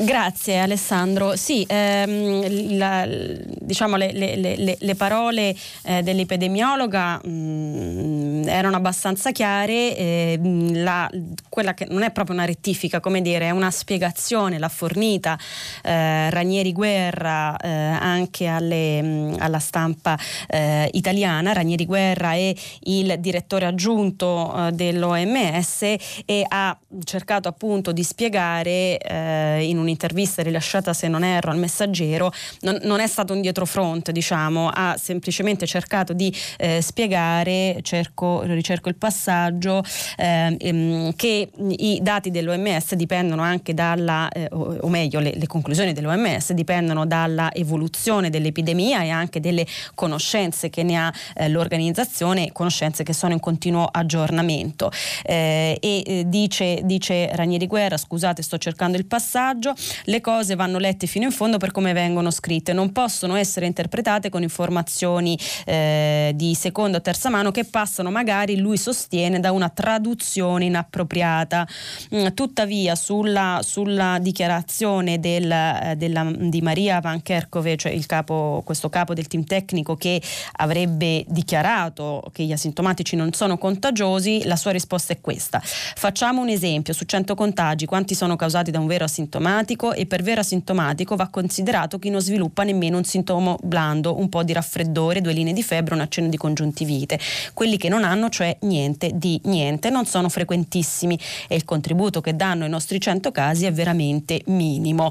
Grazie 0.00 0.60
Alessandro. 0.60 1.34
Sì, 1.34 1.64
ehm, 1.68 2.76
la, 2.76 3.04
diciamo 3.08 3.96
le, 3.96 4.12
le, 4.12 4.36
le, 4.36 4.76
le 4.78 4.94
parole 4.94 5.56
eh, 5.82 6.02
dell'epidemiologa 6.04 7.20
mh, 7.20 7.28
mm, 7.28 8.42
erano 8.46 8.76
abbastanza 8.76 9.32
chiare, 9.32 9.96
eh, 9.96 10.38
la, 10.74 11.10
quella 11.48 11.74
che 11.74 11.86
non 11.90 12.02
è 12.02 12.12
proprio 12.12 12.36
una 12.36 12.44
rettifica, 12.44 13.00
come 13.00 13.20
dire, 13.22 13.46
è 13.46 13.50
una 13.50 13.72
spiegazione, 13.72 14.60
l'ha 14.60 14.68
fornita 14.68 15.36
eh, 15.82 16.30
Ranieri 16.30 16.72
Guerra 16.72 17.56
eh, 17.56 17.68
anche 17.68 18.46
alle, 18.46 19.02
mh, 19.02 19.06
mm, 19.06 19.34
alla 19.40 19.58
stampa 19.58 20.16
eh, 20.46 20.88
italiana. 20.92 21.52
Ranieri 21.52 21.86
Guerra 21.86 22.34
è 22.34 22.54
il 22.82 23.16
direttore 23.18 23.66
aggiunto 23.66 24.68
eh, 24.68 24.72
dell'OMS 24.72 25.82
e 26.24 26.44
ha 26.46 26.78
cercato 27.02 27.48
appunto 27.48 27.90
di 27.90 28.04
spiegare 28.04 28.98
in 29.60 29.78
un 29.78 29.87
un'intervista 29.88 30.42
rilasciata, 30.42 30.92
se 30.92 31.08
non 31.08 31.24
erro, 31.24 31.50
al 31.50 31.58
messaggero, 31.58 32.32
non, 32.60 32.78
non 32.82 33.00
è 33.00 33.06
stato 33.06 33.32
un 33.32 33.40
dietrofront, 33.40 34.10
diciamo, 34.10 34.70
ha 34.72 34.96
semplicemente 34.98 35.66
cercato 35.66 36.12
di 36.12 36.34
eh, 36.58 36.80
spiegare, 36.82 37.80
cerco, 37.82 38.42
ricerco 38.42 38.88
il 38.88 38.96
passaggio, 38.96 39.82
eh, 40.16 40.56
ehm, 40.58 41.14
che 41.16 41.50
i 41.78 41.98
dati 42.02 42.30
dell'OMS 42.30 42.94
dipendono 42.94 43.42
anche 43.42 43.74
dalla, 43.74 44.28
eh, 44.28 44.48
o, 44.52 44.76
o, 44.80 44.88
meglio, 44.88 45.20
le, 45.20 45.32
le 45.34 45.46
conclusioni 45.46 45.92
dell'OMS 45.92 46.52
dipendono 46.52 47.06
dalla 47.06 47.52
evoluzione 47.52 48.30
dell'epidemia 48.30 49.02
e 49.02 49.10
anche 49.10 49.40
delle 49.40 49.66
conoscenze 49.94 50.70
che 50.70 50.82
ne 50.82 50.96
ha 50.96 51.12
eh, 51.34 51.48
l'organizzazione, 51.48 52.52
conoscenze 52.52 53.02
che 53.02 53.12
sono 53.12 53.32
in 53.32 53.40
continuo 53.40 53.88
aggiornamento. 53.90 54.90
Eh, 55.24 55.78
e 55.80 56.02
eh, 56.04 56.24
dice, 56.26 56.80
dice 56.84 57.34
Ranieri 57.34 57.66
Guerra, 57.66 57.96
scusate 57.96 58.42
sto 58.42 58.58
cercando 58.58 58.96
il 58.96 59.06
passaggio, 59.06 59.74
le 60.04 60.20
cose 60.20 60.54
vanno 60.54 60.78
lette 60.78 61.06
fino 61.06 61.24
in 61.24 61.32
fondo 61.32 61.58
per 61.58 61.70
come 61.70 61.92
vengono 61.92 62.30
scritte, 62.30 62.72
non 62.72 62.92
possono 62.92 63.36
essere 63.36 63.66
interpretate 63.66 64.30
con 64.30 64.42
informazioni 64.42 65.38
eh, 65.64 66.32
di 66.34 66.54
seconda 66.54 66.98
o 66.98 67.00
terza 67.00 67.30
mano 67.30 67.50
che 67.50 67.64
passano 67.64 68.10
magari, 68.10 68.58
lui 68.58 68.76
sostiene, 68.76 69.40
da 69.40 69.52
una 69.52 69.68
traduzione 69.68 70.64
inappropriata. 70.64 71.66
Mm, 72.14 72.26
tuttavia 72.34 72.94
sulla, 72.94 73.60
sulla 73.62 74.18
dichiarazione 74.20 75.20
del, 75.20 75.50
eh, 75.50 75.94
della, 75.96 76.30
di 76.34 76.60
Maria 76.60 77.00
Van 77.00 77.22
Kerkove, 77.22 77.76
cioè 77.76 77.92
capo, 78.06 78.62
questo 78.64 78.88
capo 78.88 79.14
del 79.14 79.26
team 79.26 79.44
tecnico 79.44 79.94
che 79.96 80.20
avrebbe 80.56 81.24
dichiarato 81.28 82.24
che 82.32 82.44
gli 82.44 82.52
asintomatici 82.52 83.14
non 83.16 83.32
sono 83.32 83.58
contagiosi, 83.58 84.44
la 84.44 84.56
sua 84.56 84.72
risposta 84.72 85.12
è 85.12 85.20
questa. 85.20 85.60
Facciamo 85.62 86.40
un 86.40 86.48
esempio, 86.48 86.92
su 86.92 87.04
100 87.04 87.34
contagi 87.34 87.86
quanti 87.86 88.14
sono 88.14 88.36
causati 88.36 88.70
da 88.70 88.80
un 88.80 88.86
vero 88.86 89.04
asintomatico? 89.04 89.57
Asintomatico 89.58 89.92
e 89.92 90.06
per 90.06 90.22
vero 90.22 90.40
asintomatico 90.40 91.16
va 91.16 91.28
considerato 91.28 91.98
chi 91.98 92.10
non 92.10 92.20
sviluppa 92.20 92.62
nemmeno 92.62 92.96
un 92.96 93.04
sintomo 93.04 93.58
blando, 93.62 94.18
un 94.18 94.28
po' 94.28 94.42
di 94.42 94.52
raffreddore, 94.52 95.20
due 95.20 95.32
linee 95.32 95.52
di 95.52 95.62
febbre, 95.62 95.94
un 95.94 96.00
accenno 96.00 96.28
di 96.28 96.36
congiuntivite. 96.36 97.18
Quelli 97.54 97.76
che 97.76 97.88
non 97.88 98.04
hanno, 98.04 98.28
cioè 98.28 98.56
niente 98.60 99.10
di 99.14 99.40
niente, 99.44 99.90
non 99.90 100.06
sono 100.06 100.28
frequentissimi 100.28 101.18
e 101.48 101.56
il 101.56 101.64
contributo 101.64 102.20
che 102.20 102.36
danno 102.36 102.64
ai 102.64 102.70
nostri 102.70 103.00
100 103.00 103.30
casi 103.32 103.66
è 103.66 103.72
veramente 103.72 104.42
minimo. 104.46 105.10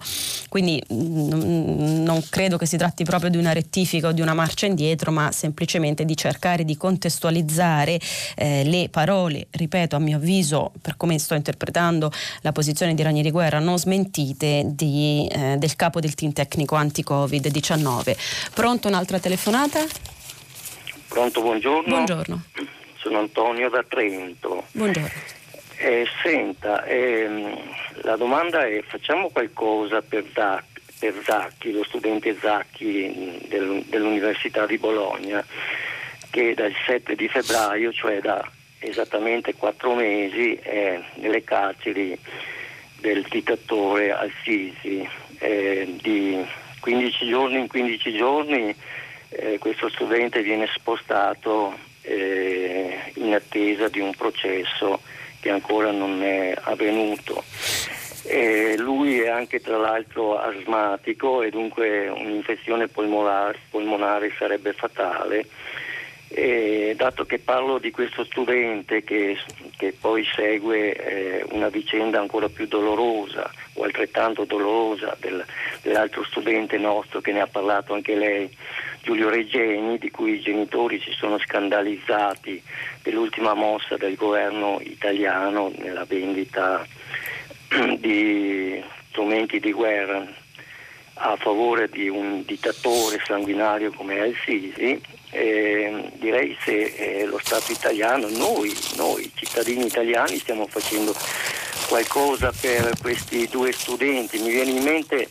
Quindi 0.50 0.82
mm, 0.92 2.04
non 2.04 2.24
credo 2.30 2.58
che 2.58 2.66
si 2.66 2.78
tratti 2.78 3.04
proprio 3.04 3.30
di 3.30 3.38
una 3.38 3.54
rettifica 3.54 4.08
o 4.08 4.12
di 4.12 4.22
una 4.22 4.34
marcia 4.34 4.66
indietro, 4.66 5.12
ma 5.12 5.32
semplicemente 5.32 6.06
di 6.06 6.16
cercare 6.16 6.64
di 6.64 6.78
contestualizzare 6.78 8.00
eh, 8.36 8.64
le 8.64 8.90
parole, 8.90 9.48
ripeto, 9.50 9.96
a 9.96 10.00
mio 10.00 10.18
avviso, 10.18 10.72
per 10.82 10.98
come 10.98 11.18
sto 11.18 11.36
interpretando 11.36 12.12
la 12.42 12.52
posizione 12.52 12.94
di 12.94 13.02
Ranieri 13.02 13.32
Guerra, 13.32 13.60
non 13.60 13.78
smentite 13.78 14.37
visite 14.38 14.64
di, 14.66 15.28
eh, 15.32 15.56
del 15.58 15.76
capo 15.76 16.00
del 16.00 16.14
team 16.14 16.32
tecnico 16.32 16.76
anti-Covid-19. 16.76 18.16
Pronto 18.54 18.88
un'altra 18.88 19.20
telefonata? 19.20 19.84
Pronto, 21.08 21.42
buongiorno. 21.42 21.88
Buongiorno. 21.88 22.44
Sono 22.98 23.20
Antonio 23.20 23.70
da 23.70 23.84
Trento. 23.88 24.66
Buongiorno. 24.72 25.36
Eh, 25.80 26.08
senta, 26.24 26.84
ehm, 26.86 27.56
la 28.02 28.16
domanda 28.16 28.66
è 28.66 28.84
facciamo 28.88 29.30
qualcosa 29.30 30.02
per, 30.02 30.24
da, 30.34 30.64
per 30.98 31.14
Zacchi, 31.24 31.72
lo 31.72 31.84
studente 31.84 32.36
Zacchi 32.40 33.46
del, 33.48 33.84
dell'Università 33.88 34.66
di 34.66 34.78
Bologna, 34.78 35.46
che 36.32 36.56
dal 36.56 36.74
7 36.86 37.16
di 37.16 37.28
febbraio, 37.28 37.92
cioè 37.94 38.20
da 38.22 38.44
esattamente 38.80 39.54
quattro 39.54 39.94
mesi, 39.94 40.56
è 40.56 41.00
nelle 41.16 41.44
carceri 41.44 42.18
del 43.00 43.26
dittatore 43.30 44.12
Al-Sisi. 44.12 45.08
Eh, 45.40 45.96
di 46.02 46.44
15 46.80 47.28
giorni 47.28 47.60
in 47.60 47.68
15 47.68 48.18
giorni 48.18 48.76
eh, 49.30 49.58
questo 49.60 49.90
studente 49.90 50.42
viene 50.42 50.68
spostato 50.74 51.78
eh, 52.02 53.12
in 53.16 53.34
attesa 53.34 53.88
di 53.90 54.00
un 54.00 54.14
processo 54.16 55.02
che 55.40 55.50
ancora 55.50 55.92
non 55.92 56.24
è 56.24 56.56
avvenuto. 56.60 57.44
lui 58.78 59.22
è 59.22 59.30
anche 59.30 59.60
tra 59.60 59.78
l'altro 59.78 60.38
asmatico 60.40 61.44
e 61.44 61.50
dunque 61.50 62.08
un'infezione 62.08 62.88
polmonare, 62.88 63.60
polmonare 63.70 64.34
sarebbe 64.38 64.74
fatale 64.74 65.46
e 66.30 66.94
dato 66.98 67.26
che 67.26 67.40
parlo 67.40 67.78
di 67.78 67.92
questo 67.92 68.26
studente 68.26 69.04
che, 69.04 69.38
che 69.78 69.96
poi 70.00 70.26
segue 70.26 70.94
eh, 70.94 71.46
una 71.52 71.70
vicenda 71.70 72.20
ancora 72.20 72.50
più 72.50 72.68
dolorosa 72.68 73.50
o 73.74 73.84
altrettanto 73.84 74.44
dolorosa 74.44 75.16
del, 75.20 75.44
dell'altro 75.82 76.24
studente 76.26 76.78
nostro 76.78 77.22
che 77.22 77.32
ne 77.32 77.42
ha 77.42 77.48
parlato 77.48 77.94
anche 77.94 78.16
lei, 78.16 78.50
Giulio 79.02 79.30
Regeni, 79.30 79.98
di 79.98 80.12
cui 80.12 80.34
i 80.34 80.42
genitori 80.42 81.00
si 81.00 81.12
sono 81.12 81.38
scandalizzati 81.40 82.62
dell'ultima 83.02 83.54
mossa 83.54 83.96
del 83.96 84.16
governo 84.16 84.80
italiano 84.82 85.72
nella 85.78 86.04
vendita 86.04 86.86
di 87.98 88.84
strumenti 89.10 89.60
di 89.60 89.72
guerra 89.72 90.26
a 91.20 91.36
favore 91.38 91.90
di 91.90 92.10
un 92.10 92.44
dittatore 92.46 93.20
sanguinario 93.26 93.92
come 93.92 94.20
Al-Sisi, 94.20 95.02
eh, 95.32 96.12
direi 96.16 96.58
se 96.62 96.84
eh, 96.84 97.26
lo 97.26 97.40
Stato 97.40 97.72
italiano, 97.72 98.28
noi, 98.30 98.74
noi 98.96 99.30
cittadini 99.36 99.86
italiani 99.86 100.38
stiamo 100.38 100.68
facendo 100.68 101.16
qualcosa 101.88 102.52
per 102.60 102.94
questi 103.02 103.48
due 103.48 103.72
studenti. 103.72 104.40
Mi 104.40 104.50
viene 104.50 104.72
in 104.72 104.84
mente 104.84 105.28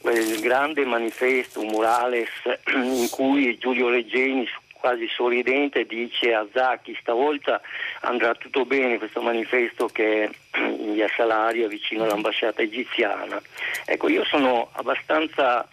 quel 0.00 0.40
grande 0.40 0.84
manifesto, 0.84 1.60
un 1.60 1.68
murales 1.68 2.28
in 2.74 3.08
cui 3.10 3.56
Giulio 3.58 3.88
Reggeni 3.88 4.48
quasi 4.72 5.08
sorridente 5.08 5.84
dice 5.84 6.32
a 6.32 6.46
Zacchi 6.52 6.96
stavolta 7.00 7.60
andrà 8.02 8.34
tutto 8.34 8.64
bene 8.64 8.98
questo 8.98 9.20
manifesto 9.20 9.86
che 9.86 10.24
è 10.24 10.30
in 10.62 10.92
via 10.92 11.08
Salaria 11.16 11.66
vicino 11.66 12.04
all'ambasciata 12.04 12.62
egiziana. 12.62 13.40
Ecco, 13.84 14.08
io 14.08 14.24
sono 14.24 14.68
abbastanza 14.72 15.66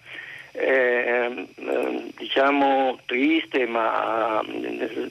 eh, 0.56 1.48
diciamo 2.16 3.00
triste 3.06 3.66
ma 3.66 4.44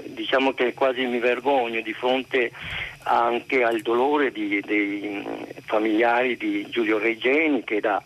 diciamo 0.04 0.52
che 0.52 0.72
quasi 0.72 1.04
mi 1.04 1.18
vergogno 1.18 1.80
di 1.80 1.92
fronte 1.92 2.52
anche 3.04 3.64
al 3.64 3.80
dolore 3.80 4.30
di, 4.30 4.60
dei 4.60 5.22
familiari 5.64 6.36
di 6.36 6.68
Giulio 6.70 6.98
Reggeni 6.98 7.64
che 7.64 7.80
da 7.80 8.00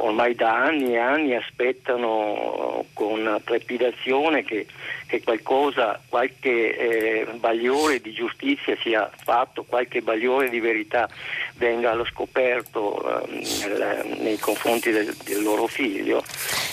ormai 0.00 0.34
da 0.34 0.64
anni 0.64 0.94
e 0.94 0.98
anni 0.98 1.34
aspettano 1.34 2.84
con 2.92 3.40
trepidazione 3.44 4.44
che, 4.44 4.66
che 5.06 5.22
qualcosa, 5.22 6.00
qualche 6.08 6.76
eh, 6.76 7.26
bagliore 7.34 8.00
di 8.00 8.12
giustizia 8.12 8.76
sia 8.80 9.10
fatto, 9.22 9.64
qualche 9.64 10.00
bagliore 10.02 10.48
di 10.48 10.60
verità 10.60 11.08
venga 11.54 11.90
allo 11.90 12.04
scoperto 12.04 13.26
eh, 13.28 14.16
nei 14.20 14.38
confronti 14.38 14.90
del, 14.90 15.14
del, 15.24 15.42
loro 15.42 15.66
figlio 15.66 16.24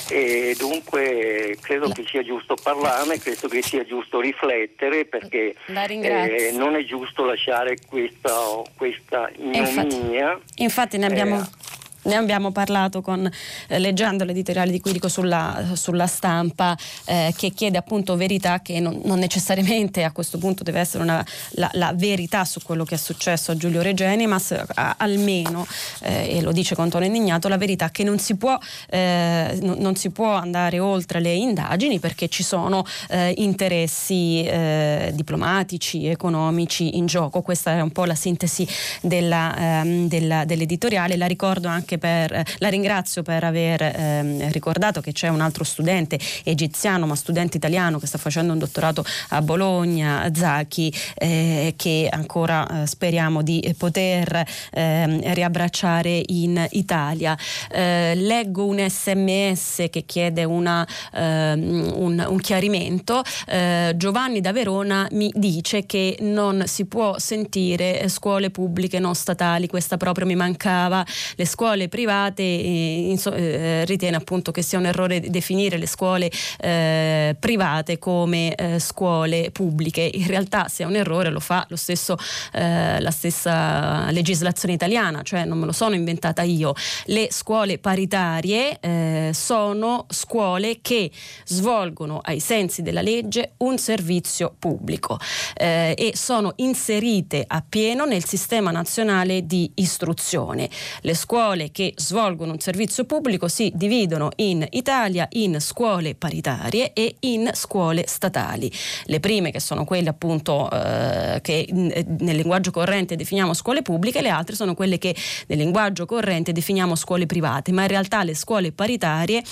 e 0.09 0.55
dunque 0.57 1.57
credo 1.61 1.89
che 1.89 2.03
sia 2.07 2.23
giusto 2.23 2.55
parlarne, 2.61 3.19
credo 3.19 3.47
che 3.47 3.61
sia 3.61 3.85
giusto 3.85 4.19
riflettere 4.19 5.05
perché 5.05 5.55
eh, 5.67 6.51
non 6.53 6.75
è 6.75 6.83
giusto 6.83 7.25
lasciare 7.25 7.77
questa, 7.87 8.33
questa 8.75 9.29
ignominia. 9.35 10.31
Infatti, 10.31 10.63
infatti 10.63 10.97
ne 10.97 11.05
abbiamo 11.05 11.39
eh, 11.39 11.66
ne 12.07 12.15
abbiamo 12.15 12.51
parlato 12.51 13.01
con, 13.01 13.29
eh, 13.67 13.79
leggendo 13.79 14.23
l'editoriale 14.23 14.71
di 14.71 14.79
Quirico 14.79 15.07
sulla, 15.07 15.63
sulla 15.73 16.07
stampa 16.07 16.75
eh, 17.05 17.33
che 17.37 17.51
chiede 17.51 17.77
appunto 17.77 18.15
verità 18.15 18.61
che 18.61 18.79
non, 18.79 18.99
non, 19.03 19.19
necessariamente 19.19 20.03
a 20.03 20.11
questo 20.11 20.37
punto 20.37 20.63
deve 20.63 20.79
essere 20.79 21.03
una, 21.03 21.25
la, 21.51 21.69
la, 21.73 21.93
verità 21.93 22.45
su 22.45 22.61
quello 22.61 22.83
che 22.83 22.95
è 22.95 22.97
successo 22.97 23.51
a 23.51 23.57
Giulio 23.57 23.81
Regeni, 23.81 24.25
ma 24.25 24.41
a, 24.75 24.95
almeno, 24.97 25.65
eh, 26.01 26.37
e 26.37 26.41
lo 26.41 26.51
dice 26.51 26.75
con 26.75 26.89
tono 26.89 27.05
indignato, 27.05 27.47
la 27.47 27.57
verità 27.57 27.89
che 27.89 28.03
non 28.03 28.19
si 28.19 28.35
può, 28.35 28.57
eh, 28.89 29.57
non, 29.61 29.77
non, 29.79 29.95
si 29.95 30.09
può 30.09 30.31
andare 30.33 30.79
oltre 30.79 31.19
le 31.19 31.33
indagini 31.33 31.99
perché 31.99 32.29
ci 32.29 32.43
sono 32.43 32.85
eh, 33.09 33.33
interessi 33.37 34.43
eh, 34.43 35.11
diplomatici, 35.13 36.07
economici 36.07 36.97
in 36.97 37.05
gioco. 37.05 37.41
Questa 37.41 37.71
è 37.71 37.81
un 37.81 37.91
po' 37.91 38.05
la 38.05 38.15
sintesi 38.15 38.67
della, 39.01 39.55
ehm, 39.57 40.07
della, 40.07 40.45
dell'editoriale. 40.45 41.17
La 41.17 41.27
ricordo 41.27 41.67
anche 41.67 41.96
per, 41.97 42.43
la 42.57 42.69
ringrazio 42.69 43.23
per 43.23 43.43
aver 43.43 43.81
ehm, 43.81 44.51
ricordato 44.51 45.01
che 45.01 45.11
c'è 45.11 45.27
un 45.27 45.41
altro 45.41 45.63
studente 45.63 46.19
egiziano, 46.43 47.05
ma 47.05 47.15
studente 47.15 47.57
italiano 47.57 47.99
che 47.99 48.07
sta 48.07 48.17
facendo 48.17 48.53
un 48.53 48.59
dottorato 48.59 49.03
a 49.29 49.41
Bologna, 49.41 50.29
Zacchi, 50.33 50.93
eh, 51.15 51.73
che 51.75 52.07
ancora 52.11 52.83
eh, 52.83 52.87
speriamo 52.87 53.41
di 53.41 53.75
poter 53.77 54.43
eh, 54.71 55.33
riabbracciare 55.33 56.21
in 56.27 56.65
Italia. 56.71 57.37
Eh, 57.71 58.13
leggo 58.15 58.65
un 58.65 58.85
sms 58.87 59.87
che 59.89 60.03
chiede 60.05 60.43
una, 60.43 60.87
ehm, 61.13 61.93
un, 61.95 62.25
un, 62.27 62.39
chiarimento. 62.39 63.23
Eh, 63.47 63.93
Giovanni 63.95 64.41
da 64.41 64.51
Verona 64.51 65.07
mi 65.11 65.31
dice 65.35 65.85
che 65.85 66.17
non 66.21 66.63
si 66.65 66.85
può 66.85 67.17
sentire 67.19 68.07
scuole 68.09 68.49
pubbliche 68.49 68.99
non 68.99 69.15
statali, 69.15 69.67
questa 69.67 69.97
proprio 69.97 70.25
mi 70.25 70.35
mancava. 70.35 71.05
Le 71.35 71.45
scuole 71.45 71.76
private 71.87 72.41
eh, 72.41 73.19
eh, 73.35 73.85
ritiene 73.85 74.17
appunto 74.17 74.51
che 74.51 74.63
sia 74.63 74.79
un 74.79 74.85
errore 74.85 75.19
definire 75.19 75.77
le 75.77 75.85
scuole 75.85 76.31
eh, 76.59 77.35
private 77.39 77.99
come 77.99 78.55
eh, 78.55 78.79
scuole 78.79 79.51
pubbliche. 79.51 80.09
In 80.11 80.25
realtà 80.25 80.67
se 80.67 80.83
è 80.83 80.85
un 80.87 80.95
errore 80.95 81.29
lo 81.29 81.39
fa 81.39 81.65
lo 81.69 81.75
stesso, 81.75 82.17
eh, 82.53 82.99
la 82.99 83.11
stessa 83.11 84.09
legislazione 84.09 84.73
italiana, 84.73 85.21
cioè 85.21 85.45
non 85.45 85.59
me 85.59 85.65
lo 85.65 85.71
sono 85.71 85.93
inventata 85.93 86.41
io. 86.41 86.73
Le 87.05 87.27
scuole 87.31 87.77
paritarie 87.77 88.79
eh, 88.79 89.31
sono 89.33 90.05
scuole 90.09 90.79
che 90.81 91.11
svolgono 91.45 92.19
ai 92.23 92.39
sensi 92.39 92.81
della 92.81 93.01
legge 93.01 93.53
un 93.57 93.77
servizio 93.77 94.55
pubblico 94.57 95.19
e 95.55 96.11
sono 96.15 96.53
inserite 96.57 97.43
appieno 97.45 98.05
nel 98.05 98.23
sistema 98.25 98.71
nazionale 98.71 99.45
di 99.45 99.69
istruzione. 99.75 100.69
Le 101.01 101.13
scuole 101.13 101.66
che 101.71 101.93
svolgono 101.95 102.51
un 102.51 102.59
servizio 102.59 103.05
pubblico 103.05 103.47
si 103.47 103.71
dividono 103.73 104.29
in 104.37 104.65
Italia 104.71 105.27
in 105.31 105.59
scuole 105.59 106.15
paritarie 106.15 106.93
e 106.93 107.15
in 107.21 107.49
scuole 107.53 108.05
statali. 108.07 108.71
Le 109.05 109.19
prime 109.19 109.51
che 109.51 109.59
sono 109.59 109.85
quelle 109.85 110.09
appunto 110.09 110.69
eh, 110.69 111.39
che 111.41 111.67
nel 111.71 112.35
linguaggio 112.35 112.71
corrente 112.71 113.15
definiamo 113.15 113.53
scuole 113.53 113.81
pubbliche, 113.81 114.21
le 114.21 114.29
altre 114.29 114.55
sono 114.55 114.73
quelle 114.73 114.97
che 114.97 115.15
nel 115.47 115.57
linguaggio 115.57 116.05
corrente 116.05 116.51
definiamo 116.51 116.95
scuole 116.95 117.25
private, 117.25 117.71
ma 117.71 117.83
in 117.83 117.87
realtà 117.87 118.23
le 118.23 118.35
scuole 118.35 118.71
paritarie 118.71 119.43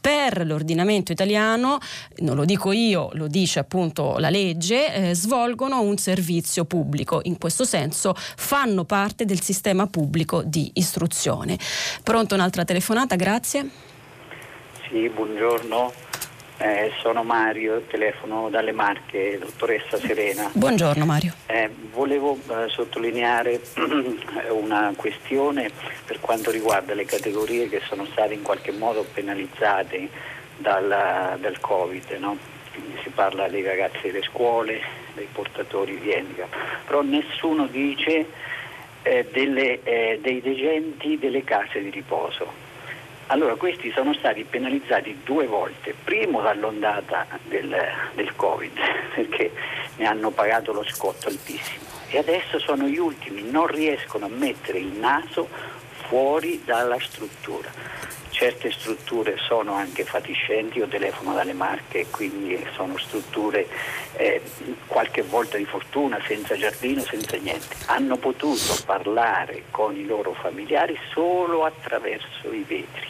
per 0.00 0.46
l'ordinamento 0.46 1.12
italiano, 1.12 1.78
non 2.18 2.36
lo 2.36 2.44
dico 2.44 2.72
io, 2.72 3.10
lo 3.12 3.26
dice 3.26 3.58
appunto 3.58 4.18
la 4.18 4.30
legge, 4.30 5.10
eh, 5.10 5.14
svolgono 5.14 5.80
un 5.80 5.96
servizio 5.96 6.64
pubblico. 6.64 7.20
In 7.24 7.38
questo 7.38 7.64
senso 7.64 8.14
fanno 8.16 8.84
parte 8.84 9.24
del 9.24 9.40
sistema 9.40 9.86
pubblico 9.86 10.42
di 10.42 10.70
istruzione. 10.74 11.58
Pronto 12.02 12.34
un'altra 12.34 12.64
telefonata, 12.64 13.16
grazie. 13.16 13.68
Sì, 14.88 15.08
buongiorno. 15.08 16.08
Eh, 16.62 16.92
sono 17.00 17.22
Mario, 17.22 17.84
telefono 17.88 18.50
dalle 18.50 18.72
Marche, 18.72 19.38
dottoressa 19.40 19.96
Serena. 19.96 20.50
Buongiorno 20.52 21.06
Mario. 21.06 21.32
Eh, 21.46 21.70
volevo 21.90 22.36
eh, 22.36 22.68
sottolineare 22.68 23.62
una 24.52 24.92
questione 24.94 25.70
per 26.04 26.19
quanto 26.30 26.52
riguarda 26.52 26.94
le 26.94 27.06
categorie 27.06 27.68
che 27.68 27.80
sono 27.88 28.06
state 28.06 28.34
in 28.34 28.42
qualche 28.42 28.70
modo 28.70 29.04
penalizzate 29.12 30.08
dal, 30.58 31.36
dal 31.40 31.58
Covid. 31.58 32.10
No? 32.20 32.38
si 33.02 33.10
parla 33.10 33.48
dei 33.48 33.64
ragazzi 33.64 34.02
delle 34.02 34.22
scuole, 34.22 34.80
dei 35.14 35.26
portatori 35.32 35.98
di 35.98 36.12
handicap, 36.12 36.54
però 36.86 37.02
nessuno 37.02 37.66
dice 37.66 38.26
eh, 39.02 39.26
delle, 39.32 39.82
eh, 39.82 40.20
dei 40.22 40.40
degenti 40.40 41.18
delle 41.18 41.42
case 41.42 41.82
di 41.82 41.90
riposo 41.90 42.68
allora 43.26 43.54
questi 43.54 43.90
sono 43.92 44.12
stati 44.14 44.44
penalizzati 44.44 45.20
due 45.24 45.46
volte, 45.46 45.94
primo 46.02 46.42
dall'ondata 46.42 47.26
del, 47.44 47.76
del 48.14 48.36
Covid 48.36 48.72
perché 49.14 49.52
ne 49.96 50.06
hanno 50.06 50.30
pagato 50.30 50.72
lo 50.72 50.84
scotto 50.84 51.28
altissimo 51.28 51.90
e 52.08 52.18
adesso 52.18 52.58
sono 52.58 52.86
gli 52.86 52.98
ultimi, 52.98 53.48
non 53.48 53.68
riescono 53.68 54.26
a 54.26 54.28
mettere 54.28 54.78
il 54.78 54.92
naso 54.98 55.48
fuori 56.10 56.60
dalla 56.64 56.98
struttura. 56.98 57.70
Certe 58.30 58.72
strutture 58.72 59.36
sono 59.38 59.74
anche 59.74 60.02
fatiscenti, 60.04 60.78
io 60.78 60.88
telefono 60.88 61.34
dalle 61.34 61.52
marche, 61.52 62.06
quindi 62.10 62.66
sono 62.74 62.98
strutture 62.98 63.68
eh, 64.16 64.42
qualche 64.86 65.22
volta 65.22 65.56
di 65.56 65.66
fortuna, 65.66 66.18
senza 66.26 66.56
giardino, 66.56 67.02
senza 67.02 67.36
niente. 67.36 67.76
Hanno 67.86 68.16
potuto 68.16 68.76
parlare 68.84 69.64
con 69.70 69.94
i 69.96 70.04
loro 70.04 70.32
familiari 70.32 70.98
solo 71.12 71.64
attraverso 71.64 72.50
i 72.50 72.64
vetri 72.66 73.08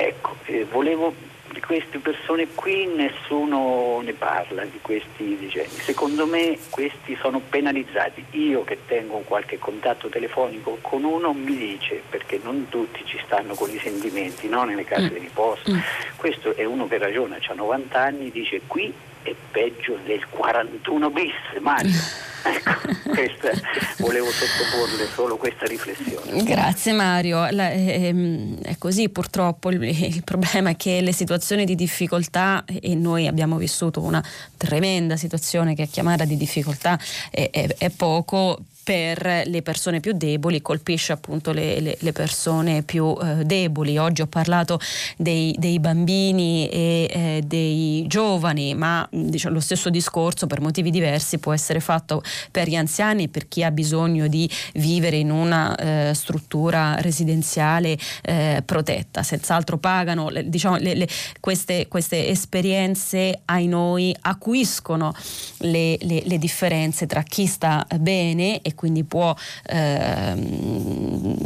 Ecco, 0.00 0.36
eh, 0.46 0.64
volevo 0.64 1.14
di 1.52 1.60
queste 1.60 1.98
persone 1.98 2.46
qui 2.54 2.86
nessuno 2.86 4.00
ne 4.02 4.12
parla 4.12 4.64
di 4.64 4.78
questi 4.80 5.36
decenni. 5.38 5.68
Secondo 5.68 6.26
me 6.26 6.58
questi 6.70 7.16
sono 7.20 7.40
penalizzati. 7.40 8.24
Io 8.32 8.64
che 8.64 8.78
tengo 8.86 9.18
qualche 9.20 9.58
contatto 9.58 10.08
telefonico 10.08 10.78
con 10.80 11.04
uno 11.04 11.32
mi 11.32 11.56
dice 11.56 12.02
perché 12.08 12.40
non 12.42 12.68
tutti 12.68 13.02
ci 13.04 13.20
stanno 13.24 13.54
con 13.54 13.70
i 13.70 13.78
sentimenti 13.78 14.48
no? 14.48 14.64
nelle 14.64 14.84
case 14.84 15.06
mm. 15.06 15.12
di 15.12 15.18
riposo. 15.18 15.70
Mm. 15.70 15.78
Questo 16.16 16.54
è 16.54 16.64
uno 16.64 16.86
che 16.86 16.98
ragiona, 16.98 17.38
ha 17.44 17.54
90 17.54 18.00
anni, 18.00 18.30
dice 18.30 18.60
qui 18.66 18.92
è 19.22 19.34
peggio 19.50 19.98
del 20.04 20.26
41 20.28 21.10
bis, 21.10 21.60
Mario. 21.60 21.90
Ecco, 22.42 22.70
questa, 23.10 23.50
volevo 23.98 24.30
sottoporle 24.30 25.06
solo 25.12 25.36
questa 25.36 25.66
riflessione. 25.66 26.42
Grazie 26.42 26.92
Mario. 26.92 27.46
La, 27.50 27.70
ehm, 27.70 28.62
è 28.62 28.78
così 28.78 29.10
purtroppo, 29.10 29.68
il, 29.68 29.82
il, 29.82 30.24
problema 30.24 30.70
è 30.70 30.76
che 30.76 31.02
le 31.02 31.12
situazioni 31.12 31.66
di 31.66 31.74
difficoltà, 31.74 32.64
e 32.66 32.94
noi 32.94 33.26
abbiamo 33.26 33.58
vissuto 33.58 34.00
una 34.00 34.24
tremenda 34.56 35.16
situazione 35.16 35.74
che 35.74 35.86
chiamata 35.86 36.24
di 36.24 36.38
difficoltà 36.38 36.98
è, 37.30 37.50
è, 37.52 37.74
è 37.76 37.90
poco, 37.90 38.60
per 38.82 39.42
le 39.44 39.62
persone 39.62 40.00
più 40.00 40.12
deboli, 40.12 40.62
colpisce 40.62 41.12
appunto 41.12 41.52
le, 41.52 41.80
le, 41.80 41.96
le 41.98 42.12
persone 42.12 42.82
più 42.82 43.16
eh, 43.22 43.44
deboli. 43.44 43.98
Oggi 43.98 44.22
ho 44.22 44.26
parlato 44.26 44.80
dei, 45.16 45.54
dei 45.58 45.78
bambini 45.78 46.68
e 46.68 47.08
eh, 47.10 47.42
dei 47.44 48.04
giovani, 48.06 48.74
ma 48.74 49.06
diciamo, 49.10 49.54
lo 49.54 49.60
stesso 49.60 49.90
discorso 49.90 50.46
per 50.46 50.60
motivi 50.60 50.90
diversi 50.90 51.38
può 51.38 51.52
essere 51.52 51.80
fatto 51.80 52.22
per 52.50 52.68
gli 52.68 52.74
anziani 52.74 53.28
per 53.28 53.48
chi 53.48 53.62
ha 53.62 53.70
bisogno 53.70 54.26
di 54.26 54.48
vivere 54.74 55.16
in 55.16 55.30
una 55.30 55.76
eh, 55.76 56.14
struttura 56.14 56.96
residenziale 57.00 57.98
eh, 58.22 58.62
protetta. 58.64 59.22
Senz'altro 59.22 59.78
pagano, 59.78 60.30
diciamo, 60.44 60.76
le, 60.76 61.08
queste, 61.40 61.86
queste, 61.88 62.28
esperienze 62.28 63.42
ai 63.46 63.66
noi 63.66 64.14
acuiscono 64.20 65.14
le, 65.58 65.96
le 66.00 66.38
differenze 66.38 67.06
tra 67.06 67.22
chi 67.22 67.46
sta 67.46 67.86
bene 67.98 68.60
e 68.62 68.69
quindi 68.74 69.04
può 69.04 69.34
ehm, 69.66 71.36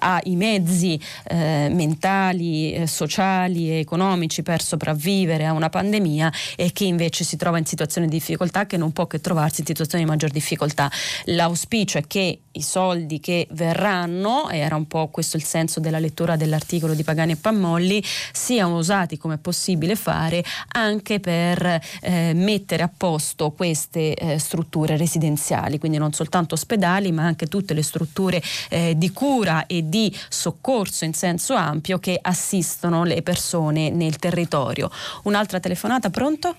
ha 0.00 0.20
i 0.24 0.36
mezzi 0.36 1.00
eh, 1.24 1.68
mentali, 1.70 2.72
eh, 2.72 2.86
sociali 2.86 3.70
e 3.70 3.78
economici 3.78 4.42
per 4.42 4.62
sopravvivere 4.62 5.46
a 5.46 5.52
una 5.52 5.68
pandemia 5.68 6.32
e 6.56 6.70
chi 6.70 6.86
invece 6.86 7.24
si 7.24 7.36
trova 7.36 7.58
in 7.58 7.66
situazioni 7.66 8.08
di 8.08 8.16
difficoltà 8.16 8.66
che 8.66 8.76
non 8.76 8.92
può 8.92 9.06
che 9.06 9.20
trovarsi 9.20 9.60
in 9.60 9.66
situazioni 9.66 10.04
di 10.04 10.10
maggior 10.10 10.30
difficoltà. 10.30 10.90
L'auspicio 11.26 11.98
è 11.98 12.06
che 12.06 12.40
i 12.52 12.62
soldi 12.62 13.20
che 13.20 13.46
verranno, 13.50 14.48
era 14.50 14.74
un 14.74 14.86
po' 14.86 15.08
questo 15.08 15.36
il 15.36 15.44
senso 15.44 15.78
della 15.80 15.98
lettura 15.98 16.36
dell'articolo 16.36 16.94
di 16.94 17.04
Pagani 17.04 17.32
e 17.32 17.36
Pammolli, 17.36 18.02
siano 18.32 18.76
usati 18.76 19.16
come 19.16 19.34
è 19.34 19.38
possibile 19.38 19.94
fare 19.94 20.42
anche 20.72 21.20
per 21.20 21.80
eh, 22.02 22.32
mettere 22.34 22.82
a 22.82 22.90
posto 22.94 23.52
queste 23.52 24.14
eh, 24.14 24.38
strutture 24.38 24.96
residenziali, 24.96 25.78
quindi 25.78 25.98
non 25.98 26.12
soltanto 26.12 26.54
ospedali 26.54 27.12
ma 27.12 27.24
anche 27.24 27.46
tutte 27.46 27.74
le 27.74 27.82
strutture 27.82 28.42
eh, 28.68 28.94
di 28.96 29.10
cura 29.12 29.66
e 29.66 29.88
di 29.88 30.14
soccorso 30.28 31.04
in 31.04 31.14
senso 31.14 31.54
ampio 31.54 31.98
che 31.98 32.18
assistono 32.20 33.04
le 33.04 33.22
persone 33.22 33.90
nel 33.90 34.16
territorio. 34.16 34.90
Un'altra 35.24 35.60
telefonata, 35.60 36.10
pronto? 36.10 36.56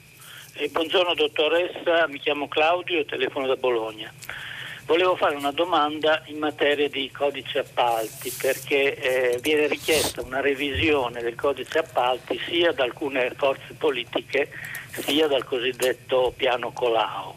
Eh, 0.54 0.70
buongiorno 0.70 1.14
dottoressa, 1.16 2.08
mi 2.08 2.20
chiamo 2.20 2.48
Claudio 2.48 3.00
e 3.00 3.06
telefono 3.06 3.48
da 3.48 3.56
Bologna. 3.56 4.12
Volevo 4.92 5.16
fare 5.16 5.36
una 5.36 5.52
domanda 5.54 6.22
in 6.26 6.38
materia 6.38 6.90
di 6.90 7.10
codice 7.12 7.60
appalti 7.60 8.30
perché 8.30 8.98
eh, 8.98 9.40
viene 9.40 9.68
richiesta 9.68 10.22
una 10.22 10.42
revisione 10.42 11.22
del 11.22 11.36
codice 11.36 11.78
appalti 11.78 12.38
sia 12.46 12.74
da 12.74 12.84
alcune 12.84 13.32
forze 13.38 13.74
politiche 13.78 14.50
sia 14.90 15.28
dal 15.28 15.46
cosiddetto 15.46 16.34
piano 16.36 16.74
Colau. 16.74 17.34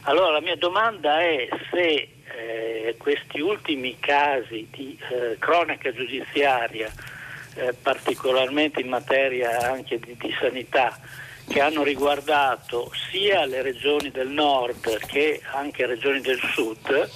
Allora 0.00 0.32
la 0.32 0.40
mia 0.40 0.56
domanda 0.56 1.20
è 1.20 1.48
se 1.70 2.08
eh, 2.36 2.96
questi 2.98 3.38
ultimi 3.38 4.00
casi 4.00 4.66
di 4.68 4.98
eh, 5.08 5.36
cronaca 5.38 5.92
giudiziaria, 5.92 6.92
eh, 7.54 7.74
particolarmente 7.80 8.80
in 8.80 8.88
materia 8.88 9.70
anche 9.70 10.00
di, 10.00 10.16
di 10.18 10.34
sanità, 10.40 10.98
che 11.48 11.60
hanno 11.60 11.82
riguardato 11.82 12.90
sia 13.10 13.44
le 13.44 13.62
regioni 13.62 14.10
del 14.10 14.28
nord 14.28 14.98
che 15.06 15.40
anche 15.52 15.86
regioni 15.86 16.20
del 16.20 16.40
sud, 16.52 17.10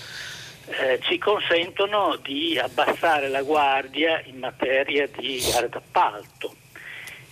eh, 0.66 1.00
ci 1.02 1.18
consentono 1.18 2.16
di 2.22 2.58
abbassare 2.58 3.28
la 3.28 3.42
guardia 3.42 4.20
in 4.24 4.38
materia 4.38 5.08
di 5.08 5.42
gare 5.52 5.68
d'appalto. 5.68 6.54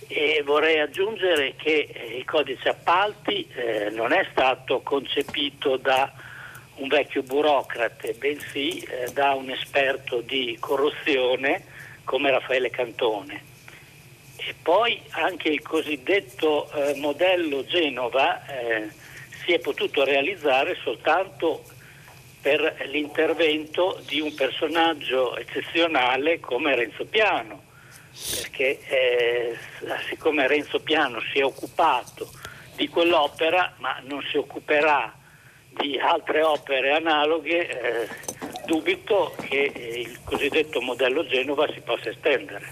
E 0.07 0.41
vorrei 0.43 0.79
aggiungere 0.79 1.55
che 1.55 1.89
eh, 1.91 2.17
il 2.17 2.25
codice 2.25 2.69
appalti 2.69 3.47
eh, 3.53 3.89
non 3.91 4.11
è 4.11 4.27
stato 4.31 4.81
concepito 4.81 5.77
da 5.77 6.11
un 6.75 6.87
vecchio 6.87 7.23
burocrate, 7.23 8.13
bensì 8.13 8.79
eh, 8.79 9.11
da 9.13 9.33
un 9.33 9.49
esperto 9.49 10.21
di 10.21 10.57
corruzione 10.59 11.63
come 12.03 12.31
Raffaele 12.31 12.69
Cantone. 12.69 13.48
E 14.45 14.55
poi 14.61 15.01
anche 15.11 15.49
il 15.49 15.61
cosiddetto 15.61 16.71
eh, 16.71 16.95
modello 16.95 17.65
Genova 17.65 18.45
eh, 18.45 18.89
si 19.43 19.53
è 19.53 19.59
potuto 19.59 20.03
realizzare 20.03 20.77
soltanto 20.81 21.63
per 22.41 22.87
l'intervento 22.89 24.01
di 24.05 24.21
un 24.21 24.33
personaggio 24.33 25.35
eccezionale 25.35 26.39
come 26.39 26.73
Renzo 26.73 27.05
Piano, 27.05 27.63
perché 28.35 28.79
eh, 28.87 29.57
siccome 30.07 30.47
Renzo 30.47 30.79
Piano 30.79 31.19
si 31.31 31.39
è 31.39 31.43
occupato 31.43 32.31
di 32.75 32.87
quell'opera 32.87 33.73
ma 33.79 33.99
non 34.05 34.23
si 34.31 34.37
occuperà 34.37 35.13
di 35.69 35.99
altre 35.99 36.41
opere 36.41 36.91
analoghe, 36.91 37.67
eh, 37.67 38.07
dubito 38.69 39.33
che 39.41 39.71
eh, 39.73 40.01
il 40.01 40.19
cosiddetto 40.23 40.79
modello 40.79 41.25
Genova 41.25 41.67
si 41.73 41.81
possa 41.81 42.09
estendere. 42.09 42.69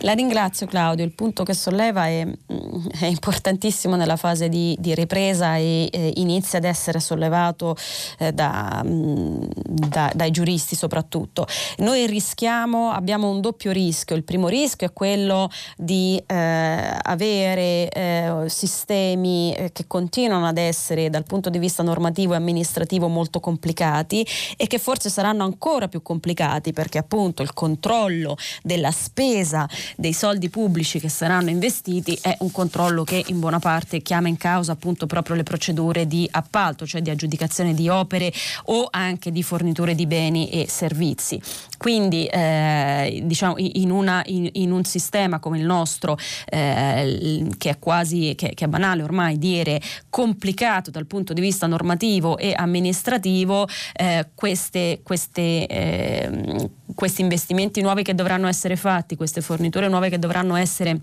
La 0.00 0.12
ringrazio 0.12 0.66
Claudio, 0.66 1.04
il 1.04 1.12
punto 1.12 1.42
che 1.42 1.52
solleva 1.52 2.06
è, 2.06 2.24
mm, 2.24 2.86
è 3.00 3.06
importantissimo 3.06 3.96
nella 3.96 4.16
fase 4.16 4.48
di, 4.48 4.76
di 4.78 4.94
ripresa 4.94 5.56
e 5.56 5.88
eh, 5.90 6.12
inizia 6.16 6.58
ad 6.58 6.64
essere 6.64 7.00
sollevato 7.00 7.76
eh, 8.18 8.32
da, 8.32 8.82
mm, 8.86 9.42
da, 9.64 10.12
dai 10.14 10.30
giuristi 10.30 10.76
soprattutto. 10.76 11.46
Noi 11.78 12.06
rischiamo, 12.06 12.90
abbiamo 12.90 13.28
un 13.28 13.40
doppio 13.40 13.72
rischio, 13.72 14.14
il 14.14 14.22
primo 14.22 14.46
rischio 14.46 14.86
è 14.86 14.92
quello 14.92 15.50
di 15.76 16.22
eh, 16.24 16.98
avere 17.02 17.88
eh, 17.88 18.44
sistemi 18.46 19.54
eh, 19.54 19.72
che 19.72 19.86
continuano 19.88 20.46
ad 20.46 20.58
essere 20.58 21.10
dal 21.10 21.24
punto 21.24 21.50
di 21.50 21.58
vista 21.58 21.82
normativo 21.82 22.34
e 22.34 22.36
amministrativo 22.36 23.08
molto 23.08 23.40
complicati 23.40 24.24
e 24.56 24.66
che 24.68 24.78
forse 24.78 25.10
saranno 25.10 25.31
ancora 25.40 25.88
più 25.88 26.02
complicati 26.02 26.72
perché 26.72 26.98
appunto 26.98 27.42
il 27.42 27.52
controllo 27.52 28.36
della 28.62 28.90
spesa 28.90 29.68
dei 29.96 30.12
soldi 30.12 30.48
pubblici 30.48 31.00
che 31.00 31.08
saranno 31.08 31.50
investiti 31.50 32.18
è 32.20 32.36
un 32.40 32.50
controllo 32.50 33.04
che 33.04 33.22
in 33.28 33.40
buona 33.40 33.58
parte 33.58 34.02
chiama 34.02 34.28
in 34.28 34.36
causa 34.36 34.72
appunto 34.72 35.06
proprio 35.06 35.36
le 35.36 35.42
procedure 35.42 36.06
di 36.06 36.28
appalto, 36.30 36.86
cioè 36.86 37.00
di 37.00 37.10
aggiudicazione 37.10 37.74
di 37.74 37.88
opere 37.88 38.32
o 38.66 38.88
anche 38.90 39.30
di 39.30 39.42
forniture 39.42 39.94
di 39.94 40.06
beni 40.06 40.50
e 40.50 40.66
servizi. 40.68 41.40
Quindi 41.82 42.26
eh, 42.26 43.22
diciamo 43.24 43.54
in, 43.56 43.90
una, 43.90 44.22
in, 44.26 44.48
in, 44.52 44.70
un 44.70 44.84
sistema 44.84 45.40
come 45.40 45.58
il 45.58 45.64
nostro 45.64 46.16
eh, 46.48 47.48
che 47.58 47.70
è 47.70 47.78
quasi 47.80 48.34
che, 48.36 48.52
che 48.54 48.66
è 48.66 48.68
banale 48.68 49.02
ormai 49.02 49.36
dire 49.36 49.80
complicato 50.08 50.92
dal 50.92 51.06
punto 51.06 51.32
di 51.32 51.40
vista 51.40 51.66
normativo 51.66 52.38
e 52.38 52.54
amministrativo, 52.56 53.66
eh, 53.94 54.28
queste, 54.32 55.00
queste, 55.02 55.66
eh, 55.66 56.70
questi 56.94 57.20
investimenti 57.20 57.80
nuovi 57.80 58.04
che 58.04 58.14
dovranno 58.14 58.46
essere 58.46 58.76
fatti, 58.76 59.16
queste 59.16 59.40
forniture 59.40 59.88
nuove 59.88 60.08
che 60.08 60.20
dovranno 60.20 60.54
essere 60.54 61.00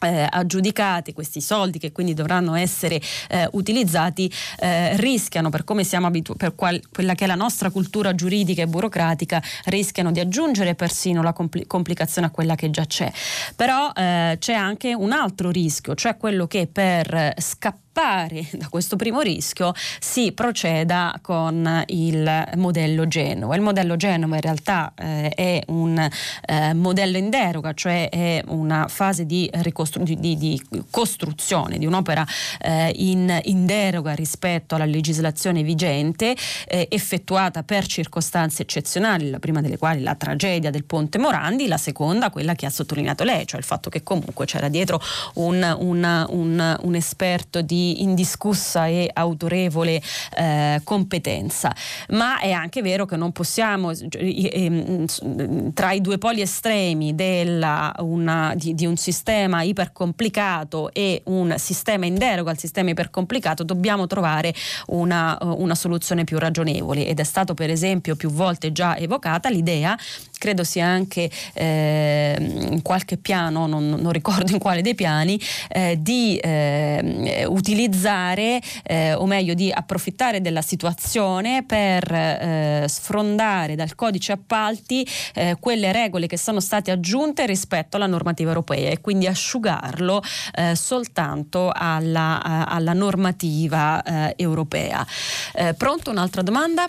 eh, 0.00 0.26
aggiudicati, 0.28 1.12
questi 1.12 1.40
soldi 1.40 1.78
che 1.78 1.92
quindi 1.92 2.14
dovranno 2.14 2.54
essere 2.54 3.00
eh, 3.28 3.48
utilizzati, 3.52 4.30
eh, 4.58 4.96
rischiano, 4.96 5.50
per 5.50 5.64
come 5.64 5.84
siamo 5.84 6.06
abituati, 6.06 6.38
per 6.38 6.54
qual- 6.54 6.80
quella 6.90 7.14
che 7.14 7.24
è 7.24 7.26
la 7.26 7.34
nostra 7.34 7.70
cultura 7.70 8.14
giuridica 8.14 8.62
e 8.62 8.66
burocratica, 8.66 9.42
rischiano 9.64 10.10
di 10.12 10.20
aggiungere 10.20 10.74
persino 10.74 11.22
la 11.22 11.32
compl- 11.32 11.66
complicazione 11.66 12.28
a 12.28 12.30
quella 12.30 12.54
che 12.54 12.70
già 12.70 12.84
c'è. 12.84 13.10
Però 13.56 13.92
eh, 13.94 14.36
c'è 14.38 14.54
anche 14.54 14.94
un 14.94 15.12
altro 15.12 15.50
rischio, 15.50 15.94
cioè 15.94 16.16
quello 16.16 16.46
che 16.46 16.68
per 16.70 17.34
scappare 17.38 17.89
scappare 17.90 18.48
da 18.52 18.68
questo 18.68 18.96
primo 18.96 19.20
rischio 19.20 19.72
si 19.98 20.32
proceda 20.32 21.18
con 21.20 21.84
il 21.88 22.48
modello 22.56 23.06
Genova. 23.08 23.56
Il 23.56 23.60
modello 23.60 23.96
Genova 23.96 24.36
in 24.36 24.40
realtà 24.40 24.92
eh, 24.96 25.28
è 25.30 25.62
un 25.66 25.98
eh, 26.46 26.74
modello 26.74 27.18
in 27.18 27.30
deroga, 27.30 27.74
cioè 27.74 28.08
è 28.08 28.42
una 28.46 28.86
fase 28.88 29.26
di, 29.26 29.50
ricostru- 29.54 30.04
di, 30.04 30.36
di 30.36 30.62
costruzione 30.90 31.78
di 31.78 31.86
un'opera 31.86 32.24
eh, 32.60 32.92
in, 32.96 33.38
in, 33.44 33.66
deroga 33.66 34.12
rispetto 34.14 34.76
alla 34.76 34.84
legislazione 34.84 35.62
vigente, 35.62 36.36
eh, 36.66 36.86
effettuata 36.90 37.62
per 37.62 37.86
circostanze 37.86 38.62
eccezionali, 38.62 39.30
la 39.30 39.38
prima 39.38 39.60
delle 39.60 39.78
quali 39.78 40.00
la 40.00 40.14
tragedia 40.14 40.70
del 40.70 40.84
ponte 40.84 41.18
Morandi, 41.18 41.66
la 41.66 41.76
seconda 41.76 42.30
quella 42.30 42.54
che 42.54 42.66
ha 42.66 42.70
sottolineato 42.70 43.24
lei, 43.24 43.46
cioè 43.46 43.58
il 43.58 43.66
fatto 43.66 43.90
che 43.90 44.02
comunque 44.02 44.46
c'era 44.46 44.68
dietro 44.68 45.00
un, 45.34 45.76
un, 45.78 46.26
un, 46.28 46.78
un 46.80 46.94
esperto 46.94 47.60
di 47.60 47.79
indiscussa 48.02 48.86
e 48.86 49.10
autorevole 49.12 50.00
eh, 50.36 50.80
competenza, 50.84 51.74
ma 52.10 52.38
è 52.38 52.50
anche 52.50 52.82
vero 52.82 53.06
che 53.06 53.16
non 53.16 53.32
possiamo, 53.32 53.90
ehm, 53.90 55.72
tra 55.72 55.92
i 55.92 56.00
due 56.00 56.18
poli 56.18 56.40
estremi 56.40 57.14
della, 57.14 57.94
una, 57.98 58.54
di, 58.56 58.74
di, 58.74 58.86
un 58.86 58.96
sistema 58.96 59.62
ipercomplicato 59.62 60.92
e 60.92 61.22
un 61.26 61.54
sistema 61.58 62.06
in 62.06 62.16
deroga 62.16 62.50
al 62.50 62.58
sistema 62.58 62.90
ipercomplicato, 62.90 63.64
dobbiamo 63.64 64.06
trovare 64.06 64.54
una, 64.88 65.36
una 65.40 65.74
soluzione 65.74 66.24
più 66.24 66.38
ragionevole. 66.38 67.06
Ed 67.06 67.20
è 67.20 67.24
stato 67.24 67.54
per 67.54 67.70
esempio 67.70 68.16
più 68.16 68.30
volte 68.30 68.72
già 68.72 68.96
evocata 68.96 69.48
l'idea 69.48 69.96
credo 70.40 70.64
sia 70.64 70.86
anche 70.86 71.30
eh, 71.52 72.34
in 72.38 72.80
qualche 72.80 73.18
piano, 73.18 73.66
non, 73.66 73.90
non, 73.90 74.10
ricordo 74.10 74.50
in 74.52 74.58
quale 74.58 74.80
dei 74.80 74.94
piani, 74.94 75.38
eh, 75.68 75.98
di 76.00 76.38
eh, 76.38 77.44
utilizzare 77.46 77.69
utilizzare 77.70 78.60
eh, 78.82 79.14
o 79.14 79.26
meglio 79.26 79.54
di 79.54 79.70
approfittare 79.72 80.40
della 80.40 80.62
situazione 80.62 81.64
per 81.64 82.12
eh, 82.12 82.84
sfrondare 82.88 83.76
dal 83.76 83.94
codice 83.94 84.32
appalti 84.32 85.06
eh, 85.34 85.56
quelle 85.60 85.92
regole 85.92 86.26
che 86.26 86.36
sono 86.36 86.58
state 86.58 86.90
aggiunte 86.90 87.46
rispetto 87.46 87.96
alla 87.96 88.06
normativa 88.06 88.50
europea 88.50 88.90
e 88.90 89.00
quindi 89.00 89.28
asciugarlo 89.28 90.20
eh, 90.54 90.74
soltanto 90.74 91.70
alla, 91.72 92.66
alla 92.66 92.92
normativa 92.92 94.02
eh, 94.02 94.34
europea. 94.36 95.06
Eh, 95.54 95.74
pronto 95.74 96.10
un'altra 96.10 96.42
domanda? 96.42 96.88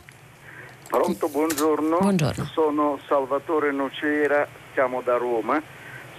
Pronto, 0.87 1.29
buongiorno. 1.29 1.99
buongiorno. 1.99 2.49
Sono 2.51 2.99
Salvatore 3.07 3.71
Nocera, 3.71 4.47
siamo 4.73 5.01
da 5.01 5.15
Roma 5.15 5.61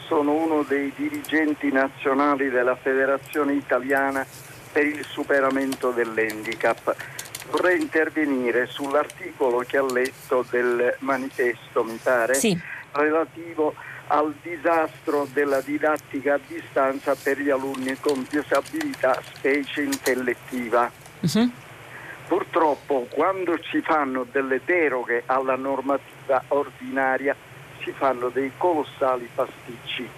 sono 0.07 0.33
uno 0.33 0.63
dei 0.63 0.93
dirigenti 0.95 1.73
nazionali 1.73 2.51
della 2.51 2.77
Federazione 2.77 3.55
Italiana 3.55 4.27
per 4.73 4.87
il 4.87 5.05
superamento 5.05 5.91
dell'handicap. 5.91 6.97
Vorrei 7.51 7.81
intervenire 7.81 8.67
sull'articolo 8.67 9.59
che 9.67 9.77
ha 9.77 9.85
letto 9.85 10.45
del 10.49 10.97
manifesto, 11.01 11.85
mi 11.85 11.99
pare, 12.03 12.35
sì. 12.35 12.59
relativo 12.93 13.75
al 14.09 14.35
disastro 14.43 15.29
della 15.33 15.61
didattica 15.61 16.35
a 16.35 16.41
distanza 16.47 17.15
per 17.15 17.39
gli 17.39 17.51
alunni 17.51 17.97
con 18.01 18.27
disabilità 18.29 19.21
specie 19.35 19.83
intellettiva. 19.83 20.91
Uh-huh. 21.21 21.51
Purtroppo 22.27 23.07
quando 23.11 23.59
ci 23.59 23.81
fanno 23.81 24.27
delle 24.31 24.61
deroghe 24.65 25.23
alla 25.27 25.57
normativa 25.57 26.43
ordinaria 26.49 27.37
si 27.83 27.93
fanno 27.93 28.29
dei 28.29 28.53
colossali 28.57 29.29
pasticci. 29.35 30.09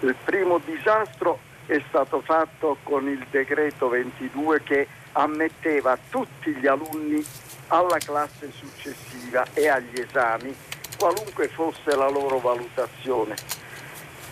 Il 0.00 0.14
primo 0.24 0.60
disastro 0.64 1.38
è 1.66 1.82
stato 1.88 2.20
fatto 2.20 2.76
con 2.82 3.08
il 3.08 3.24
decreto 3.30 3.88
22 3.88 4.62
che 4.62 4.88
ammetteva 5.12 5.96
tutti 6.10 6.54
gli 6.54 6.66
alunni 6.66 7.24
alla 7.68 7.98
classe 7.98 8.50
successiva 8.50 9.44
e 9.54 9.68
agli 9.68 10.00
esami, 10.00 10.54
qualunque 10.98 11.48
fosse 11.48 11.94
la 11.94 12.08
loro 12.08 12.38
valutazione. 12.38 13.34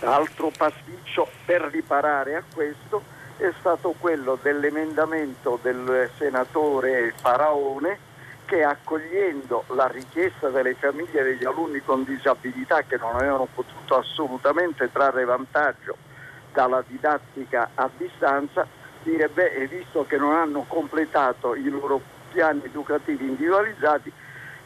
Altro 0.01 0.51
pasticcio 0.55 1.29
per 1.45 1.61
riparare 1.63 2.35
a 2.35 2.43
questo 2.53 3.03
è 3.37 3.51
stato 3.59 3.95
quello 3.97 4.37
dell'emendamento 4.41 5.59
del 5.61 6.09
senatore 6.17 7.13
Faraone 7.15 8.09
che 8.45 8.63
accogliendo 8.63 9.63
la 9.69 9.87
richiesta 9.87 10.49
delle 10.49 10.73
famiglie 10.75 11.23
degli 11.23 11.45
alunni 11.45 11.79
con 11.79 12.03
disabilità 12.03 12.81
che 12.81 12.97
non 12.97 13.15
avevano 13.15 13.47
potuto 13.53 13.95
assolutamente 13.95 14.91
trarre 14.91 15.23
vantaggio 15.23 16.09
dalla 16.53 16.83
didattica 16.85 17.71
a 17.75 17.89
distanza, 17.97 18.67
dire 19.03 19.27
beh, 19.29 19.67
visto 19.67 20.05
che 20.05 20.17
non 20.17 20.33
hanno 20.33 20.65
completato 20.67 21.55
i 21.55 21.69
loro 21.69 22.01
piani 22.31 22.61
educativi 22.63 23.25
individualizzati, 23.25 24.11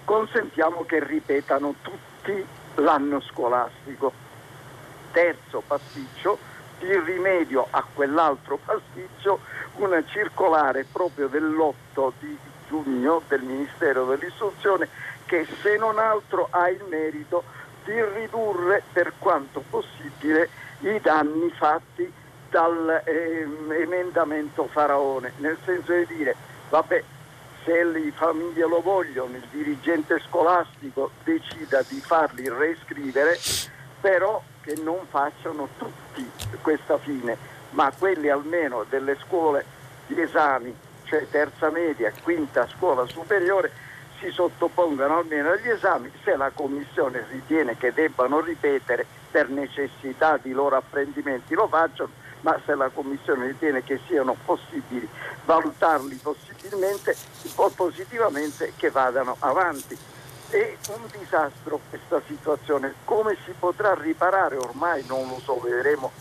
consentiamo 0.04 0.86
che 0.86 1.04
ripetano 1.04 1.76
tutti 1.82 2.46
l'anno 2.76 3.22
scolastico. 3.22 4.12
Terzo 5.12 5.64
pasticcio, 5.66 6.38
il 6.80 7.02
rimedio 7.02 7.68
a 7.70 7.84
quell'altro 7.94 8.60
pasticcio, 8.64 9.40
una 9.76 10.04
circolare 10.06 10.86
proprio 10.92 11.28
dell'8 11.28 12.12
di 12.20 12.38
giugno 12.68 13.22
del 13.28 13.42
Ministero 13.42 14.06
dell'Istruzione 14.06 14.90
che 15.26 15.48
se 15.62 15.78
non 15.78 15.98
altro 15.98 16.48
ha 16.52 16.70
il 16.70 16.84
merito 16.88 17.44
di 17.84 18.04
ridurre 18.04 18.84
per 18.92 19.14
quanto 19.20 19.64
possibile 19.70 20.50
i 20.90 21.00
danni 21.02 21.50
fatti 21.52 22.12
dall'emendamento 22.50 24.66
eh, 24.66 24.70
Faraone, 24.70 25.34
nel 25.38 25.58
senso 25.66 25.94
di 25.94 26.06
dire 26.06 26.36
vabbè 26.70 27.04
se 27.64 27.84
le 27.84 28.12
famiglie 28.12 28.68
lo 28.68 28.82
vogliono, 28.82 29.36
il 29.36 29.48
dirigente 29.50 30.22
scolastico 30.28 31.10
decida 31.24 31.84
di 31.88 32.00
farli 32.00 32.48
reiscrivere, 32.48 33.40
però 34.00 34.40
che 34.62 34.76
non 34.84 35.00
facciano 35.10 35.70
tutti 35.78 36.30
questa 36.62 37.00
fine, 37.00 37.36
ma 37.72 37.92
quelli 37.98 38.30
almeno 38.30 38.86
delle 38.88 39.18
scuole 39.26 39.66
di 40.06 40.22
esami 40.22 40.78
cioè 41.06 41.26
terza 41.30 41.70
media, 41.70 42.12
quinta 42.22 42.68
scuola 42.68 43.08
superiore, 43.08 43.72
si 44.20 44.30
sottopongano 44.32 45.18
almeno 45.18 45.52
agli 45.52 45.70
esami, 45.70 46.12
se 46.24 46.36
la 46.36 46.52
Commissione 46.54 47.26
ritiene 47.30 47.78
che 47.78 47.94
debbano 47.94 48.40
ripetere 48.40 49.06
per 49.32 49.50
necessità 49.50 50.38
di 50.42 50.52
loro 50.52 50.78
apprendimenti 50.78 51.54
lo 51.54 51.68
facciano, 51.68 52.10
ma 52.42 52.60
se 52.66 52.76
la 52.76 52.90
Commissione 52.90 53.48
ritiene 53.48 53.84
che 53.84 54.00
siano 54.08 54.36
possibili 54.46 55.08
valutarli 55.46 56.16
possibilmente, 56.16 57.16
positivamente 57.76 58.74
che 58.76 58.90
vadano 58.90 59.36
avanti. 59.40 59.98
È 60.48 60.78
un 60.90 61.02
disastro 61.20 61.80
questa 61.90 62.22
situazione, 62.28 62.94
come 63.04 63.36
si 63.44 63.54
potrà 63.58 63.96
riparare? 63.96 64.58
Ormai 64.58 65.04
non 65.08 65.28
lo 65.28 65.40
so, 65.44 65.60
vedremo. 65.60 66.12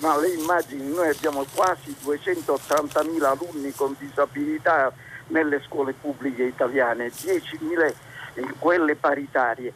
Ma 0.00 0.16
le 0.16 0.28
immagini, 0.28 0.92
noi 0.92 1.10
abbiamo 1.10 1.44
quasi 1.54 1.94
280.000 2.02 3.22
alunni 3.22 3.72
con 3.72 3.94
disabilità 3.98 4.90
nelle 5.28 5.60
scuole 5.62 5.92
pubbliche 5.92 6.42
italiane, 6.42 7.08
10.000 7.08 7.94
in 8.34 8.52
quelle 8.58 8.94
paritarie. 8.96 9.72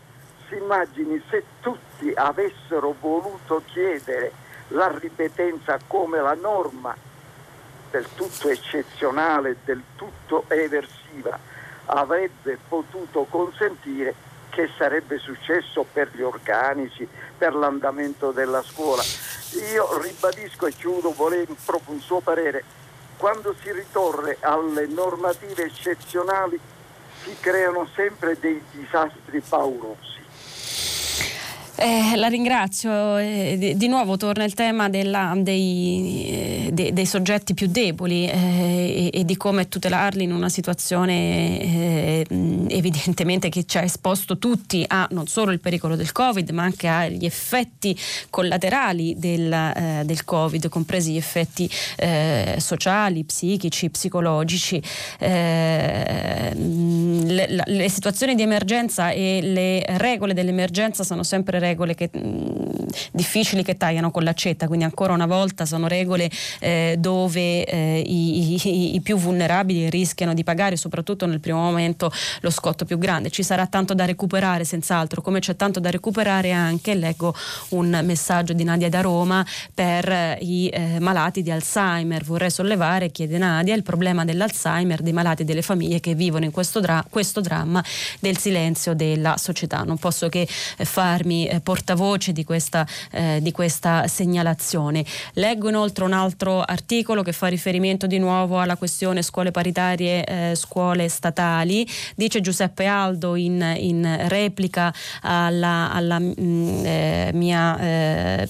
Si 0.48 0.57
immagini 0.57 1.22
se 1.30 1.44
tutti 1.61 2.12
avessero 2.14 2.94
voluto 2.98 3.62
chiedere 3.66 4.32
la 4.68 4.90
ripetenza 4.96 5.78
come 5.86 6.20
la 6.20 6.34
norma 6.34 6.94
del 7.90 8.07
tutto 8.14 8.48
eccezionale, 8.48 9.57
del 9.64 9.82
tutto 9.96 10.44
eversiva, 10.48 11.38
avrebbe 11.86 12.59
potuto 12.68 13.26
consentire 13.28 14.14
che 14.51 14.68
sarebbe 14.76 15.18
successo 15.18 15.84
per 15.90 16.11
gli 16.12 16.22
organici, 16.22 17.09
per 17.36 17.55
l'andamento 17.55 18.30
della 18.30 18.62
scuola. 18.62 19.03
Io 19.72 20.01
ribadisco 20.01 20.66
e 20.66 20.72
chiudo, 20.72 21.12
vorrei 21.12 21.46
proprio 21.64 21.94
un 21.94 22.01
suo 22.01 22.20
parere, 22.20 22.62
quando 23.21 23.55
si 23.62 23.71
ritorre 23.71 24.39
alle 24.41 24.87
normative 24.87 25.64
eccezionali 25.64 26.59
si 27.23 27.37
creano 27.39 27.87
sempre 27.95 28.39
dei 28.41 28.62
disastri 28.71 29.43
paurosi. 29.47 30.20
Eh, 31.83 32.14
la 32.16 32.28
ringrazio. 32.28 33.16
Eh, 33.16 33.57
di, 33.59 33.74
di, 33.74 33.89
nuovo 33.89 34.18
torna 34.18 34.45
il 34.45 34.53
tema 34.53 34.91
della, 34.91 35.33
dei, 35.39 36.26
eh, 36.28 36.68
de, 36.74 36.93
dei, 36.93 37.07
soggetti 37.07 37.55
più 37.55 37.68
deboli 37.68 38.28
eh, 38.28 39.09
e, 39.11 39.20
e, 39.20 39.24
di 39.24 39.35
come 39.39 39.66
tutelarli 39.66 40.22
in 40.22 40.35
una 40.35 40.51
situazione 40.51 41.59
eh, 41.59 42.26
evidentemente 42.68 43.49
che 43.49 43.64
ci 43.64 43.78
ha 43.78 43.83
esposto 43.83 44.37
tutti 44.37 44.85
a 44.87 45.09
non 45.12 45.26
solo 45.26 45.53
il 45.53 45.61
pericolo 45.61 45.97
del 45.97 46.12
Covid, 46.12 46.51
ma 46.51 46.64
anche 46.64 46.87
agli 46.87 47.24
effetti 47.24 47.99
collaterali 48.28 49.14
del, 49.16 49.51
eh, 49.51 50.03
del 50.05 50.22
Covid, 50.24 50.68
compresi 50.68 51.12
gli 51.12 51.16
effetti 51.16 51.66
sociali, 52.59 53.24
psichici, 53.24 53.89
psicologici. 53.89 54.83
Le, 55.18 56.45
le 57.64 57.89
situazioni 57.89 58.35
di 58.35 58.43
emergenza 58.43 59.11
e 59.11 59.41
le 59.43 59.83
regole 59.99 60.35
dell'emergenza 60.35 61.05
sono 61.05 61.22
sempre 61.22 61.59
regole 61.59 61.70
regole 61.71 61.95
che, 61.95 62.11
mh, 62.12 62.87
difficili 63.12 63.62
che 63.62 63.77
tagliano 63.77 64.11
con 64.11 64.23
l'accetta, 64.23 64.66
quindi 64.66 64.85
ancora 64.85 65.12
una 65.12 65.27
volta 65.27 65.64
sono 65.64 65.87
regole 65.87 66.31
eh, 66.61 66.97
dove 66.99 67.64
eh, 67.64 68.03
i, 68.05 68.55
i, 68.55 68.95
i, 68.97 69.01
più 69.01 69.16
vulnerabili 69.16 69.89
rischiano 69.91 70.35
di 70.35 70.45
pagare 70.45 70.77
soprattutto 70.77 71.27
nel 71.27 71.41
primo 71.41 71.59
momento 71.59 72.11
lo 72.41 72.51
scotto 72.51 72.85
più 72.85 72.99
grande. 72.99 73.31
Ci 73.31 73.43
sarà 73.43 73.66
tanto 73.66 73.95
da 73.95 74.05
recuperare 74.05 74.64
senz'altro, 74.64 75.23
come 75.23 75.41
c'è 75.41 75.57
tanto 75.57 75.81
da 75.81 75.91
recuperare 75.91 76.51
anche, 76.51 76.95
leggo 76.95 77.35
un 77.71 78.01
messaggio 78.05 78.53
di 78.53 78.64
Nadia 78.64 78.89
da 78.89 79.01
Roma, 79.01 79.45
per 79.75 80.39
i 80.41 80.68
eh, 80.68 80.99
malati 81.01 81.43
di 81.43 81.51
Alzheimer. 81.51 82.25
Vorrei 82.25 82.51
sollevare, 82.51 83.11
chiede 83.11 83.39
Nadia, 83.39 83.75
il 83.75 83.83
problema 83.83 84.25
dell'Alzheimer, 84.25 85.01
dei 85.03 85.12
malati 85.12 85.43
e 85.43 85.45
delle 85.45 85.62
famiglie 85.62 86.01
che 86.01 86.14
vivono 86.14 86.45
in 86.45 86.51
questo, 86.51 86.81
dra- 86.81 87.05
questo 87.09 87.41
dramma 87.41 87.83
del 88.18 88.37
silenzio 88.39 88.95
della 88.95 89.37
società. 89.37 89.83
Non 89.83 89.99
posso 89.99 90.29
che 90.29 90.47
eh, 90.77 90.85
farmi 90.85 91.60
eh, 91.61 91.63
portavoce 91.63 92.33
di 92.33 92.45
questa, 92.45 92.87
eh, 93.13 93.39
di 93.41 93.53
questa 93.53 94.07
segnalazione. 94.09 95.05
Leggo 95.35 95.69
inoltre 95.69 96.05
un 96.05 96.13
altro 96.13 96.63
articolo 96.63 97.23
che 97.23 97.33
fa 97.33 97.47
riferimento 97.47 98.07
di 98.07 98.19
nuovo 98.19 98.59
alla 98.59 98.77
questione 98.77 99.23
scuole 99.23 99.51
paritarie, 99.51 100.25
eh, 100.25 100.55
scuole 100.55 101.09
statali. 101.09 101.87
Dice 102.17 102.41
Giuseppe 102.41 102.87
Aldo 102.87 103.37
in, 103.37 103.75
in 103.79 104.29
replica 104.29 104.93
alla, 105.23 105.93
alla 105.93 106.19
mh, 106.19 106.35
mm, 106.41 106.85
eh, 106.85 107.31
mia 107.35 107.79
eh, 107.79 108.47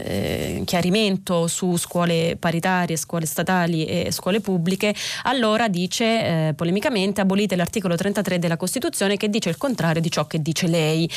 eh, 0.00 0.62
chiarimento 0.64 1.46
su 1.46 1.76
scuole 1.76 2.36
paritarie, 2.38 2.96
scuole 2.96 3.26
statali 3.26 3.84
e 3.84 4.10
scuole 4.10 4.40
pubbliche. 4.40 4.94
Allora 5.24 5.68
dice 5.68 6.04
eh, 6.48 6.54
polemicamente 6.54 7.20
abolite 7.20 7.56
l'articolo 7.56 7.96
33 7.96 8.38
della 8.38 8.56
Costituzione 8.56 9.16
che 9.16 9.28
dice 9.28 9.48
il 9.48 9.56
contrario 9.56 10.00
di 10.00 10.10
ciò 10.10 10.26
che 10.26 10.40
dice 10.40 10.66
lei. 10.66 11.08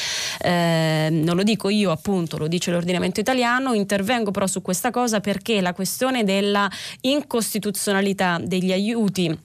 Non 1.35 1.43
lo 1.43 1.51
dico 1.51 1.67
io 1.67 1.91
appunto, 1.91 2.37
lo 2.37 2.47
dice 2.47 2.71
l'ordinamento 2.71 3.19
italiano. 3.19 3.73
Intervengo 3.73 4.31
però 4.31 4.47
su 4.47 4.61
questa 4.61 4.89
cosa 4.89 5.19
perché 5.19 5.59
la 5.59 5.73
questione 5.73 6.23
della 6.23 6.71
incostituzionalità 7.01 8.39
degli 8.41 8.71
aiuti 8.71 9.37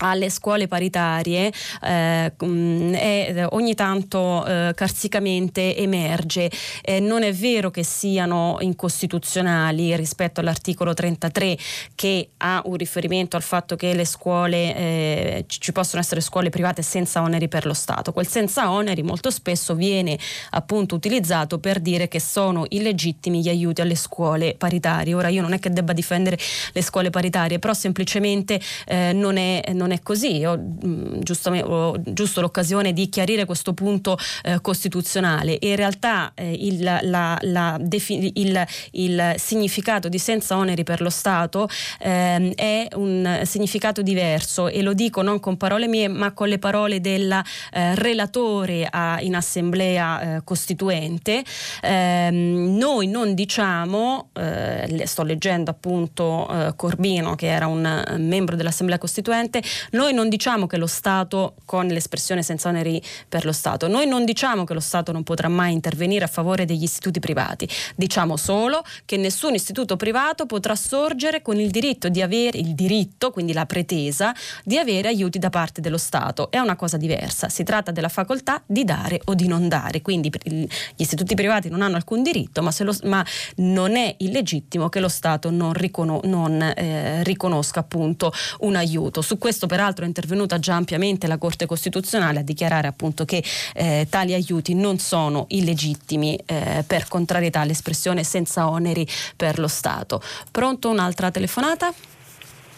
alle 0.00 0.30
scuole 0.30 0.66
paritarie 0.66 1.52
eh, 1.82 2.32
mm, 2.44 2.94
e 2.94 3.46
ogni 3.50 3.74
tanto 3.74 4.44
eh, 4.44 4.72
carsicamente 4.74 5.76
emerge. 5.76 6.50
Eh, 6.82 7.00
non 7.00 7.22
è 7.22 7.32
vero 7.32 7.70
che 7.70 7.82
siano 7.82 8.58
incostituzionali 8.60 9.94
rispetto 9.96 10.40
all'articolo 10.40 10.94
33 10.94 11.56
che 11.94 12.30
ha 12.38 12.62
un 12.64 12.76
riferimento 12.76 13.36
al 13.36 13.42
fatto 13.42 13.76
che 13.76 13.94
le 13.94 14.04
scuole 14.04 14.76
eh, 14.76 15.44
ci 15.46 15.72
possono 15.72 16.00
essere 16.00 16.20
scuole 16.20 16.50
private 16.50 16.82
senza 16.82 17.22
oneri 17.22 17.48
per 17.48 17.66
lo 17.66 17.74
Stato. 17.74 18.12
Quel 18.12 18.26
senza 18.26 18.70
oneri 18.70 19.02
molto 19.02 19.30
spesso 19.30 19.74
viene 19.74 20.18
appunto 20.50 20.94
utilizzato 20.94 21.58
per 21.58 21.80
dire 21.80 22.08
che 22.08 22.20
sono 22.20 22.64
illegittimi 22.68 23.40
gli 23.40 23.48
aiuti 23.48 23.80
alle 23.80 23.94
scuole 23.94 24.54
paritarie. 24.56 25.14
Ora 25.14 25.28
io 25.28 25.42
non 25.42 25.52
è 25.52 25.58
che 25.58 25.70
debba 25.70 25.92
difendere 25.92 26.38
le 26.72 26.82
scuole 26.82 27.10
paritarie, 27.10 27.58
però 27.58 27.74
semplicemente 27.74 28.60
eh, 28.86 29.12
non 29.12 29.36
è, 29.36 29.62
non 29.72 29.89
non 29.90 29.92
è 29.92 30.00
così. 30.02 30.44
Ho, 30.44 30.56
mm, 30.56 31.20
ho 31.64 31.94
giusto 32.04 32.40
l'occasione 32.40 32.92
di 32.92 33.08
chiarire 33.08 33.44
questo 33.44 33.72
punto 33.72 34.16
eh, 34.42 34.60
costituzionale. 34.60 35.58
In 35.60 35.76
realtà 35.76 36.32
eh, 36.34 36.52
il, 36.52 36.82
la, 36.82 37.36
la 37.40 37.76
defi- 37.80 38.32
il, 38.36 38.64
il, 38.92 39.34
significato 39.36 40.08
di 40.08 40.18
senza 40.18 40.56
oneri 40.56 40.84
per 40.84 41.00
lo 41.00 41.10
Stato 41.10 41.68
eh, 41.98 42.52
è 42.54 42.88
un 42.94 43.40
significato 43.44 44.02
diverso 44.02 44.68
e 44.68 44.82
lo 44.82 44.92
dico 44.92 45.22
non 45.22 45.40
con 45.40 45.56
parole 45.56 45.88
mie 45.88 46.08
ma 46.08 46.32
con 46.32 46.48
le 46.48 46.58
parole 46.58 47.00
del 47.00 47.30
eh, 47.72 47.94
relatore 47.96 48.86
a, 48.88 49.18
in 49.20 49.34
assemblea 49.34 50.36
eh, 50.36 50.44
costituente. 50.44 51.42
Ehm, 51.82 52.76
noi 52.76 53.06
non 53.06 53.34
diciamo, 53.34 54.30
eh, 54.34 55.02
sto 55.04 55.22
leggendo 55.22 55.70
appunto 55.70 56.48
Corbino 56.76 57.34
che 57.34 57.46
era 57.46 57.66
un 57.66 58.04
membro 58.18 58.56
dell'assemblea 58.56 58.98
costituente, 58.98 59.62
noi 59.92 60.12
non 60.12 60.28
diciamo 60.28 60.66
che 60.66 60.76
lo 60.76 60.86
Stato, 60.86 61.54
con 61.64 61.86
l'espressione 61.86 62.42
senza 62.42 62.68
oneri 62.68 63.02
per 63.28 63.44
lo 63.44 63.52
Stato, 63.52 63.88
noi 63.88 64.06
non 64.06 64.24
diciamo 64.24 64.64
che 64.64 64.74
lo 64.74 64.80
Stato 64.80 65.12
non 65.12 65.22
potrà 65.22 65.48
mai 65.48 65.72
intervenire 65.72 66.24
a 66.24 66.28
favore 66.28 66.64
degli 66.64 66.82
istituti 66.82 67.20
privati, 67.20 67.68
diciamo 67.96 68.36
solo 68.36 68.82
che 69.04 69.16
nessun 69.16 69.54
istituto 69.54 69.96
privato 69.96 70.46
potrà 70.46 70.74
sorgere 70.74 71.42
con 71.42 71.58
il 71.58 71.70
diritto 71.70 72.08
di 72.08 72.22
avere, 72.22 72.58
il 72.58 72.74
diritto, 72.74 73.30
quindi 73.30 73.52
la 73.52 73.66
pretesa, 73.66 74.34
di 74.64 74.78
avere 74.78 75.08
aiuti 75.08 75.38
da 75.38 75.50
parte 75.50 75.80
dello 75.80 75.98
Stato. 75.98 76.50
È 76.50 76.58
una 76.58 76.76
cosa 76.76 76.96
diversa, 76.96 77.48
si 77.48 77.62
tratta 77.62 77.90
della 77.90 78.08
facoltà 78.08 78.62
di 78.66 78.84
dare 78.84 79.20
o 79.26 79.34
di 79.34 79.46
non 79.46 79.68
dare, 79.68 80.02
quindi 80.02 80.30
gli 80.44 80.66
istituti 80.96 81.34
privati 81.34 81.68
non 81.68 81.82
hanno 81.82 81.96
alcun 81.96 82.22
diritto, 82.22 82.62
ma, 82.62 82.72
lo, 82.78 82.96
ma 83.04 83.24
non 83.56 83.96
è 83.96 84.14
illegittimo 84.18 84.88
che 84.88 85.00
lo 85.00 85.08
Stato 85.08 85.50
non, 85.50 85.72
riconos- 85.72 86.24
non 86.24 86.60
eh, 86.62 87.22
riconosca 87.24 87.80
appunto 87.80 88.32
un 88.60 88.76
aiuto. 88.76 89.22
Su 89.22 89.38
questo 89.38 89.59
peraltro 89.66 90.04
è 90.04 90.08
intervenuta 90.08 90.58
già 90.58 90.74
ampiamente 90.74 91.26
la 91.26 91.38
Corte 91.38 91.66
Costituzionale 91.66 92.40
a 92.40 92.42
dichiarare 92.42 92.88
appunto 92.88 93.24
che 93.24 93.42
eh, 93.74 94.06
tali 94.08 94.34
aiuti 94.34 94.74
non 94.74 94.98
sono 94.98 95.46
illegittimi 95.48 96.38
eh, 96.46 96.84
per 96.86 97.08
contrarietà 97.08 97.60
all'espressione 97.60 98.24
senza 98.24 98.68
oneri 98.68 99.06
per 99.36 99.58
lo 99.58 99.68
Stato. 99.68 100.22
Pronto 100.50 100.88
un'altra 100.88 101.30
telefonata? 101.30 101.92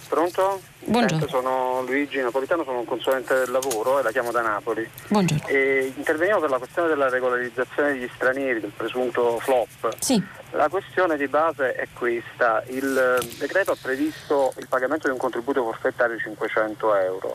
Pronto? 0.08 0.60
Buongiorno. 0.84 1.26
sono 1.26 1.82
Luigi 1.86 2.18
Napolitano, 2.18 2.64
sono 2.64 2.80
un 2.80 2.84
consulente 2.84 3.34
del 3.34 3.50
lavoro 3.50 3.98
e 3.98 4.02
la 4.02 4.10
chiamo 4.10 4.30
da 4.30 4.42
Napoli. 4.42 4.86
Buongiorno. 5.08 5.46
E 5.46 5.90
interveniamo 5.96 6.40
per 6.40 6.50
la 6.50 6.58
questione 6.58 6.88
della 6.88 7.08
regolarizzazione 7.08 7.92
degli 7.92 8.10
stranieri, 8.14 8.60
del 8.60 8.72
presunto 8.76 9.38
flop. 9.38 9.94
Sì. 10.00 10.22
La 10.54 10.68
questione 10.68 11.16
di 11.16 11.28
base 11.28 11.74
è 11.74 11.88
questa. 11.94 12.62
Il 12.66 13.18
decreto 13.38 13.72
ha 13.72 13.76
previsto 13.80 14.52
il 14.58 14.68
pagamento 14.68 15.06
di 15.06 15.12
un 15.12 15.18
contributo 15.18 15.64
forfettario 15.64 16.16
di 16.16 16.22
500 16.22 16.94
euro. 16.96 17.34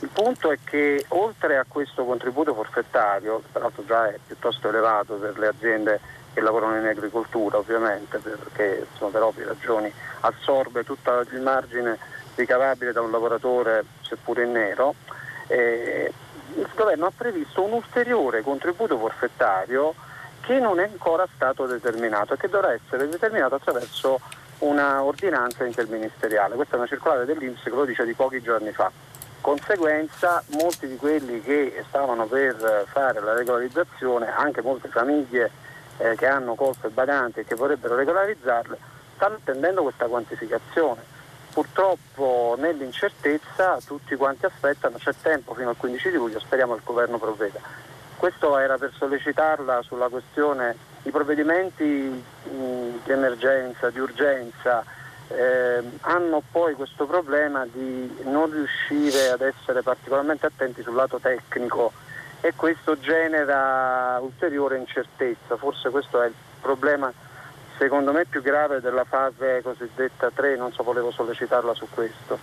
Il 0.00 0.08
punto 0.12 0.50
è 0.50 0.58
che 0.64 1.04
oltre 1.08 1.58
a 1.58 1.64
questo 1.68 2.04
contributo 2.04 2.54
forfettario, 2.54 3.38
che 3.38 3.46
peraltro 3.52 3.84
già 3.84 4.08
è 4.08 4.18
piuttosto 4.26 4.68
elevato 4.68 5.14
per 5.14 5.38
le 5.38 5.46
aziende 5.46 6.00
che 6.34 6.40
lavorano 6.40 6.76
in 6.78 6.86
agricoltura 6.86 7.56
ovviamente, 7.56 8.18
perché 8.18 8.84
insomma, 8.90 9.12
per 9.12 9.22
ovvie 9.22 9.44
ragioni 9.44 9.92
assorbe 10.20 10.82
tutto 10.82 11.20
il 11.30 11.40
margine 11.40 11.96
ricavabile 12.34 12.90
da 12.90 13.00
un 13.00 13.12
lavoratore 13.12 13.84
seppure 14.02 14.42
in 14.42 14.50
nero, 14.50 14.96
eh, 15.46 16.12
il 16.56 16.68
governo 16.74 17.06
ha 17.06 17.12
previsto 17.16 17.62
un 17.62 17.74
ulteriore 17.74 18.42
contributo 18.42 18.98
forfettario 18.98 19.94
che 20.46 20.60
non 20.60 20.78
è 20.78 20.84
ancora 20.84 21.26
stato 21.34 21.66
determinato 21.66 22.34
e 22.34 22.36
che 22.36 22.48
dovrà 22.48 22.72
essere 22.72 23.08
determinato 23.08 23.56
attraverso 23.56 24.20
una 24.58 25.02
ordinanza 25.02 25.64
interministeriale. 25.64 26.54
Questa 26.54 26.74
è 26.74 26.78
una 26.78 26.86
circolare 26.86 27.24
dell'Inps 27.24 27.64
che 27.64 27.70
lo 27.70 27.84
dice 27.84 28.04
di 28.04 28.14
pochi 28.14 28.40
giorni 28.40 28.70
fa. 28.70 28.88
Conseguenza, 29.40 30.42
molti 30.50 30.86
di 30.86 30.96
quelli 30.96 31.42
che 31.42 31.84
stavano 31.88 32.26
per 32.26 32.86
fare 32.88 33.20
la 33.20 33.34
regolarizzazione, 33.34 34.32
anche 34.32 34.62
molte 34.62 34.86
famiglie 34.86 35.50
eh, 35.98 36.14
che 36.14 36.26
hanno 36.26 36.54
colpe 36.54 36.90
badanti 36.90 37.40
e 37.40 37.44
che 37.44 37.56
vorrebbero 37.56 37.96
regolarizzarle, 37.96 38.78
stanno 39.16 39.34
attendendo 39.34 39.82
questa 39.82 40.06
quantificazione. 40.06 41.02
Purtroppo 41.52 42.54
nell'incertezza 42.56 43.78
tutti 43.84 44.14
quanti 44.14 44.46
aspettano, 44.46 44.98
c'è 44.98 45.12
tempo 45.20 45.54
fino 45.54 45.70
al 45.70 45.76
15 45.76 46.12
luglio, 46.12 46.38
speriamo 46.38 46.76
il 46.76 46.82
governo 46.84 47.18
provveda. 47.18 47.85
Questo 48.16 48.58
era 48.58 48.78
per 48.78 48.92
sollecitarla 48.96 49.82
sulla 49.82 50.08
questione, 50.08 50.76
i 51.02 51.10
provvedimenti 51.10 51.84
mh, 51.84 53.04
di 53.04 53.12
emergenza, 53.12 53.90
di 53.90 53.98
urgenza, 53.98 54.82
eh, 55.28 55.82
hanno 56.00 56.42
poi 56.50 56.74
questo 56.74 57.06
problema 57.06 57.66
di 57.66 58.22
non 58.24 58.50
riuscire 58.50 59.30
ad 59.30 59.42
essere 59.42 59.82
particolarmente 59.82 60.46
attenti 60.46 60.82
sul 60.82 60.94
lato 60.94 61.18
tecnico 61.18 61.92
e 62.40 62.54
questo 62.54 62.98
genera 62.98 64.18
ulteriore 64.20 64.78
incertezza, 64.78 65.56
forse 65.56 65.90
questo 65.90 66.22
è 66.22 66.26
il 66.26 66.34
problema 66.60 67.12
secondo 67.78 68.12
me 68.12 68.24
più 68.26 68.42
grave 68.42 68.80
della 68.80 69.04
fase 69.04 69.60
cosiddetta 69.62 70.30
3, 70.34 70.56
non 70.56 70.72
so, 70.72 70.82
volevo 70.82 71.10
sollecitarla 71.10 71.74
su 71.74 71.86
questo. 71.90 72.38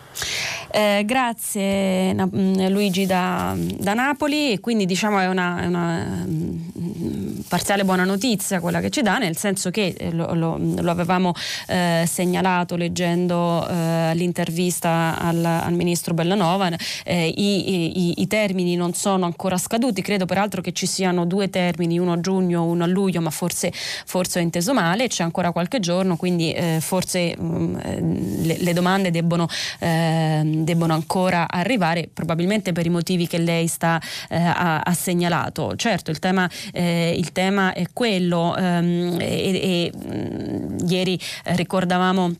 Eh, 0.76 1.04
grazie 1.06 2.14
mm, 2.16 2.68
Luigi 2.70 3.06
da, 3.06 3.54
da, 3.56 3.94
Napoli, 3.94 4.60
quindi 4.60 4.86
diciamo 4.86 5.20
è 5.20 5.28
una, 5.28 5.64
una, 5.68 6.26
mm, 6.28 7.42
parziale 7.48 7.84
buona 7.84 8.06
notizia 8.06 8.60
quella 8.60 8.80
che 8.80 8.90
ci 8.90 9.04
dà, 9.04 9.20
nel 9.20 9.38
senso 9.38 9.70
che 9.70 9.94
eh, 9.96 10.12
lo, 10.12 10.34
lo, 10.34 10.58
lo 10.60 10.90
avevamo 10.90 11.34
eh, 11.68 12.06
segnalato 12.08 12.76
leggendo 12.76 13.68
eh, 13.68 14.14
l'intervista 14.16 15.16
al, 15.20 15.46
al, 15.46 15.74
ministro 15.74 16.16
Bellanova, 16.16 16.72
eh, 17.04 17.28
i, 17.28 18.08
i, 18.08 18.22
i, 18.22 18.28
termini 18.28 18.76
non 18.76 18.94
sono 18.94 19.26
ancora 19.26 19.58
scaduti, 19.58 20.02
credo 20.02 20.26
peraltro 20.26 20.62
che 20.62 20.72
ci 20.72 20.88
siano 20.88 21.26
due 21.26 21.52
termini, 21.52 22.00
uno 22.00 22.14
a 22.14 22.20
giugno, 22.20 22.66
uno 22.66 22.84
a 22.84 22.88
luglio, 22.88 23.22
ma 23.22 23.30
forse, 23.30 23.72
forse 23.72 24.40
ho 24.40 24.42
inteso 24.42 24.74
male, 24.74 25.08
c'è 25.08 25.23
ancora 25.24 25.52
qualche 25.52 25.80
giorno, 25.80 26.16
quindi 26.16 26.52
eh, 26.54 26.78
forse 26.80 27.36
mh, 27.38 27.46
mm, 27.46 28.44
le, 28.44 28.58
le, 28.60 28.74
domande 28.74 29.12
debbono 29.12 29.48
debbono 29.80 30.94
ancora 30.94 31.48
arrivare, 31.50 32.10
probabilmente 32.12 32.72
per 32.72 32.86
i 32.86 32.90
motivi 32.90 33.28
che 33.28 33.38
lei 33.38 33.68
sta, 33.68 34.02
eh, 34.30 34.38
ha, 34.38 34.80
ha, 34.80 34.94
segnalato. 34.94 35.76
Certo, 35.76 36.12
il 36.12 36.20
tema, 36.20 36.50
eh, 36.72 37.14
il 37.18 37.32
tema 37.32 37.74
è 37.74 37.86
quello 37.94 38.56
ehm, 38.56 39.18
e, 39.20 39.92
e 39.92 39.92
mh, 39.94 40.16
mm, 40.16 40.78
ieri 40.88 41.20
ricordavamo 41.44 42.34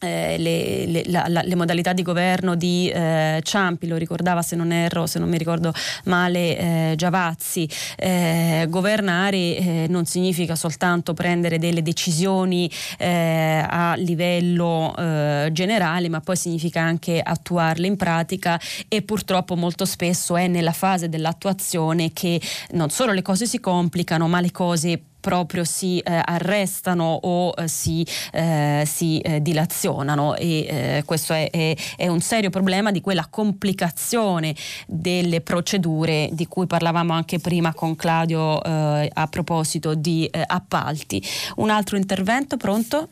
eh, 0.00 0.36
le, 0.38 0.86
le, 0.86 1.02
la, 1.06 1.24
la, 1.28 1.42
le, 1.42 1.54
modalità 1.54 1.92
di 1.92 2.02
governo 2.02 2.54
di 2.54 2.88
eh, 2.88 3.40
Ciampi, 3.42 3.86
lo 3.86 3.96
ricordava 3.96 4.42
se 4.42 4.56
non 4.56 4.72
erro, 4.72 5.06
se 5.06 5.18
non 5.18 5.28
mi 5.28 5.38
ricordo 5.38 5.72
male 6.04 6.58
eh, 6.58 6.94
Giavazzi, 6.96 7.68
eh, 7.96 8.66
governare 8.68 9.36
eh, 9.36 9.86
non 9.88 10.04
significa 10.04 10.54
soltanto 10.54 11.14
prendere 11.14 11.58
delle 11.58 11.82
decisioni 11.82 12.70
eh, 12.98 13.64
a 13.68 13.94
livello 13.96 14.94
generale, 14.96 16.08
ma 16.08 16.20
poi 16.20 16.36
significa 16.36 16.80
anche 16.80 17.20
attuarle 17.20 17.86
in 17.86 17.96
pratica 17.96 18.60
e 18.88 19.02
purtroppo 19.02 19.56
molto 19.56 19.84
spesso 19.84 20.36
è 20.36 20.46
nella 20.46 20.72
fase 20.72 21.08
dell'attuazione 21.08 22.12
che 22.12 22.40
non 22.72 22.90
solo 22.90 23.12
le 23.12 23.22
cose 23.22 23.46
si 23.46 23.60
complicano, 23.60 24.28
ma 24.28 24.40
le 24.40 24.50
cose 24.50 25.00
proprio 25.26 25.64
si 25.64 25.98
eh, 25.98 26.22
arrestano 26.24 27.18
o 27.20 27.52
eh, 27.56 27.66
si, 27.66 28.06
eh, 28.32 28.84
si 28.86 29.18
eh, 29.18 29.42
dilazionano 29.42 30.36
e 30.36 30.66
eh, 30.68 31.02
questo 31.04 31.32
è, 31.32 31.50
è, 31.50 31.74
è, 31.96 32.06
un 32.06 32.20
serio 32.20 32.48
problema 32.48 32.92
di 32.92 33.00
quella 33.00 33.26
complicazione 33.28 34.54
delle 34.86 35.40
procedure 35.40 36.28
di 36.30 36.46
cui 36.46 36.68
parlavamo 36.68 37.12
anche 37.12 37.40
prima 37.40 37.74
con 37.74 37.96
Claudio 37.96 38.62
eh, 38.62 39.10
a 39.12 39.26
proposito 39.26 39.94
di 39.96 40.30
appalti. 40.46 41.20
Un 41.56 41.70
altro 41.70 41.96
intervento, 41.96 42.56
pronto? 42.56 43.08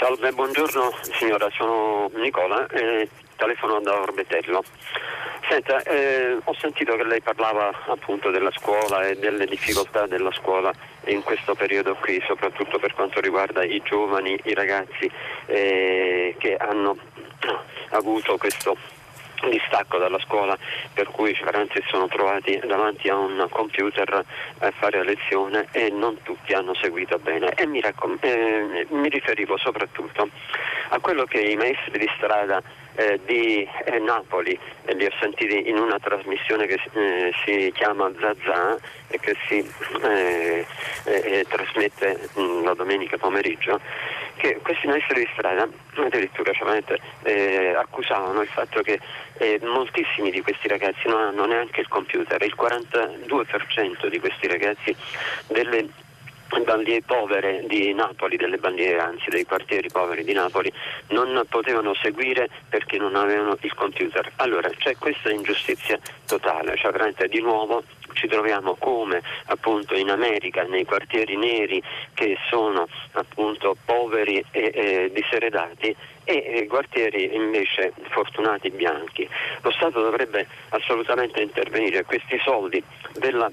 Salve, 0.00 0.32
buongiorno 0.32 0.90
signora, 1.18 1.48
sono 1.54 2.10
Nicola. 2.14 2.66
Telefono 3.36 3.80
da 3.80 4.00
Orbetello. 4.00 4.62
Senta, 5.48 5.80
eh, 5.82 6.38
ho 6.42 6.54
sentito 6.54 6.96
che 6.96 7.04
lei 7.04 7.20
parlava 7.20 7.72
appunto 7.86 8.30
della 8.30 8.50
scuola 8.50 9.06
e 9.06 9.16
delle 9.16 9.46
difficoltà 9.46 10.06
della 10.06 10.32
scuola 10.32 10.72
in 11.04 11.22
questo 11.22 11.54
periodo 11.54 11.94
qui, 11.94 12.20
soprattutto 12.26 12.78
per 12.78 12.94
quanto 12.94 13.20
riguarda 13.20 13.62
i 13.62 13.80
giovani, 13.84 14.38
i 14.44 14.54
ragazzi 14.54 15.10
eh, 15.46 16.34
che 16.38 16.56
hanno 16.56 16.96
avuto 17.90 18.36
questo 18.36 18.76
distacco 19.48 19.98
dalla 19.98 20.18
scuola 20.20 20.56
per 20.92 21.08
cui 21.08 21.38
veramente 21.44 21.80
si 21.82 21.88
sono 21.88 22.08
trovati 22.08 22.60
davanti 22.64 23.08
a 23.08 23.16
un 23.16 23.46
computer 23.50 24.24
a 24.58 24.70
fare 24.72 25.04
lezione 25.04 25.68
e 25.72 25.90
non 25.90 26.22
tutti 26.22 26.52
hanno 26.52 26.74
seguito 26.74 27.18
bene 27.18 27.52
e 27.54 27.66
mi, 27.66 27.80
raccom- 27.80 28.18
eh, 28.22 28.86
mi 28.88 29.08
riferivo 29.08 29.56
soprattutto 29.58 30.28
a 30.88 30.98
quello 31.00 31.24
che 31.24 31.40
i 31.40 31.56
maestri 31.56 31.98
di 31.98 32.10
strada 32.16 32.62
eh, 32.96 33.20
di 33.24 33.68
eh, 33.84 33.98
Napoli, 33.98 34.58
eh, 34.84 34.94
li 34.94 35.04
ho 35.04 35.10
sentiti 35.20 35.68
in 35.68 35.78
una 35.78 35.98
trasmissione 35.98 36.66
che 36.66 36.78
eh, 36.92 37.32
si 37.44 37.70
chiama 37.74 38.10
Zazà 38.18 38.76
e 39.08 39.18
che 39.20 39.36
si 39.46 39.70
eh, 40.02 40.66
eh, 41.04 41.46
trasmette 41.48 42.28
mh, 42.34 42.40
mm, 42.40 42.64
la 42.64 42.74
domenica 42.74 43.16
pomeriggio, 43.18 43.80
che 44.36 44.58
questi 44.62 44.86
maestri 44.86 45.20
di 45.20 45.28
strada 45.32 45.68
addirittura 45.94 46.52
cioè, 46.52 47.74
accusavano 47.76 48.42
il 48.42 48.48
fatto 48.48 48.82
che 48.82 49.00
moltissimi 49.62 50.30
di 50.30 50.42
questi 50.42 50.68
ragazzi 50.68 51.08
non 51.08 51.22
hanno 51.22 51.46
neanche 51.46 51.80
il 51.80 51.88
computer, 51.88 52.42
il 52.42 52.54
42% 52.58 54.06
di 54.08 54.18
questi 54.18 54.46
ragazzi 54.46 54.94
delle 55.48 55.88
bandiere 56.64 57.02
povere 57.02 57.64
di 57.66 57.92
Napoli, 57.94 58.36
delle 58.36 58.58
bandiere 58.58 58.98
anzi 58.98 59.30
dei 59.30 59.44
quartieri 59.44 59.88
poveri 59.88 60.24
di 60.24 60.32
Napoli, 60.32 60.72
non 61.08 61.44
potevano 61.48 61.94
seguire 61.94 62.48
perché 62.68 62.98
non 62.98 63.16
avevano 63.16 63.56
il 63.60 63.74
computer. 63.74 64.32
Allora 64.36 64.68
c'è 64.70 64.96
questa 64.98 65.30
ingiustizia 65.30 65.98
totale, 66.26 66.76
cioè 66.76 66.92
veramente 66.92 67.28
di 67.28 67.40
nuovo 67.40 67.82
ci 68.12 68.26
troviamo 68.28 68.76
come 68.76 69.22
appunto 69.46 69.94
in 69.94 70.10
America, 70.10 70.62
nei 70.62 70.84
quartieri 70.84 71.36
neri 71.36 71.82
che 72.14 72.36
sono 72.48 72.88
appunto 73.12 73.76
poveri 73.84 74.42
e, 74.50 74.70
e 74.74 75.10
diseredati 75.12 75.94
e 76.24 76.66
quartieri 76.68 77.34
invece 77.36 77.92
fortunati 78.10 78.70
bianchi. 78.70 79.28
Lo 79.62 79.70
Stato 79.70 80.00
dovrebbe 80.02 80.46
assolutamente 80.70 81.40
intervenire, 81.40 82.04
questi 82.04 82.38
soldi 82.42 82.82
della 83.14 83.50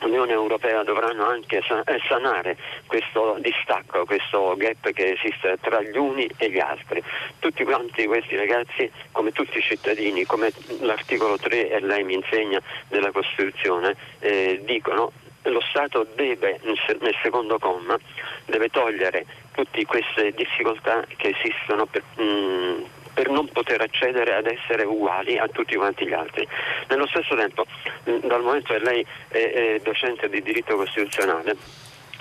l'Unione 0.00 0.32
Europea 0.32 0.82
dovranno 0.82 1.26
anche 1.26 1.58
eh, 1.58 2.00
sanare 2.08 2.56
questo 2.86 3.36
distacco, 3.40 4.04
questo 4.04 4.54
gap 4.56 4.90
che 4.92 5.12
esiste 5.12 5.58
tra 5.60 5.80
gli 5.82 5.96
uni 5.96 6.30
e 6.36 6.50
gli 6.50 6.58
altri. 6.58 7.02
Tutti 7.38 7.64
quanti 7.64 8.06
questi 8.06 8.36
ragazzi, 8.36 8.90
come 9.12 9.32
tutti 9.32 9.58
i 9.58 9.62
cittadini, 9.62 10.24
come 10.24 10.52
l'articolo 10.80 11.36
3 11.36 11.70
e 11.70 11.80
lei 11.80 12.04
mi 12.04 12.14
insegna 12.14 12.60
della 12.88 13.10
Costituzione, 13.10 13.96
eh, 14.20 14.60
dicono 14.64 15.12
lo 15.44 15.60
Stato 15.70 16.06
deve, 16.14 16.60
nel 16.62 17.16
secondo 17.22 17.58
comma, 17.58 17.98
deve 18.44 18.68
togliere 18.68 19.24
tutte 19.52 19.84
queste 19.86 20.32
difficoltà 20.32 21.04
che 21.16 21.34
esistono 21.34 21.86
per, 21.86 22.02
mh, 22.16 22.22
mm, 22.22 22.82
per 23.12 23.28
non 23.28 23.48
poter 23.48 23.80
accedere 23.80 24.34
ad 24.34 24.46
essere 24.46 24.84
uguali 24.84 25.38
a 25.38 25.48
tutti 25.48 25.76
quanti 25.76 26.06
gli 26.06 26.12
altri. 26.12 26.46
Nello 26.88 27.06
stesso 27.06 27.34
tempo, 27.34 27.64
dal 28.04 28.42
momento 28.42 28.72
che 28.72 28.80
lei 28.80 29.06
è, 29.28 29.80
docente 29.82 30.28
di 30.28 30.42
diritto 30.42 30.76
costituzionale, 30.76 31.56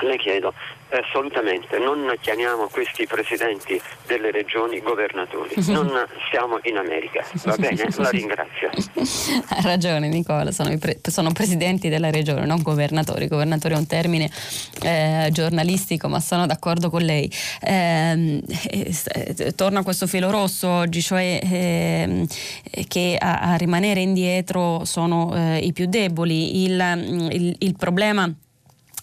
le 0.02 0.18
chiedo 0.18 0.54
assolutamente 0.92 1.78
non 1.78 2.12
chiamiamo 2.20 2.68
questi 2.68 3.06
presidenti 3.06 3.80
delle 4.08 4.32
regioni 4.32 4.80
governatori, 4.80 5.54
non 5.68 5.92
siamo 6.32 6.60
in 6.64 6.78
America, 6.78 7.24
va 7.44 7.56
bene? 7.58 7.88
La 7.96 8.10
ringrazio. 8.10 8.70
Ha 9.50 9.62
ragione 9.62 10.08
Nicola, 10.08 10.52
sono, 10.52 10.76
pre- 10.78 11.00
sono 11.04 11.32
presidenti 11.32 11.90
della 11.90 12.10
regione, 12.10 12.46
non 12.46 12.62
governatori, 12.62 13.28
governatore 13.28 13.76
è 13.76 13.78
un 13.78 13.88
termine 13.88 14.30
eh, 14.82 15.30
giornalistico, 15.32 16.08
ma 16.08 16.20
sono 16.20 16.46
d'accordo 16.46 16.90
con 16.90 17.02
lei. 17.02 17.32
Eh, 17.62 18.42
eh, 18.70 19.54
torno 19.56 19.80
a 19.80 19.84
questo 19.84 20.08
filo 20.08 20.32
rosso 20.32 20.68
oggi, 20.68 21.02
cioè 21.02 21.40
ehm, 21.44 22.26
che 22.88 23.18
a, 23.20 23.40
a, 23.40 23.56
rimanere 23.56 24.00
indietro 24.00 24.86
sono 24.86 25.34
eh, 25.36 25.58
i 25.58 25.74
più 25.74 25.86
deboli. 25.86 26.64
il, 26.64 27.30
il, 27.32 27.56
il 27.60 27.76
problema 27.76 28.34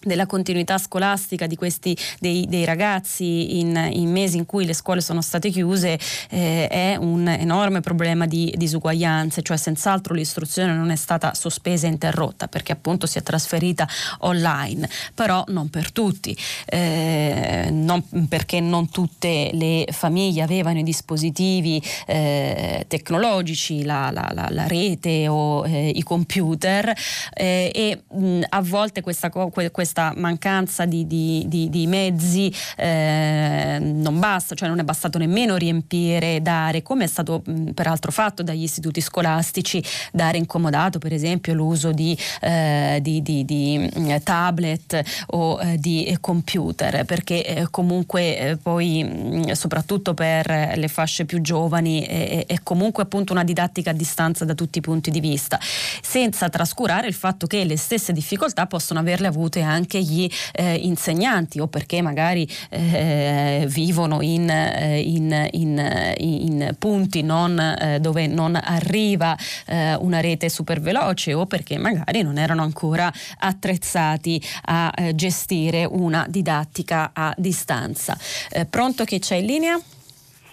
della 0.07 0.27
continuità 0.27 0.78
scolastica 0.78 1.47
di 1.47 1.57
questi, 1.57 1.97
dei, 2.19 2.47
dei 2.49 2.65
ragazzi 2.65 3.59
in, 3.59 3.89
in, 3.93 4.11
mesi 4.11 4.37
in 4.37 4.47
cui 4.47 4.65
le 4.65 4.73
scuole 4.73 5.01
sono 5.01 5.20
state 5.20 5.51
chiuse 5.51 5.99
eh, 6.31 6.69
è 6.69 6.97
un 6.97 7.28
enorme 7.28 7.81
problema 7.81 8.27
di 8.27 8.53
disuguaglianze, 8.57 9.43
cioè 9.43 9.57
senz'altro 9.57 10.15
l'istruzione 10.15 10.73
non 10.73 10.91
è 10.91 10.97
stata 10.97 11.35
sospesa 11.35 11.87
e 11.87 11.91
interrotta 11.91 12.47
perché 12.47 12.73
appunto 12.73 13.07
si 13.07 13.19
è 13.19 13.23
trasferita 13.23 13.89
online, 14.20 14.89
però 15.15 15.45
non 15.49 15.69
per 15.69 15.91
tutti, 15.91 16.37
eh, 16.66 17.69
non, 17.70 18.03
perché 18.28 18.61
non 18.61 18.89
tutte 18.89 19.51
le 19.53 19.87
famiglie 19.91 20.43
avevano 20.43 20.78
i 20.78 20.83
dispositivi 20.83 21.83
eh, 22.07 22.85
tecnologici, 22.87 23.85
la, 23.85 24.11
la, 24.12 24.31
la, 24.33 24.47
la, 24.51 24.66
rete 24.66 25.28
o 25.28 25.66
eh, 25.66 25.89
i 25.89 26.03
computer 26.03 26.93
eh, 27.35 27.70
e 27.74 28.03
mh, 28.16 28.43
a 28.49 28.61
volte 28.62 29.01
questa, 29.01 29.31
questa 29.31 29.95
questa 29.97 30.12
mancanza 30.16 30.85
di, 30.85 31.06
di, 31.06 31.44
di, 31.47 31.70
di 31.70 31.86
mezzi 31.86 32.52
eh, 32.77 33.78
non 33.81 34.18
basta, 34.18 34.55
cioè 34.55 34.68
non 34.68 34.78
è 34.78 34.82
bastato 34.82 35.16
nemmeno 35.16 35.56
riempire, 35.56 36.43
dare, 36.43 36.82
come 36.82 37.05
è 37.05 37.06
stato 37.06 37.43
mh, 37.43 37.70
peraltro 37.70 38.12
fatto 38.12 38.43
dagli 38.43 38.62
istituti 38.62 39.01
scolastici, 39.01 39.82
dare 40.12 40.36
incomodato 40.36 40.98
per 40.98 41.14
esempio 41.14 41.55
l'uso 41.55 41.93
di, 41.93 42.16
eh, 42.43 42.98
di 43.01 44.20
tablet 44.23 45.02
o 45.28 45.60
eh, 45.62 45.78
di 45.78 46.14
computer, 46.20 47.05
perché 47.06 47.47
eh, 47.47 47.66
comunque 47.70 48.39
eh, 48.39 48.56
poi 48.59 49.02
mh, 49.02 49.52
soprattutto 49.52 50.12
per 50.12 50.74
le 50.77 50.89
fasce 50.89 51.24
più 51.24 51.40
giovani 51.40 52.02
è 52.02 52.59
comunque 52.62 53.05
appunto 53.05 53.32
una 53.32 53.44
didattica 53.44 53.90
a 53.90 53.94
distanza 53.94 54.44
da 54.44 54.55
tutti 54.55 54.78
i 54.78 54.81
punti 54.81 55.10
di 55.10 55.20
vista, 55.20 55.59
senza 56.02 56.51
trascurare 56.51 57.06
il 57.06 57.14
fatto 57.14 57.47
che 57.47 57.64
le 57.64 57.78
stesse 57.78 58.12
difficoltà 58.12 58.66
possono 58.66 59.01
averle 59.01 59.28
avute 59.28 59.62
anche 59.62 59.86
anche 59.87 60.01
gli 60.01 60.29
eh, 60.53 60.75
insegnanti 60.75 61.61
o 61.61 61.69
perché 61.69 62.03
magari 62.03 62.47
eh, 62.71 63.65
vivono 63.69 64.21
in, 64.21 64.51
eh, 64.51 65.01
in, 65.01 65.49
in, 65.53 66.15
in 66.19 66.75
punti 66.79 67.23
non, 67.23 67.59
eh, 67.59 68.01
dove 68.01 68.27
non 68.27 68.59
arriva 68.61 69.37
eh, 69.67 69.95
una 69.95 70.21
rete 70.21 70.49
super 70.49 70.81
veloce 70.81 71.33
o 71.33 71.47
perché 71.47 71.79
magari 71.79 72.23
non 72.23 72.37
erano 72.37 72.63
ancora 72.63 73.13
attrezzati 73.39 74.43
a 74.65 74.93
gestire 75.15 75.85
una 75.85 76.27
didattica 76.29 77.13
a 77.15 77.33
distanza. 77.37 78.17
pronto 78.69 79.05
che 79.05 79.21
c'è 79.21 79.37
in 79.37 79.47
linea? 79.47 79.81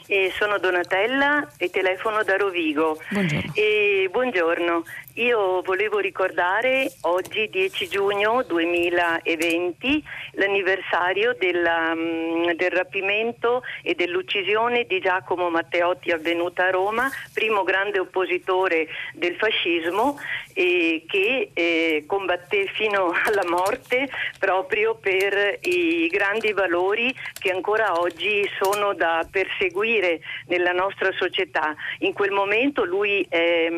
Eh, 0.08 0.32
sono 0.38 0.60
Donatella 0.60 1.54
e 1.58 1.70
telefono 1.70 2.24
da 2.24 2.36
Rovigo. 2.36 3.00
Buongiorno. 3.10 3.52
E, 3.56 4.10
buongiorno. 4.12 4.84
Io 5.18 5.62
volevo 5.62 6.00
ricordare 6.00 6.92
oggi 7.02 7.48
10 7.48 7.88
giugno 7.88 8.42
2020 8.48 10.04
l'anniversario 10.32 11.36
della, 11.38 11.94
mm, 11.94 12.50
del 12.56 12.72
rapimento 12.72 13.62
e 13.84 13.94
dell'uccisione 13.94 14.86
di 14.86 15.00
Giacomo 15.00 15.52
Matteotti 15.52 16.10
avvenuta 16.10 16.66
a 16.66 16.72
Roma, 16.72 17.12
primo 17.32 17.62
grande 17.62 18.00
oppositore 18.00 18.88
del 19.14 19.36
fascismo 19.36 20.18
e 20.52 21.04
che 21.08 21.52
eh, 21.54 22.06
combatté 22.08 22.66
fino 22.74 23.12
alla 23.26 23.46
morte 23.48 24.10
proprio 24.40 24.96
per 24.96 25.60
i 25.62 26.08
grandi 26.08 26.54
valori 26.54 27.14
che 27.38 27.52
ancora 27.52 28.00
oggi 28.00 28.50
sono 28.60 28.96
da 28.96 29.24
perseguire 29.30 30.22
nella 30.48 30.72
nostra 30.72 31.12
società. 31.12 31.76
In 32.00 32.14
quel 32.14 32.32
momento 32.32 32.84
lui 32.84 33.24
è, 33.30 33.70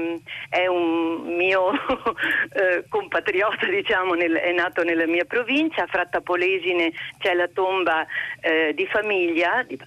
è 0.49 0.68
un 0.68 1.24
mio 1.26 1.72
eh, 2.53 2.85
compatriota, 2.88 3.65
diciamo, 3.68 4.14
nel, 4.14 4.34
è 4.34 4.52
nato 4.52 4.84
nella 4.84 5.07
mia 5.07 5.26
provincia, 5.26 5.84
a 5.84 5.88
Frattapolesine 5.88 6.91
c'è 7.19 7.34
la 7.34 7.47
tomba 7.47 8.06
eh, 8.41 8.73
di 8.73 8.85
famiglia, 8.88 9.64
di, 9.64 9.77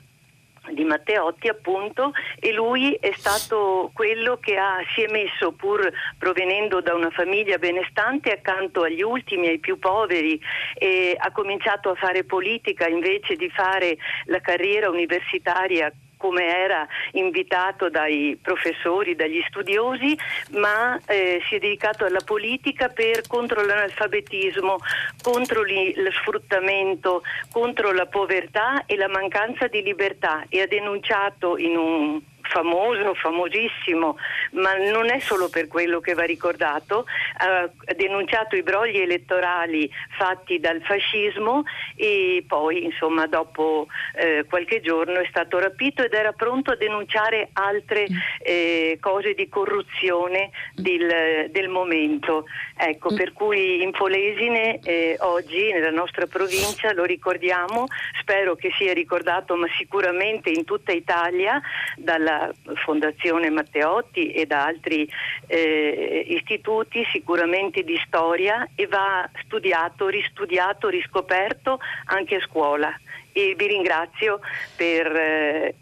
di 0.73 0.85
Matteotti 0.85 1.49
appunto 1.49 2.13
e 2.39 2.53
lui 2.53 2.95
è 3.01 3.13
stato 3.15 3.91
quello 3.95 4.39
che 4.39 4.57
ha, 4.57 4.79
si 4.95 5.03
è 5.03 5.11
messo 5.11 5.53
pur 5.53 5.91
provenendo 6.19 6.81
da 6.81 6.95
una 6.95 7.11
famiglia 7.11 7.59
benestante 7.59 8.33
accanto 8.33 8.83
agli 8.83 9.03
ultimi, 9.03 9.49
ai 9.49 9.59
più 9.59 9.79
poveri 9.79 10.41
e 10.75 11.17
ha 11.19 11.31
cominciato 11.33 11.91
a 11.91 11.95
fare 11.95 12.25
politica 12.25 12.87
invece 12.87 13.37
di 13.37 13.49
fare 13.51 13.97
la 14.27 14.41
carriera 14.41 14.91
universitaria 14.91 15.93
come 16.19 16.45
era 16.45 16.87
invitato 17.13 17.89
dai 17.89 18.39
professori, 18.41 19.15
dagli 19.15 19.43
studiosi, 19.49 20.19
ma 20.51 21.01
eh, 21.07 21.41
si 21.49 21.55
è 21.55 21.59
dedicato 21.59 22.05
alla 22.05 22.21
politica 22.23 22.89
per, 22.89 23.27
contro 23.27 23.65
l'analfabetismo, 23.65 24.77
contro 25.23 25.63
lo 25.63 26.11
sfruttamento, 26.11 27.23
contro 27.51 27.93
la 27.93 28.07
povertà 28.07 28.85
e 28.85 28.97
la 28.97 29.09
mancanza 29.09 29.69
di 29.69 29.83
libertà 29.83 30.45
e 30.49 30.61
ha 30.61 30.67
denunciato 30.67 31.57
in 31.57 31.77
un 31.77 32.21
famoso, 32.49 33.15
famosissimo, 33.15 34.17
ma 34.53 34.75
non 34.75 35.11
è 35.11 35.19
solo 35.21 35.49
per 35.49 35.69
quello 35.69 36.01
che 36.01 36.15
va 36.15 36.25
ricordato, 36.25 37.07
ha 37.39 37.69
denunciato 37.95 38.57
i 38.57 38.63
brogli 38.63 38.99
elettorali 38.99 39.91
fatti 40.17 40.59
dal 40.59 40.81
fascismo 40.83 41.63
e 41.95 42.45
poi 42.47 42.85
insomma 42.85 43.27
dopo 43.27 43.87
eh, 44.15 44.45
qualche 44.49 44.81
giorno 44.81 45.21
è 45.21 45.27
stato 45.29 45.59
rapito 45.59 46.03
ed 46.03 46.13
era 46.13 46.33
pronto 46.33 46.73
a 46.73 46.77
denunciare 46.77 47.51
altre 47.53 48.07
eh, 48.43 48.99
cose 49.01 49.35
di 49.35 49.49
corruzione 49.49 50.51
del, 50.75 51.51
del 51.51 51.69
momento. 51.69 52.47
Ecco, 52.77 53.15
per 53.15 53.33
cui 53.33 53.83
in 53.83 53.91
Polesine 53.91 54.79
eh, 54.81 55.17
oggi 55.21 55.73
nella 55.73 55.91
nostra 55.91 56.27
provincia 56.27 56.93
lo 56.93 57.05
ricordiamo, 57.05 57.87
spero 58.21 58.55
che 58.55 58.71
sia 58.79 58.93
ricordato 58.93 59.57
ma 59.57 59.67
sicuramente 59.77 60.51
in 60.51 60.65
tutta 60.65 60.93
Italia 60.93 61.61
dalla 61.97 62.38
Fondazione 62.85 63.51
Matteotti 63.51 64.33
e 64.33 64.47
da 64.47 64.65
altri 64.65 65.09
eh, 65.47 66.25
istituti 66.29 67.05
sicuramente 67.13 67.83
di 67.83 68.01
storia 68.07 68.69
e 68.75 68.87
va 68.87 69.29
studiato, 69.45 70.09
ristudiato, 70.09 70.89
riscoperto 70.89 71.79
anche 72.07 72.37
a 72.37 72.41
scuola. 72.41 72.95
E 73.33 73.55
vi 73.57 73.67
ringrazio 73.67 74.41
per, 74.77 75.07
eh, 75.07 75.75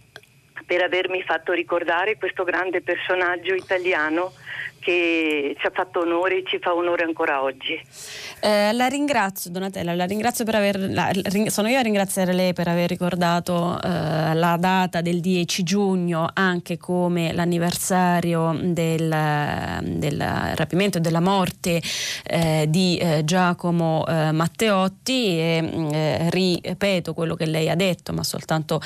per 0.67 0.83
avermi 0.83 1.23
fatto 1.23 1.53
ricordare 1.53 2.17
questo 2.17 2.45
grande 2.45 2.83
personaggio 2.83 3.55
italiano 3.55 4.33
che 4.87 5.57
ci 5.59 5.67
ha 5.67 5.73
fatto 5.75 6.03
onore 6.03 6.39
e 6.39 6.45
ci 6.47 6.61
fa 6.61 6.73
onore 6.73 7.03
ancora 7.03 7.43
oggi. 7.43 7.75
Eh, 8.39 8.73
la 8.73 8.87
ringrazio 8.87 9.51
Donatella, 9.51 9.97
la 9.97 10.05
ringrazio 10.05 10.45
per 10.45 10.55
aver, 10.55 10.79
la, 10.79 11.11
sono 11.49 11.67
io 11.67 11.79
a 11.79 11.83
ringraziare 11.83 12.33
lei 12.33 12.53
per 12.53 12.69
aver 12.69 12.89
ricordato 12.89 13.81
eh, 13.83 13.89
la 14.35 14.57
data 14.57 15.01
del 15.01 15.21
10 15.21 15.65
giugno 15.65 16.31
anche 16.33 16.79
come 16.79 17.33
l'anniversario 17.33 18.57
del, 18.63 19.81
del 19.83 20.53
rapimento 20.55 20.99
e 20.99 21.01
della 21.01 21.21
morte 21.21 21.83
eh, 22.23 22.67
di 22.69 22.97
eh, 22.99 23.25
Giacomo 23.25 24.07
eh, 24.07 24.31
Matteotti 24.31 25.39
e 25.39 25.63
mm, 25.63 25.91
eh, 25.93 26.31
ripeto 26.31 27.13
quello 27.13 27.35
che 27.35 27.47
lei 27.47 27.69
ha 27.69 27.75
detto 27.75 28.13
ma 28.13 28.23
soltanto 28.23 28.81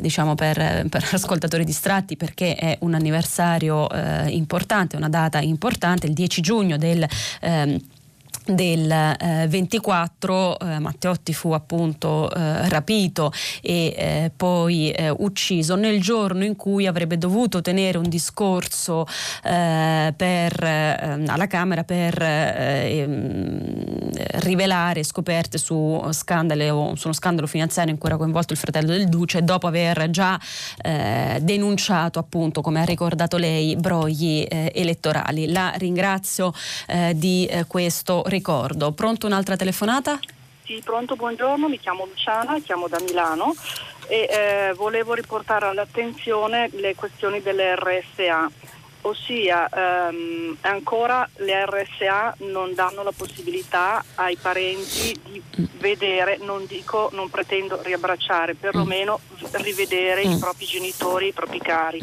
diciamo 0.00 0.34
per, 0.34 0.86
per, 0.88 1.08
ascoltatori 1.10 1.64
distratti 1.64 2.16
perché 2.16 2.54
è 2.54 2.76
un 2.80 2.94
anniversario 2.94 3.88
importante, 4.26 4.96
una 4.96 5.08
data 5.08 5.39
importante, 5.42 6.06
il 6.06 6.12
10 6.12 6.40
giugno 6.40 6.76
del 6.76 7.06
ehm, 7.40 7.78
del 8.54 8.90
eh, 8.90 9.46
24 9.48 10.58
eh, 10.58 10.78
Matteotti 10.78 11.32
fu 11.32 11.52
appunto 11.52 12.30
eh, 12.32 12.68
rapito 12.68 13.32
e 13.60 13.94
eh, 13.96 14.30
poi 14.34 14.90
eh, 14.90 15.10
ucciso 15.10 15.76
nel 15.76 16.00
giorno 16.00 16.44
in 16.44 16.56
cui 16.56 16.86
avrebbe 16.86 17.18
dovuto 17.18 17.60
tenere 17.60 17.98
un 17.98 18.08
discorso 18.08 19.06
eh, 19.44 20.12
per, 20.16 20.62
alla 20.62 21.46
Camera 21.46 21.84
per 21.84 22.20
ehm, 22.20 24.10
rivelare 24.40 25.02
scoperte 25.04 25.58
su, 25.58 26.02
scandalo, 26.10 26.94
su 26.96 27.06
uno 27.06 27.14
scandalo 27.14 27.46
finanziario 27.46 27.92
in 27.92 27.98
cui 27.98 28.08
era 28.08 28.18
coinvolto 28.18 28.52
il 28.52 28.58
fratello 28.58 28.92
del 28.92 29.08
Duce 29.08 29.42
dopo 29.42 29.66
aver 29.66 30.10
già 30.10 30.38
denunciato 31.40 32.18
appunto 32.18 32.60
come 32.60 32.80
ha 32.80 32.84
ricordato 32.84 33.36
lei 33.36 33.76
brogli 33.76 34.46
elettorali. 34.48 35.50
La 35.52 35.72
ringrazio 35.76 36.52
di 37.14 37.48
questo 37.66 38.22
ricordo. 38.26 38.39
Pronto 38.92 39.26
un'altra 39.26 39.56
telefonata? 39.56 40.18
Sì, 40.64 40.80
pronto, 40.84 41.16
buongiorno, 41.16 41.68
mi 41.68 41.80
chiamo 41.80 42.06
Luciana, 42.06 42.60
chiamo 42.60 42.86
da 42.86 43.00
Milano 43.00 43.54
e 44.06 44.28
eh, 44.30 44.72
volevo 44.74 45.14
riportare 45.14 45.66
all'attenzione 45.66 46.68
le 46.74 46.94
questioni 46.94 47.42
delle 47.42 47.74
RSA, 47.74 48.50
ossia 49.02 49.68
ehm, 49.68 50.58
ancora 50.60 51.28
le 51.38 51.66
RSA 51.66 52.36
non 52.50 52.74
danno 52.74 53.02
la 53.02 53.10
possibilità 53.10 54.04
ai 54.16 54.36
parenti 54.36 55.18
di 55.24 55.42
vedere, 55.78 56.38
non 56.40 56.66
dico, 56.66 57.10
non 57.14 57.30
pretendo 57.30 57.80
riabbracciare, 57.82 58.54
perlomeno 58.54 59.18
rivedere 59.52 60.22
i 60.22 60.36
propri 60.38 60.66
genitori, 60.66 61.28
i 61.28 61.32
propri 61.32 61.58
cari, 61.58 62.00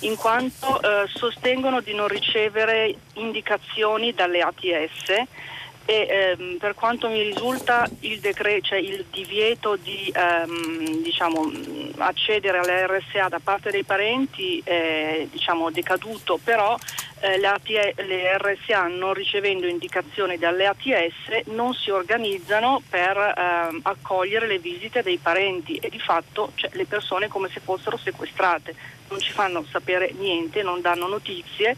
in 0.00 0.16
quanto 0.16 0.80
eh, 0.82 1.06
sostengono 1.14 1.80
di 1.80 1.94
non 1.94 2.08
ricevere 2.08 2.94
indicazioni 3.14 4.12
dalle 4.12 4.40
ATS 4.40 5.50
e 5.84 6.36
ehm, 6.38 6.56
per 6.58 6.74
quanto 6.74 7.08
mi 7.08 7.22
risulta 7.22 7.88
il, 8.00 8.20
decre- 8.20 8.60
cioè 8.60 8.78
il 8.78 9.04
divieto 9.10 9.76
di 9.76 10.12
ehm, 10.14 11.02
diciamo, 11.02 11.50
accedere 11.98 12.58
alle 12.58 12.86
RSA 12.86 13.28
da 13.28 13.40
parte 13.42 13.70
dei 13.70 13.84
parenti 13.84 14.60
è 14.64 15.26
diciamo, 15.30 15.70
decaduto, 15.70 16.38
però 16.42 16.76
eh, 17.20 17.38
le, 17.38 17.46
ATE, 17.46 17.94
le, 17.98 18.38
RSA 18.38 18.86
non 18.88 19.14
ricevendo 19.14 19.66
indicazioni 19.66 20.38
dalle 20.38 20.66
ATS 20.66 21.46
non 21.46 21.74
si 21.74 21.90
organizzano 21.90 22.82
per 22.88 23.16
ehm, 23.16 23.80
accogliere 23.82 24.46
le 24.46 24.58
visite 24.58 25.02
dei 25.02 25.18
parenti 25.18 25.76
e 25.76 25.88
di 25.88 26.00
fatto 26.00 26.52
cioè, 26.54 26.70
le 26.74 26.86
persone 26.86 27.28
come 27.28 27.48
se 27.48 27.60
fossero 27.60 27.96
sequestrate, 27.96 28.74
non 29.08 29.20
ci 29.20 29.32
fanno 29.32 29.64
sapere 29.70 30.12
niente, 30.18 30.62
non 30.62 30.80
danno 30.80 31.06
notizie 31.06 31.76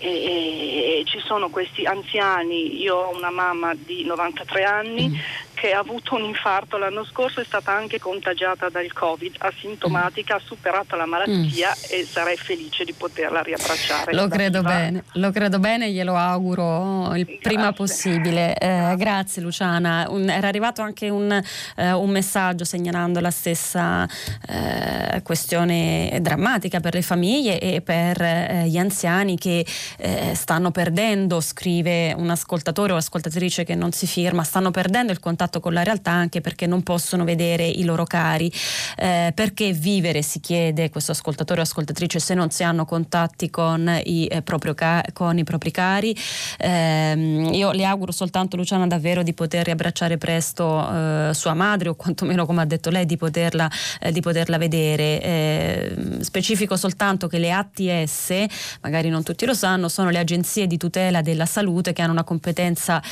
e, 0.00 1.00
e, 1.00 1.02
ci 1.04 1.20
sono 1.20 1.50
questi 1.50 1.84
anziani, 1.84 2.80
io 2.80 2.96
ho 2.96 3.16
una 3.16 3.30
mamma 3.30 3.74
di 3.74 4.04
93 4.04 4.64
anni 4.64 5.08
mm 5.08 5.14
che 5.60 5.72
ha 5.72 5.78
avuto 5.78 6.14
un 6.14 6.24
infarto 6.24 6.78
l'anno 6.78 7.04
scorso 7.04 7.40
è 7.40 7.44
stata 7.44 7.70
anche 7.70 7.98
contagiata 7.98 8.70
dal 8.70 8.90
Covid, 8.94 9.34
asintomatica, 9.40 10.36
ha 10.36 10.40
superato 10.42 10.96
la 10.96 11.04
malattia 11.04 11.68
mm. 11.68 11.84
e 11.90 12.06
sarei 12.06 12.38
felice 12.38 12.84
di 12.84 12.94
poterla 12.94 13.42
riabbracciare. 13.42 14.14
Lo 14.14 14.26
credo 14.28 14.62
bene, 14.62 15.04
lo 15.14 15.30
credo 15.30 15.58
bene, 15.58 15.90
glielo 15.90 16.16
auguro 16.16 17.14
il 17.14 17.24
grazie. 17.24 17.38
prima 17.42 17.72
possibile. 17.74 18.56
Eh, 18.56 18.94
grazie 18.96 19.42
Luciana. 19.42 20.06
Un, 20.08 20.30
era 20.30 20.48
arrivato 20.48 20.80
anche 20.80 21.10
un, 21.10 21.30
eh, 21.30 21.92
un, 21.92 22.08
messaggio 22.08 22.64
segnalando 22.64 23.20
la 23.20 23.30
stessa 23.30 24.08
eh, 24.48 25.20
questione 25.22 26.20
drammatica 26.22 26.80
per 26.80 26.94
le 26.94 27.02
famiglie 27.02 27.60
e 27.60 27.82
per 27.82 28.18
eh, 28.22 28.64
gli 28.66 28.78
anziani 28.78 29.36
che 29.36 29.66
eh, 29.98 30.34
stanno 30.34 30.70
perdendo, 30.70 31.40
scrive 31.40 32.12
un 32.16 32.30
ascoltatore 32.30 32.92
o 32.92 32.96
ascoltatrice 32.96 33.64
che 33.64 33.74
non 33.74 33.92
si 33.92 34.06
firma, 34.06 34.42
stanno 34.42 34.70
perdendo 34.70 35.12
il 35.12 35.20
contatto 35.20 35.60
con 35.60 35.72
la 35.72 35.82
realtà 35.82 36.10
anche 36.10 36.40
perché 36.40 36.66
non 36.66 36.82
possono 36.82 37.24
vedere 37.24 37.66
i 37.66 37.84
loro 37.84 38.04
cari. 38.04 38.52
Eh, 38.96 39.32
perché 39.34 39.72
vivere, 39.72 40.22
si 40.22 40.40
chiede 40.40 40.90
questo 40.90 41.12
ascoltatore 41.12 41.60
o 41.60 41.62
ascoltatrice, 41.62 42.18
se 42.20 42.34
non 42.34 42.50
si 42.50 42.62
hanno 42.62 42.84
contatti 42.84 43.50
con 43.50 44.00
i, 44.04 44.26
eh, 44.26 44.42
ca- 44.74 45.04
con 45.12 45.38
i 45.38 45.44
propri 45.44 45.70
cari. 45.70 46.16
Eh, 46.58 47.48
io 47.52 47.72
le 47.72 47.84
auguro 47.84 48.12
soltanto, 48.12 48.56
Luciana, 48.56 48.86
davvero 48.86 49.22
di 49.22 49.32
poter 49.32 49.64
riabbracciare 49.64 50.18
presto 50.18 50.88
eh, 50.90 51.30
sua 51.32 51.54
madre 51.54 51.88
o 51.88 51.94
quantomeno, 51.94 52.46
come 52.46 52.62
ha 52.62 52.66
detto 52.66 52.90
lei, 52.90 53.06
di 53.06 53.16
poterla, 53.16 53.70
eh, 54.00 54.12
di 54.12 54.20
poterla 54.20 54.58
vedere. 54.58 55.20
Eh, 55.22 55.96
specifico 56.20 56.76
soltanto 56.76 57.26
che 57.26 57.38
le 57.38 57.52
ATS, 57.52 58.44
magari 58.82 59.08
non 59.08 59.22
tutti 59.22 59.46
lo 59.46 59.54
sanno, 59.54 59.79
sono 59.88 60.10
le 60.10 60.18
agenzie 60.18 60.66
di 60.66 60.76
tutela 60.76 61.22
della 61.22 61.46
salute 61.46 61.92
che 61.92 62.02
hanno 62.02 62.12
una 62.12 62.24
competenza 62.24 63.02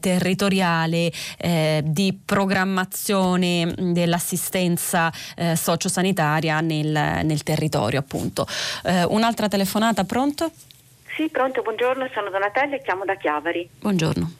territoriale 0.00 1.10
di 1.82 2.18
programmazione 2.24 3.74
dell'assistenza 3.76 5.12
eh, 5.36 5.56
sociosanitaria 5.56 6.60
nel, 6.60 6.86
nel, 7.24 7.42
territorio 7.42 8.00
appunto. 8.00 8.46
Eh, 8.84 9.04
un'altra 9.04 9.48
telefonata, 9.48 10.04
pronto? 10.04 10.50
Sì, 11.16 11.28
pronto, 11.28 11.62
buongiorno, 11.62 12.08
sono 12.12 12.30
Donatella 12.30 12.76
e 12.76 12.82
chiamo 12.82 13.04
da 13.04 13.16
Chiavari. 13.16 13.68
Buongiorno. 13.80 14.32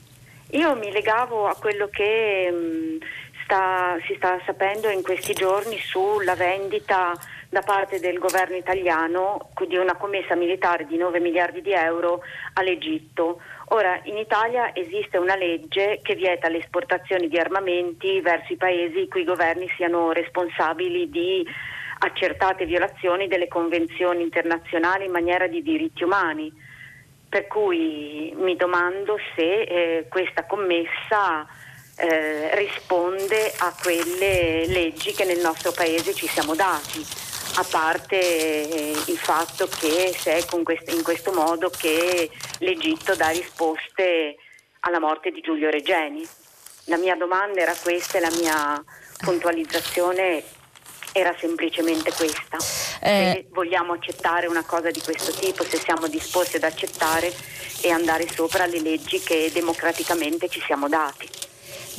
Io 0.53 0.77
mi 0.77 0.91
legavo 0.91 1.47
a 1.47 1.55
quello 1.55 1.89
che 1.89 2.51
mh, 2.51 3.05
sta, 3.45 3.97
si 4.07 4.15
sta 4.17 4.39
sapendo 4.47 4.89
in 4.89 5.03
questi 5.03 5.33
giorni 5.33 5.79
sulla 5.79 6.35
vendita 6.35 7.13
da 7.51 7.63
parte 7.63 7.99
del 7.99 8.19
governo 8.19 8.57
italiano 8.57 9.51
di 9.67 9.77
una 9.77 9.97
commessa 9.97 10.35
militare 10.35 10.87
di 10.87 10.97
9 10.99 11.19
miliardi 11.19 11.63
di 11.63 11.73
euro 11.73 12.21
all'Egitto. 12.55 13.41
Ora, 13.69 14.01
in 14.05 14.19
Italia 14.19 14.75
esiste 14.75 15.17
una 15.17 15.35
legge 15.35 16.01
che 16.03 16.15
vieta 16.15 16.49
le 16.49 16.59
esportazioni 16.59 17.29
di 17.29 17.39
armamenti 17.39 18.21
verso 18.21 18.53
i 18.53 18.57
paesi 18.57 19.01
i 19.01 19.09
cui 19.09 19.25
governi 19.25 19.69
siano 19.77 20.13
responsabili 20.13 21.09
di 21.09 21.47
accertate 22.01 22.67
violazioni 22.67 23.29
delle 23.29 23.49
convenzioni 23.49 24.23
internazionali 24.23 25.07
in 25.07 25.11
maniera 25.11 25.47
di 25.47 25.63
diritti 25.63 26.05
umani. 26.05 26.53
Per 27.31 27.47
cui 27.47 28.33
mi 28.37 28.57
domando 28.57 29.19
se 29.35 29.63
eh, 29.63 30.07
questa 30.09 30.45
commessa 30.45 31.47
eh, 31.97 32.55
risponde 32.57 33.53
a 33.59 33.75
quelle 33.83 34.67
leggi 34.67 35.13
che 35.13 35.25
nel 35.25 35.41
nostro 35.41 35.73
paese 35.73 36.15
ci 36.15 36.27
siamo 36.27 36.55
dati 36.55 37.28
a 37.59 37.65
parte 37.69 38.17
eh, 38.17 38.91
il 39.07 39.19
fatto 39.19 39.67
che 39.67 40.15
se 40.17 40.37
è 40.37 40.45
questo, 40.63 40.95
in 40.95 41.03
questo 41.03 41.33
modo 41.33 41.71
che 41.71 42.31
l'Egitto 42.59 43.17
dà 43.17 43.31
risposte 43.31 44.37
alla 44.81 45.01
morte 45.01 45.33
di 45.33 45.41
Giulio 45.41 45.69
Regeni. 45.69 46.27
La 46.85 46.97
mia 46.97 47.17
domanda 47.17 47.61
era 47.61 47.75
questa 47.75 48.19
e 48.19 48.21
la 48.21 48.31
mia 48.31 48.83
puntualizzazione 49.19 50.43
era 51.13 51.35
semplicemente 51.37 52.13
questa. 52.13 52.59
Eh, 53.01 53.33
se 53.35 53.47
vogliamo 53.51 53.95
accettare 53.95 54.47
una 54.47 54.65
cosa 54.65 54.93
di 54.93 55.01
questo 55.01 55.33
tipo, 55.33 55.65
se 55.65 55.79
siamo 55.79 56.07
disposti 56.07 56.57
ad 56.57 56.63
accettare 56.63 57.35
e 57.81 57.91
andare 57.91 58.29
sopra 58.33 58.67
le 58.67 58.81
leggi 58.81 59.19
che 59.19 59.51
democraticamente 59.53 60.49
ci 60.49 60.61
siamo 60.61 60.89
dati. 60.89 61.48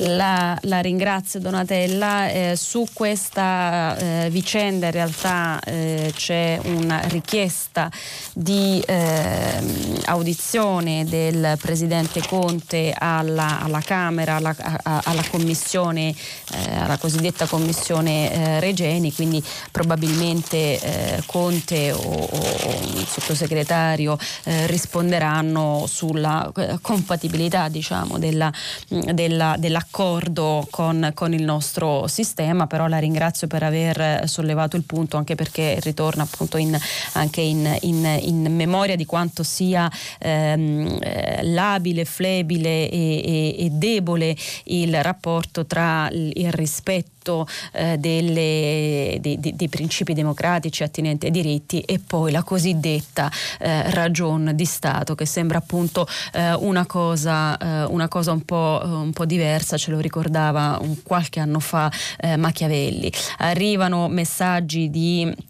La, 0.02 0.56
la, 0.62 0.80
ringrazio 0.80 1.40
Donatella. 1.40 2.30
Eh, 2.30 2.56
su 2.56 2.86
questa 2.90 3.96
eh, 3.98 4.30
vicenda 4.30 4.86
in 4.86 4.92
realtà 4.92 5.60
eh, 5.60 6.10
c'è 6.16 6.58
una 6.62 7.00
richiesta 7.08 7.90
di 8.32 8.82
ehm, 8.86 10.00
audizione 10.06 11.04
del 11.04 11.58
Presidente 11.60 12.22
Conte 12.26 12.94
alla, 12.96 13.60
alla 13.60 13.80
Camera, 13.80 14.36
alla, 14.36 14.56
a, 14.58 15.02
alla 15.04 15.24
commissione, 15.28 16.14
eh, 16.54 16.76
alla 16.76 16.96
cosiddetta 16.96 17.46
commissione 17.46 18.32
eh, 18.32 18.60
Regeni, 18.60 19.12
quindi 19.12 19.44
probabilmente 19.70 20.80
eh, 20.80 21.22
Conte 21.26 21.92
o, 21.92 21.98
o, 21.98 22.78
il 22.94 23.06
sottosegretario 23.06 24.18
risponderanno 24.66 25.84
sulla 25.86 26.50
compatibilità 26.80 27.68
diciamo, 27.68 28.18
della, 28.18 28.52
della, 28.88 29.56
della 29.58 29.84
d'accordo 29.90 30.66
con, 30.70 31.10
con, 31.14 31.34
il 31.34 31.42
nostro 31.42 32.06
sistema, 32.06 32.68
però 32.68 32.86
la 32.86 32.98
ringrazio 32.98 33.48
per 33.48 33.64
aver 33.64 34.28
sollevato 34.28 34.76
il 34.76 34.84
punto 34.84 35.16
anche 35.16 35.34
perché 35.34 35.78
ritorna 35.80 36.22
appunto 36.22 36.56
in, 36.56 36.78
anche 37.14 37.40
in, 37.40 37.76
in, 37.82 38.18
in, 38.22 38.54
memoria 38.54 38.94
di 38.94 39.04
quanto 39.04 39.42
sia 39.42 39.90
ehm, 40.20 40.98
eh, 41.00 41.40
labile, 41.42 42.04
flebile 42.04 42.88
e, 42.88 43.22
e, 43.24 43.64
e, 43.64 43.70
debole 43.70 44.36
il 44.64 45.02
rapporto 45.02 45.66
tra 45.66 46.08
il 46.12 46.52
rispetto 46.52 47.19
rispetto 47.20 47.46
eh, 47.72 47.98
delle, 47.98 49.18
dei, 49.20 49.38
dei, 49.38 49.68
principi 49.68 50.14
democratici 50.14 50.82
attinenti 50.82 51.26
ai 51.26 51.32
diritti 51.32 51.80
e 51.80 52.00
poi 52.04 52.32
la 52.32 52.42
cosiddetta 52.42 53.30
eh, 53.58 53.90
ragion 53.90 54.52
di 54.54 54.64
Stato 54.64 55.14
che 55.14 55.26
sembra 55.26 55.58
appunto 55.58 56.06
eh, 56.32 56.54
una, 56.54 56.86
cosa, 56.86 57.56
eh, 57.56 57.84
una 57.84 58.08
cosa 58.08 58.32
un 58.32 58.44
po', 58.44 58.80
un 58.82 59.12
po', 59.12 59.26
diversa, 59.26 59.76
ce 59.76 59.90
lo 59.90 60.00
ricordava 60.00 60.78
un, 60.80 61.02
qualche 61.02 61.40
anno 61.40 61.60
fa 61.60 61.90
eh, 62.18 62.36
Machiavelli. 62.36 63.12
Arrivano 63.38 64.08
messaggi 64.08 64.90
di 64.90 65.48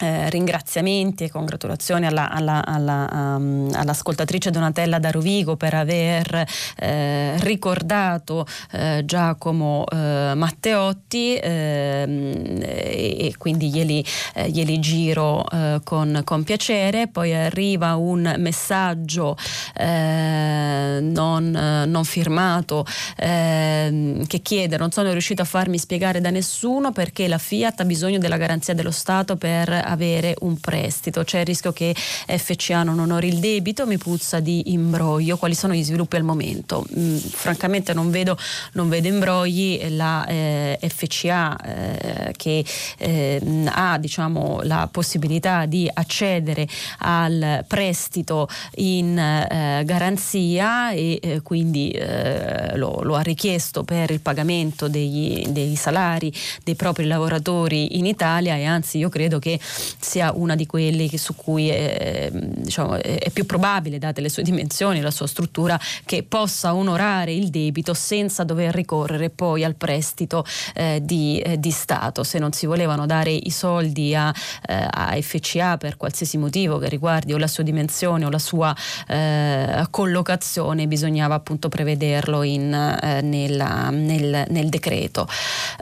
eh, 0.00 0.30
ringraziamenti 0.30 1.24
e 1.24 1.30
congratulazioni 1.30 2.06
alla, 2.06 2.30
alla, 2.30 2.64
alla, 2.64 3.06
um, 3.36 3.68
all'ascoltatrice 3.74 4.50
Donatella 4.50 4.98
da 4.98 5.10
Rovigo 5.10 5.56
per 5.56 5.74
aver 5.74 6.46
eh, 6.76 7.34
ricordato 7.40 8.46
eh, 8.72 9.02
Giacomo 9.04 9.84
eh, 9.92 10.32
Matteotti 10.34 11.36
ehm, 11.36 12.60
e, 12.62 13.34
quindi 13.36 13.70
glieli, 13.70 14.02
eh, 14.34 14.48
glieli 14.48 14.80
giro 14.80 15.44
eh, 15.50 15.80
con, 15.84 16.22
con, 16.24 16.44
piacere. 16.44 17.08
Poi 17.08 17.34
arriva 17.34 17.96
un 17.96 18.36
messaggio 18.38 19.36
non, 19.76 21.50
non, 21.86 22.04
firmato 22.04 22.86
ehm, 23.16 24.26
che 24.26 24.40
chiede 24.40 24.76
non 24.78 24.90
sono 24.90 25.12
riuscito 25.12 25.42
a 25.42 25.44
farmi 25.44 25.78
spiegare 25.78 26.20
da 26.20 26.30
nessuno 26.30 26.92
perché 26.92 27.28
la 27.28 27.38
Fiat 27.38 27.80
ha 27.80 27.84
bisogno 27.84 28.18
della 28.18 28.36
garanzia 28.36 28.74
dello 28.74 28.90
Stato 28.90 29.36
per 29.36 29.70
avere 29.90 30.36
un 30.40 30.58
prestito. 30.58 31.24
C'è 31.24 31.40
il 31.40 31.46
rischio 31.46 31.72
che 31.72 31.94
FCA 31.94 32.82
non 32.82 32.98
onori 32.98 33.28
il 33.28 33.38
debito, 33.38 33.86
mi 33.86 33.98
puzza 33.98 34.40
di 34.40 34.72
imbroglio. 34.72 35.36
Quali 35.36 35.54
sono 35.54 35.74
gli 35.74 35.82
sviluppi 35.82 36.16
al 36.16 36.22
momento? 36.22 36.86
Mm, 36.96 37.16
francamente 37.16 37.92
non 37.92 38.10
vedo, 38.10 38.36
non 38.72 38.88
vedo 38.88 39.08
imbrogli. 39.08 39.78
La 39.90 40.26
eh, 40.26 40.78
FCA 40.80 41.56
eh, 41.56 42.32
che 42.36 42.64
eh, 42.98 43.64
ha 43.66 43.98
diciamo, 43.98 44.60
la 44.62 44.88
possibilità 44.90 45.66
di 45.66 45.90
accedere 45.92 46.66
al 46.98 47.64
prestito 47.66 48.48
in 48.76 49.18
eh, 49.18 49.82
garanzia 49.84 50.90
e 50.92 51.18
eh, 51.20 51.40
quindi 51.42 51.90
eh, 51.90 52.76
lo, 52.76 53.00
lo, 53.02 53.14
ha 53.14 53.22
richiesto 53.22 53.82
per 53.82 54.10
il 54.10 54.20
pagamento 54.20 54.88
degli, 54.88 55.46
dei 55.48 55.76
salari 55.76 56.32
dei 56.62 56.74
propri 56.74 57.06
lavoratori 57.06 57.98
in 57.98 58.06
Italia 58.06 58.56
e 58.56 58.64
anzi 58.64 58.98
io 58.98 59.08
credo 59.08 59.38
che 59.38 59.58
sia 59.98 60.32
una 60.34 60.54
di 60.54 60.66
quelle 60.66 61.08
su 61.16 61.34
cui 61.34 61.68
è, 61.68 62.30
diciamo, 62.32 62.94
è, 62.94 63.30
più 63.30 63.46
probabile, 63.46 63.98
date 63.98 64.20
le 64.20 64.28
sue 64.28 64.42
dimensioni, 64.42 65.00
la 65.00 65.10
sua 65.10 65.26
struttura, 65.26 65.78
che 66.04 66.22
possa 66.22 66.74
onorare 66.74 67.32
il 67.32 67.48
debito 67.48 67.94
senza 67.94 68.44
dover 68.44 68.74
ricorrere 68.74 69.30
poi 69.30 69.64
al 69.64 69.74
prestito 69.74 70.44
eh, 70.74 71.00
di, 71.02 71.38
eh, 71.40 71.58
di, 71.58 71.70
Stato. 71.70 72.24
Se 72.24 72.38
non 72.38 72.52
si 72.52 72.66
volevano 72.66 73.06
dare 73.06 73.30
i 73.30 73.50
soldi 73.50 74.14
a, 74.14 74.34
eh, 74.66 74.86
a, 74.90 75.16
FCA 75.20 75.76
per 75.76 75.96
qualsiasi 75.96 76.36
motivo 76.36 76.78
che 76.78 76.88
riguardi 76.88 77.32
o 77.32 77.38
la 77.38 77.46
sua 77.46 77.62
dimensione 77.62 78.24
o 78.24 78.30
la 78.30 78.38
sua 78.38 78.74
eh, 79.06 79.86
collocazione, 79.90 80.86
bisognava 80.86 81.34
appunto 81.34 81.68
prevederlo 81.68 82.42
in, 82.42 82.72
eh, 82.72 83.20
nella, 83.22 83.90
nel, 83.90 84.46
nel, 84.48 84.68
decreto. 84.68 85.28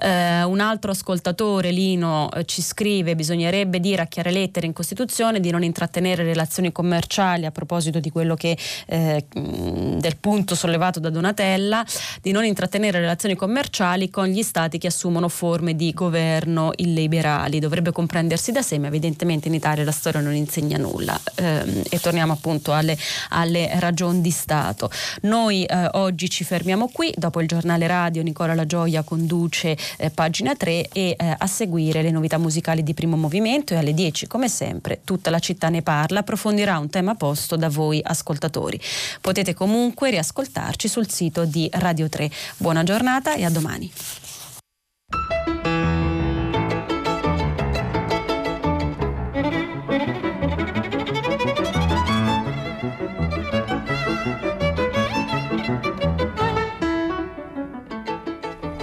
Eh, 0.00 0.42
un 0.42 0.60
altro 0.60 0.90
ascoltatore, 0.90 1.70
Lino, 1.70 2.28
ci 2.44 2.62
scrive 2.62 3.14
bisognerebbe 3.14 3.80
dire 3.88 4.02
a 4.02 4.06
chiare 4.06 4.30
lettere 4.30 4.66
in 4.66 4.72
Costituzione 4.72 5.40
di 5.40 5.50
non 5.50 5.62
intrattenere 5.62 6.22
relazioni 6.22 6.72
commerciali 6.72 7.46
a 7.46 7.50
proposito 7.50 8.00
di 8.00 8.10
quello 8.10 8.34
che 8.34 8.56
eh, 8.86 9.24
del 9.32 10.16
punto 10.18 10.54
sollevato 10.54 11.00
da 11.00 11.10
Donatella, 11.10 11.84
di 12.20 12.32
non 12.32 12.44
intrattenere 12.44 13.00
relazioni 13.00 13.34
commerciali 13.34 14.10
con 14.10 14.26
gli 14.26 14.42
stati 14.42 14.78
che 14.78 14.88
assumono 14.88 15.28
forme 15.28 15.74
di 15.74 15.92
governo 15.92 16.72
illiberali. 16.76 17.58
Dovrebbe 17.58 17.92
comprendersi 17.92 18.52
da 18.52 18.62
sé, 18.62 18.78
ma 18.78 18.88
evidentemente 18.88 19.48
in 19.48 19.54
Italia 19.54 19.84
la 19.84 19.92
storia 19.92 20.20
non 20.20 20.34
insegna 20.34 20.76
nulla. 20.76 21.18
Eh, 21.34 21.82
e 21.88 21.98
torniamo 21.98 22.32
appunto 22.32 22.72
alle, 22.72 22.96
alle, 23.30 23.70
ragioni 23.78 24.20
di 24.20 24.30
Stato. 24.30 24.90
Noi 25.22 25.64
eh, 25.64 25.88
oggi 25.92 26.28
ci 26.28 26.44
fermiamo 26.44 26.90
qui, 26.92 27.12
dopo 27.16 27.40
il 27.40 27.48
giornale 27.48 27.86
radio 27.86 28.22
Nicola 28.22 28.54
La 28.54 28.66
Gioia 28.66 29.02
conduce 29.02 29.76
eh, 29.96 30.10
pagina 30.10 30.54
3 30.54 30.88
e 30.92 31.16
eh, 31.16 31.34
a 31.36 31.46
seguire 31.46 32.02
le 32.02 32.10
novità 32.10 32.38
musicali 32.38 32.82
di 32.82 32.94
primo 32.94 33.16
movimento 33.16 33.67
e 33.74 33.78
alle 33.78 33.94
10 33.94 34.26
come 34.26 34.48
sempre 34.48 35.00
tutta 35.04 35.30
la 35.30 35.38
città 35.38 35.68
ne 35.68 35.82
parla, 35.82 36.20
approfondirà 36.20 36.78
un 36.78 36.90
tema 36.90 37.14
posto 37.14 37.56
da 37.56 37.68
voi 37.68 38.00
ascoltatori. 38.02 38.80
Potete 39.20 39.54
comunque 39.54 40.10
riascoltarci 40.10 40.88
sul 40.88 41.08
sito 41.10 41.44
di 41.44 41.68
Radio 41.72 42.08
3. 42.08 42.30
Buona 42.56 42.82
giornata 42.82 43.34
e 43.34 43.44
a 43.44 43.50
domani. 43.50 43.90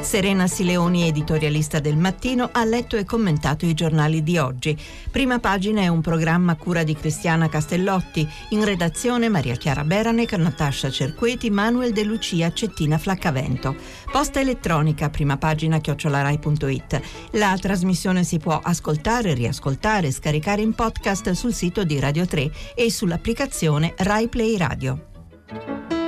Serena 0.06 0.46
Sileoni, 0.46 1.08
editorialista 1.08 1.80
del 1.80 1.98
Mattino, 1.98 2.50
ha 2.52 2.64
letto 2.64 2.96
e 2.96 3.06
commentato 3.06 3.66
i 3.66 3.74
giornali 3.74 4.22
di 4.22 4.38
oggi. 4.38 4.78
Prima 5.10 5.40
pagina 5.40 5.82
è 5.82 5.88
un 5.88 6.00
programma 6.02 6.56
cura 6.56 6.84
di 6.84 6.94
Cristiana 6.94 7.50
Castellotti, 7.50 8.26
in 8.50 8.64
redazione 8.64 9.30
Maria 9.30 9.56
Chiara 9.56 9.84
Beranec, 9.84 10.34
Natascia 10.34 10.92
Cerqueti, 10.92 11.50
Manuel 11.50 11.92
De 11.92 12.04
Lucia, 12.04 12.54
Cettina 12.54 13.00
Flaccavento. 13.00 13.76
Posta 14.12 14.40
elettronica, 14.40 15.10
prima 15.10 15.38
pagina 15.38 15.80
chiocciolarai.it. 15.80 17.02
La 17.32 17.58
trasmissione 17.60 18.24
si 18.24 18.38
può 18.38 18.60
ascoltare, 18.62 19.34
riascoltare, 19.34 20.12
scaricare 20.12 20.62
in 20.62 20.76
podcast 20.76 21.32
sul 21.32 21.54
sito 21.54 21.84
di 21.84 22.00
Radio 22.00 22.28
3 22.28 22.52
e 22.76 22.92
sull'applicazione 22.92 23.96
Rai 23.98 24.28
Play 24.28 24.56
Radio. 24.56 26.05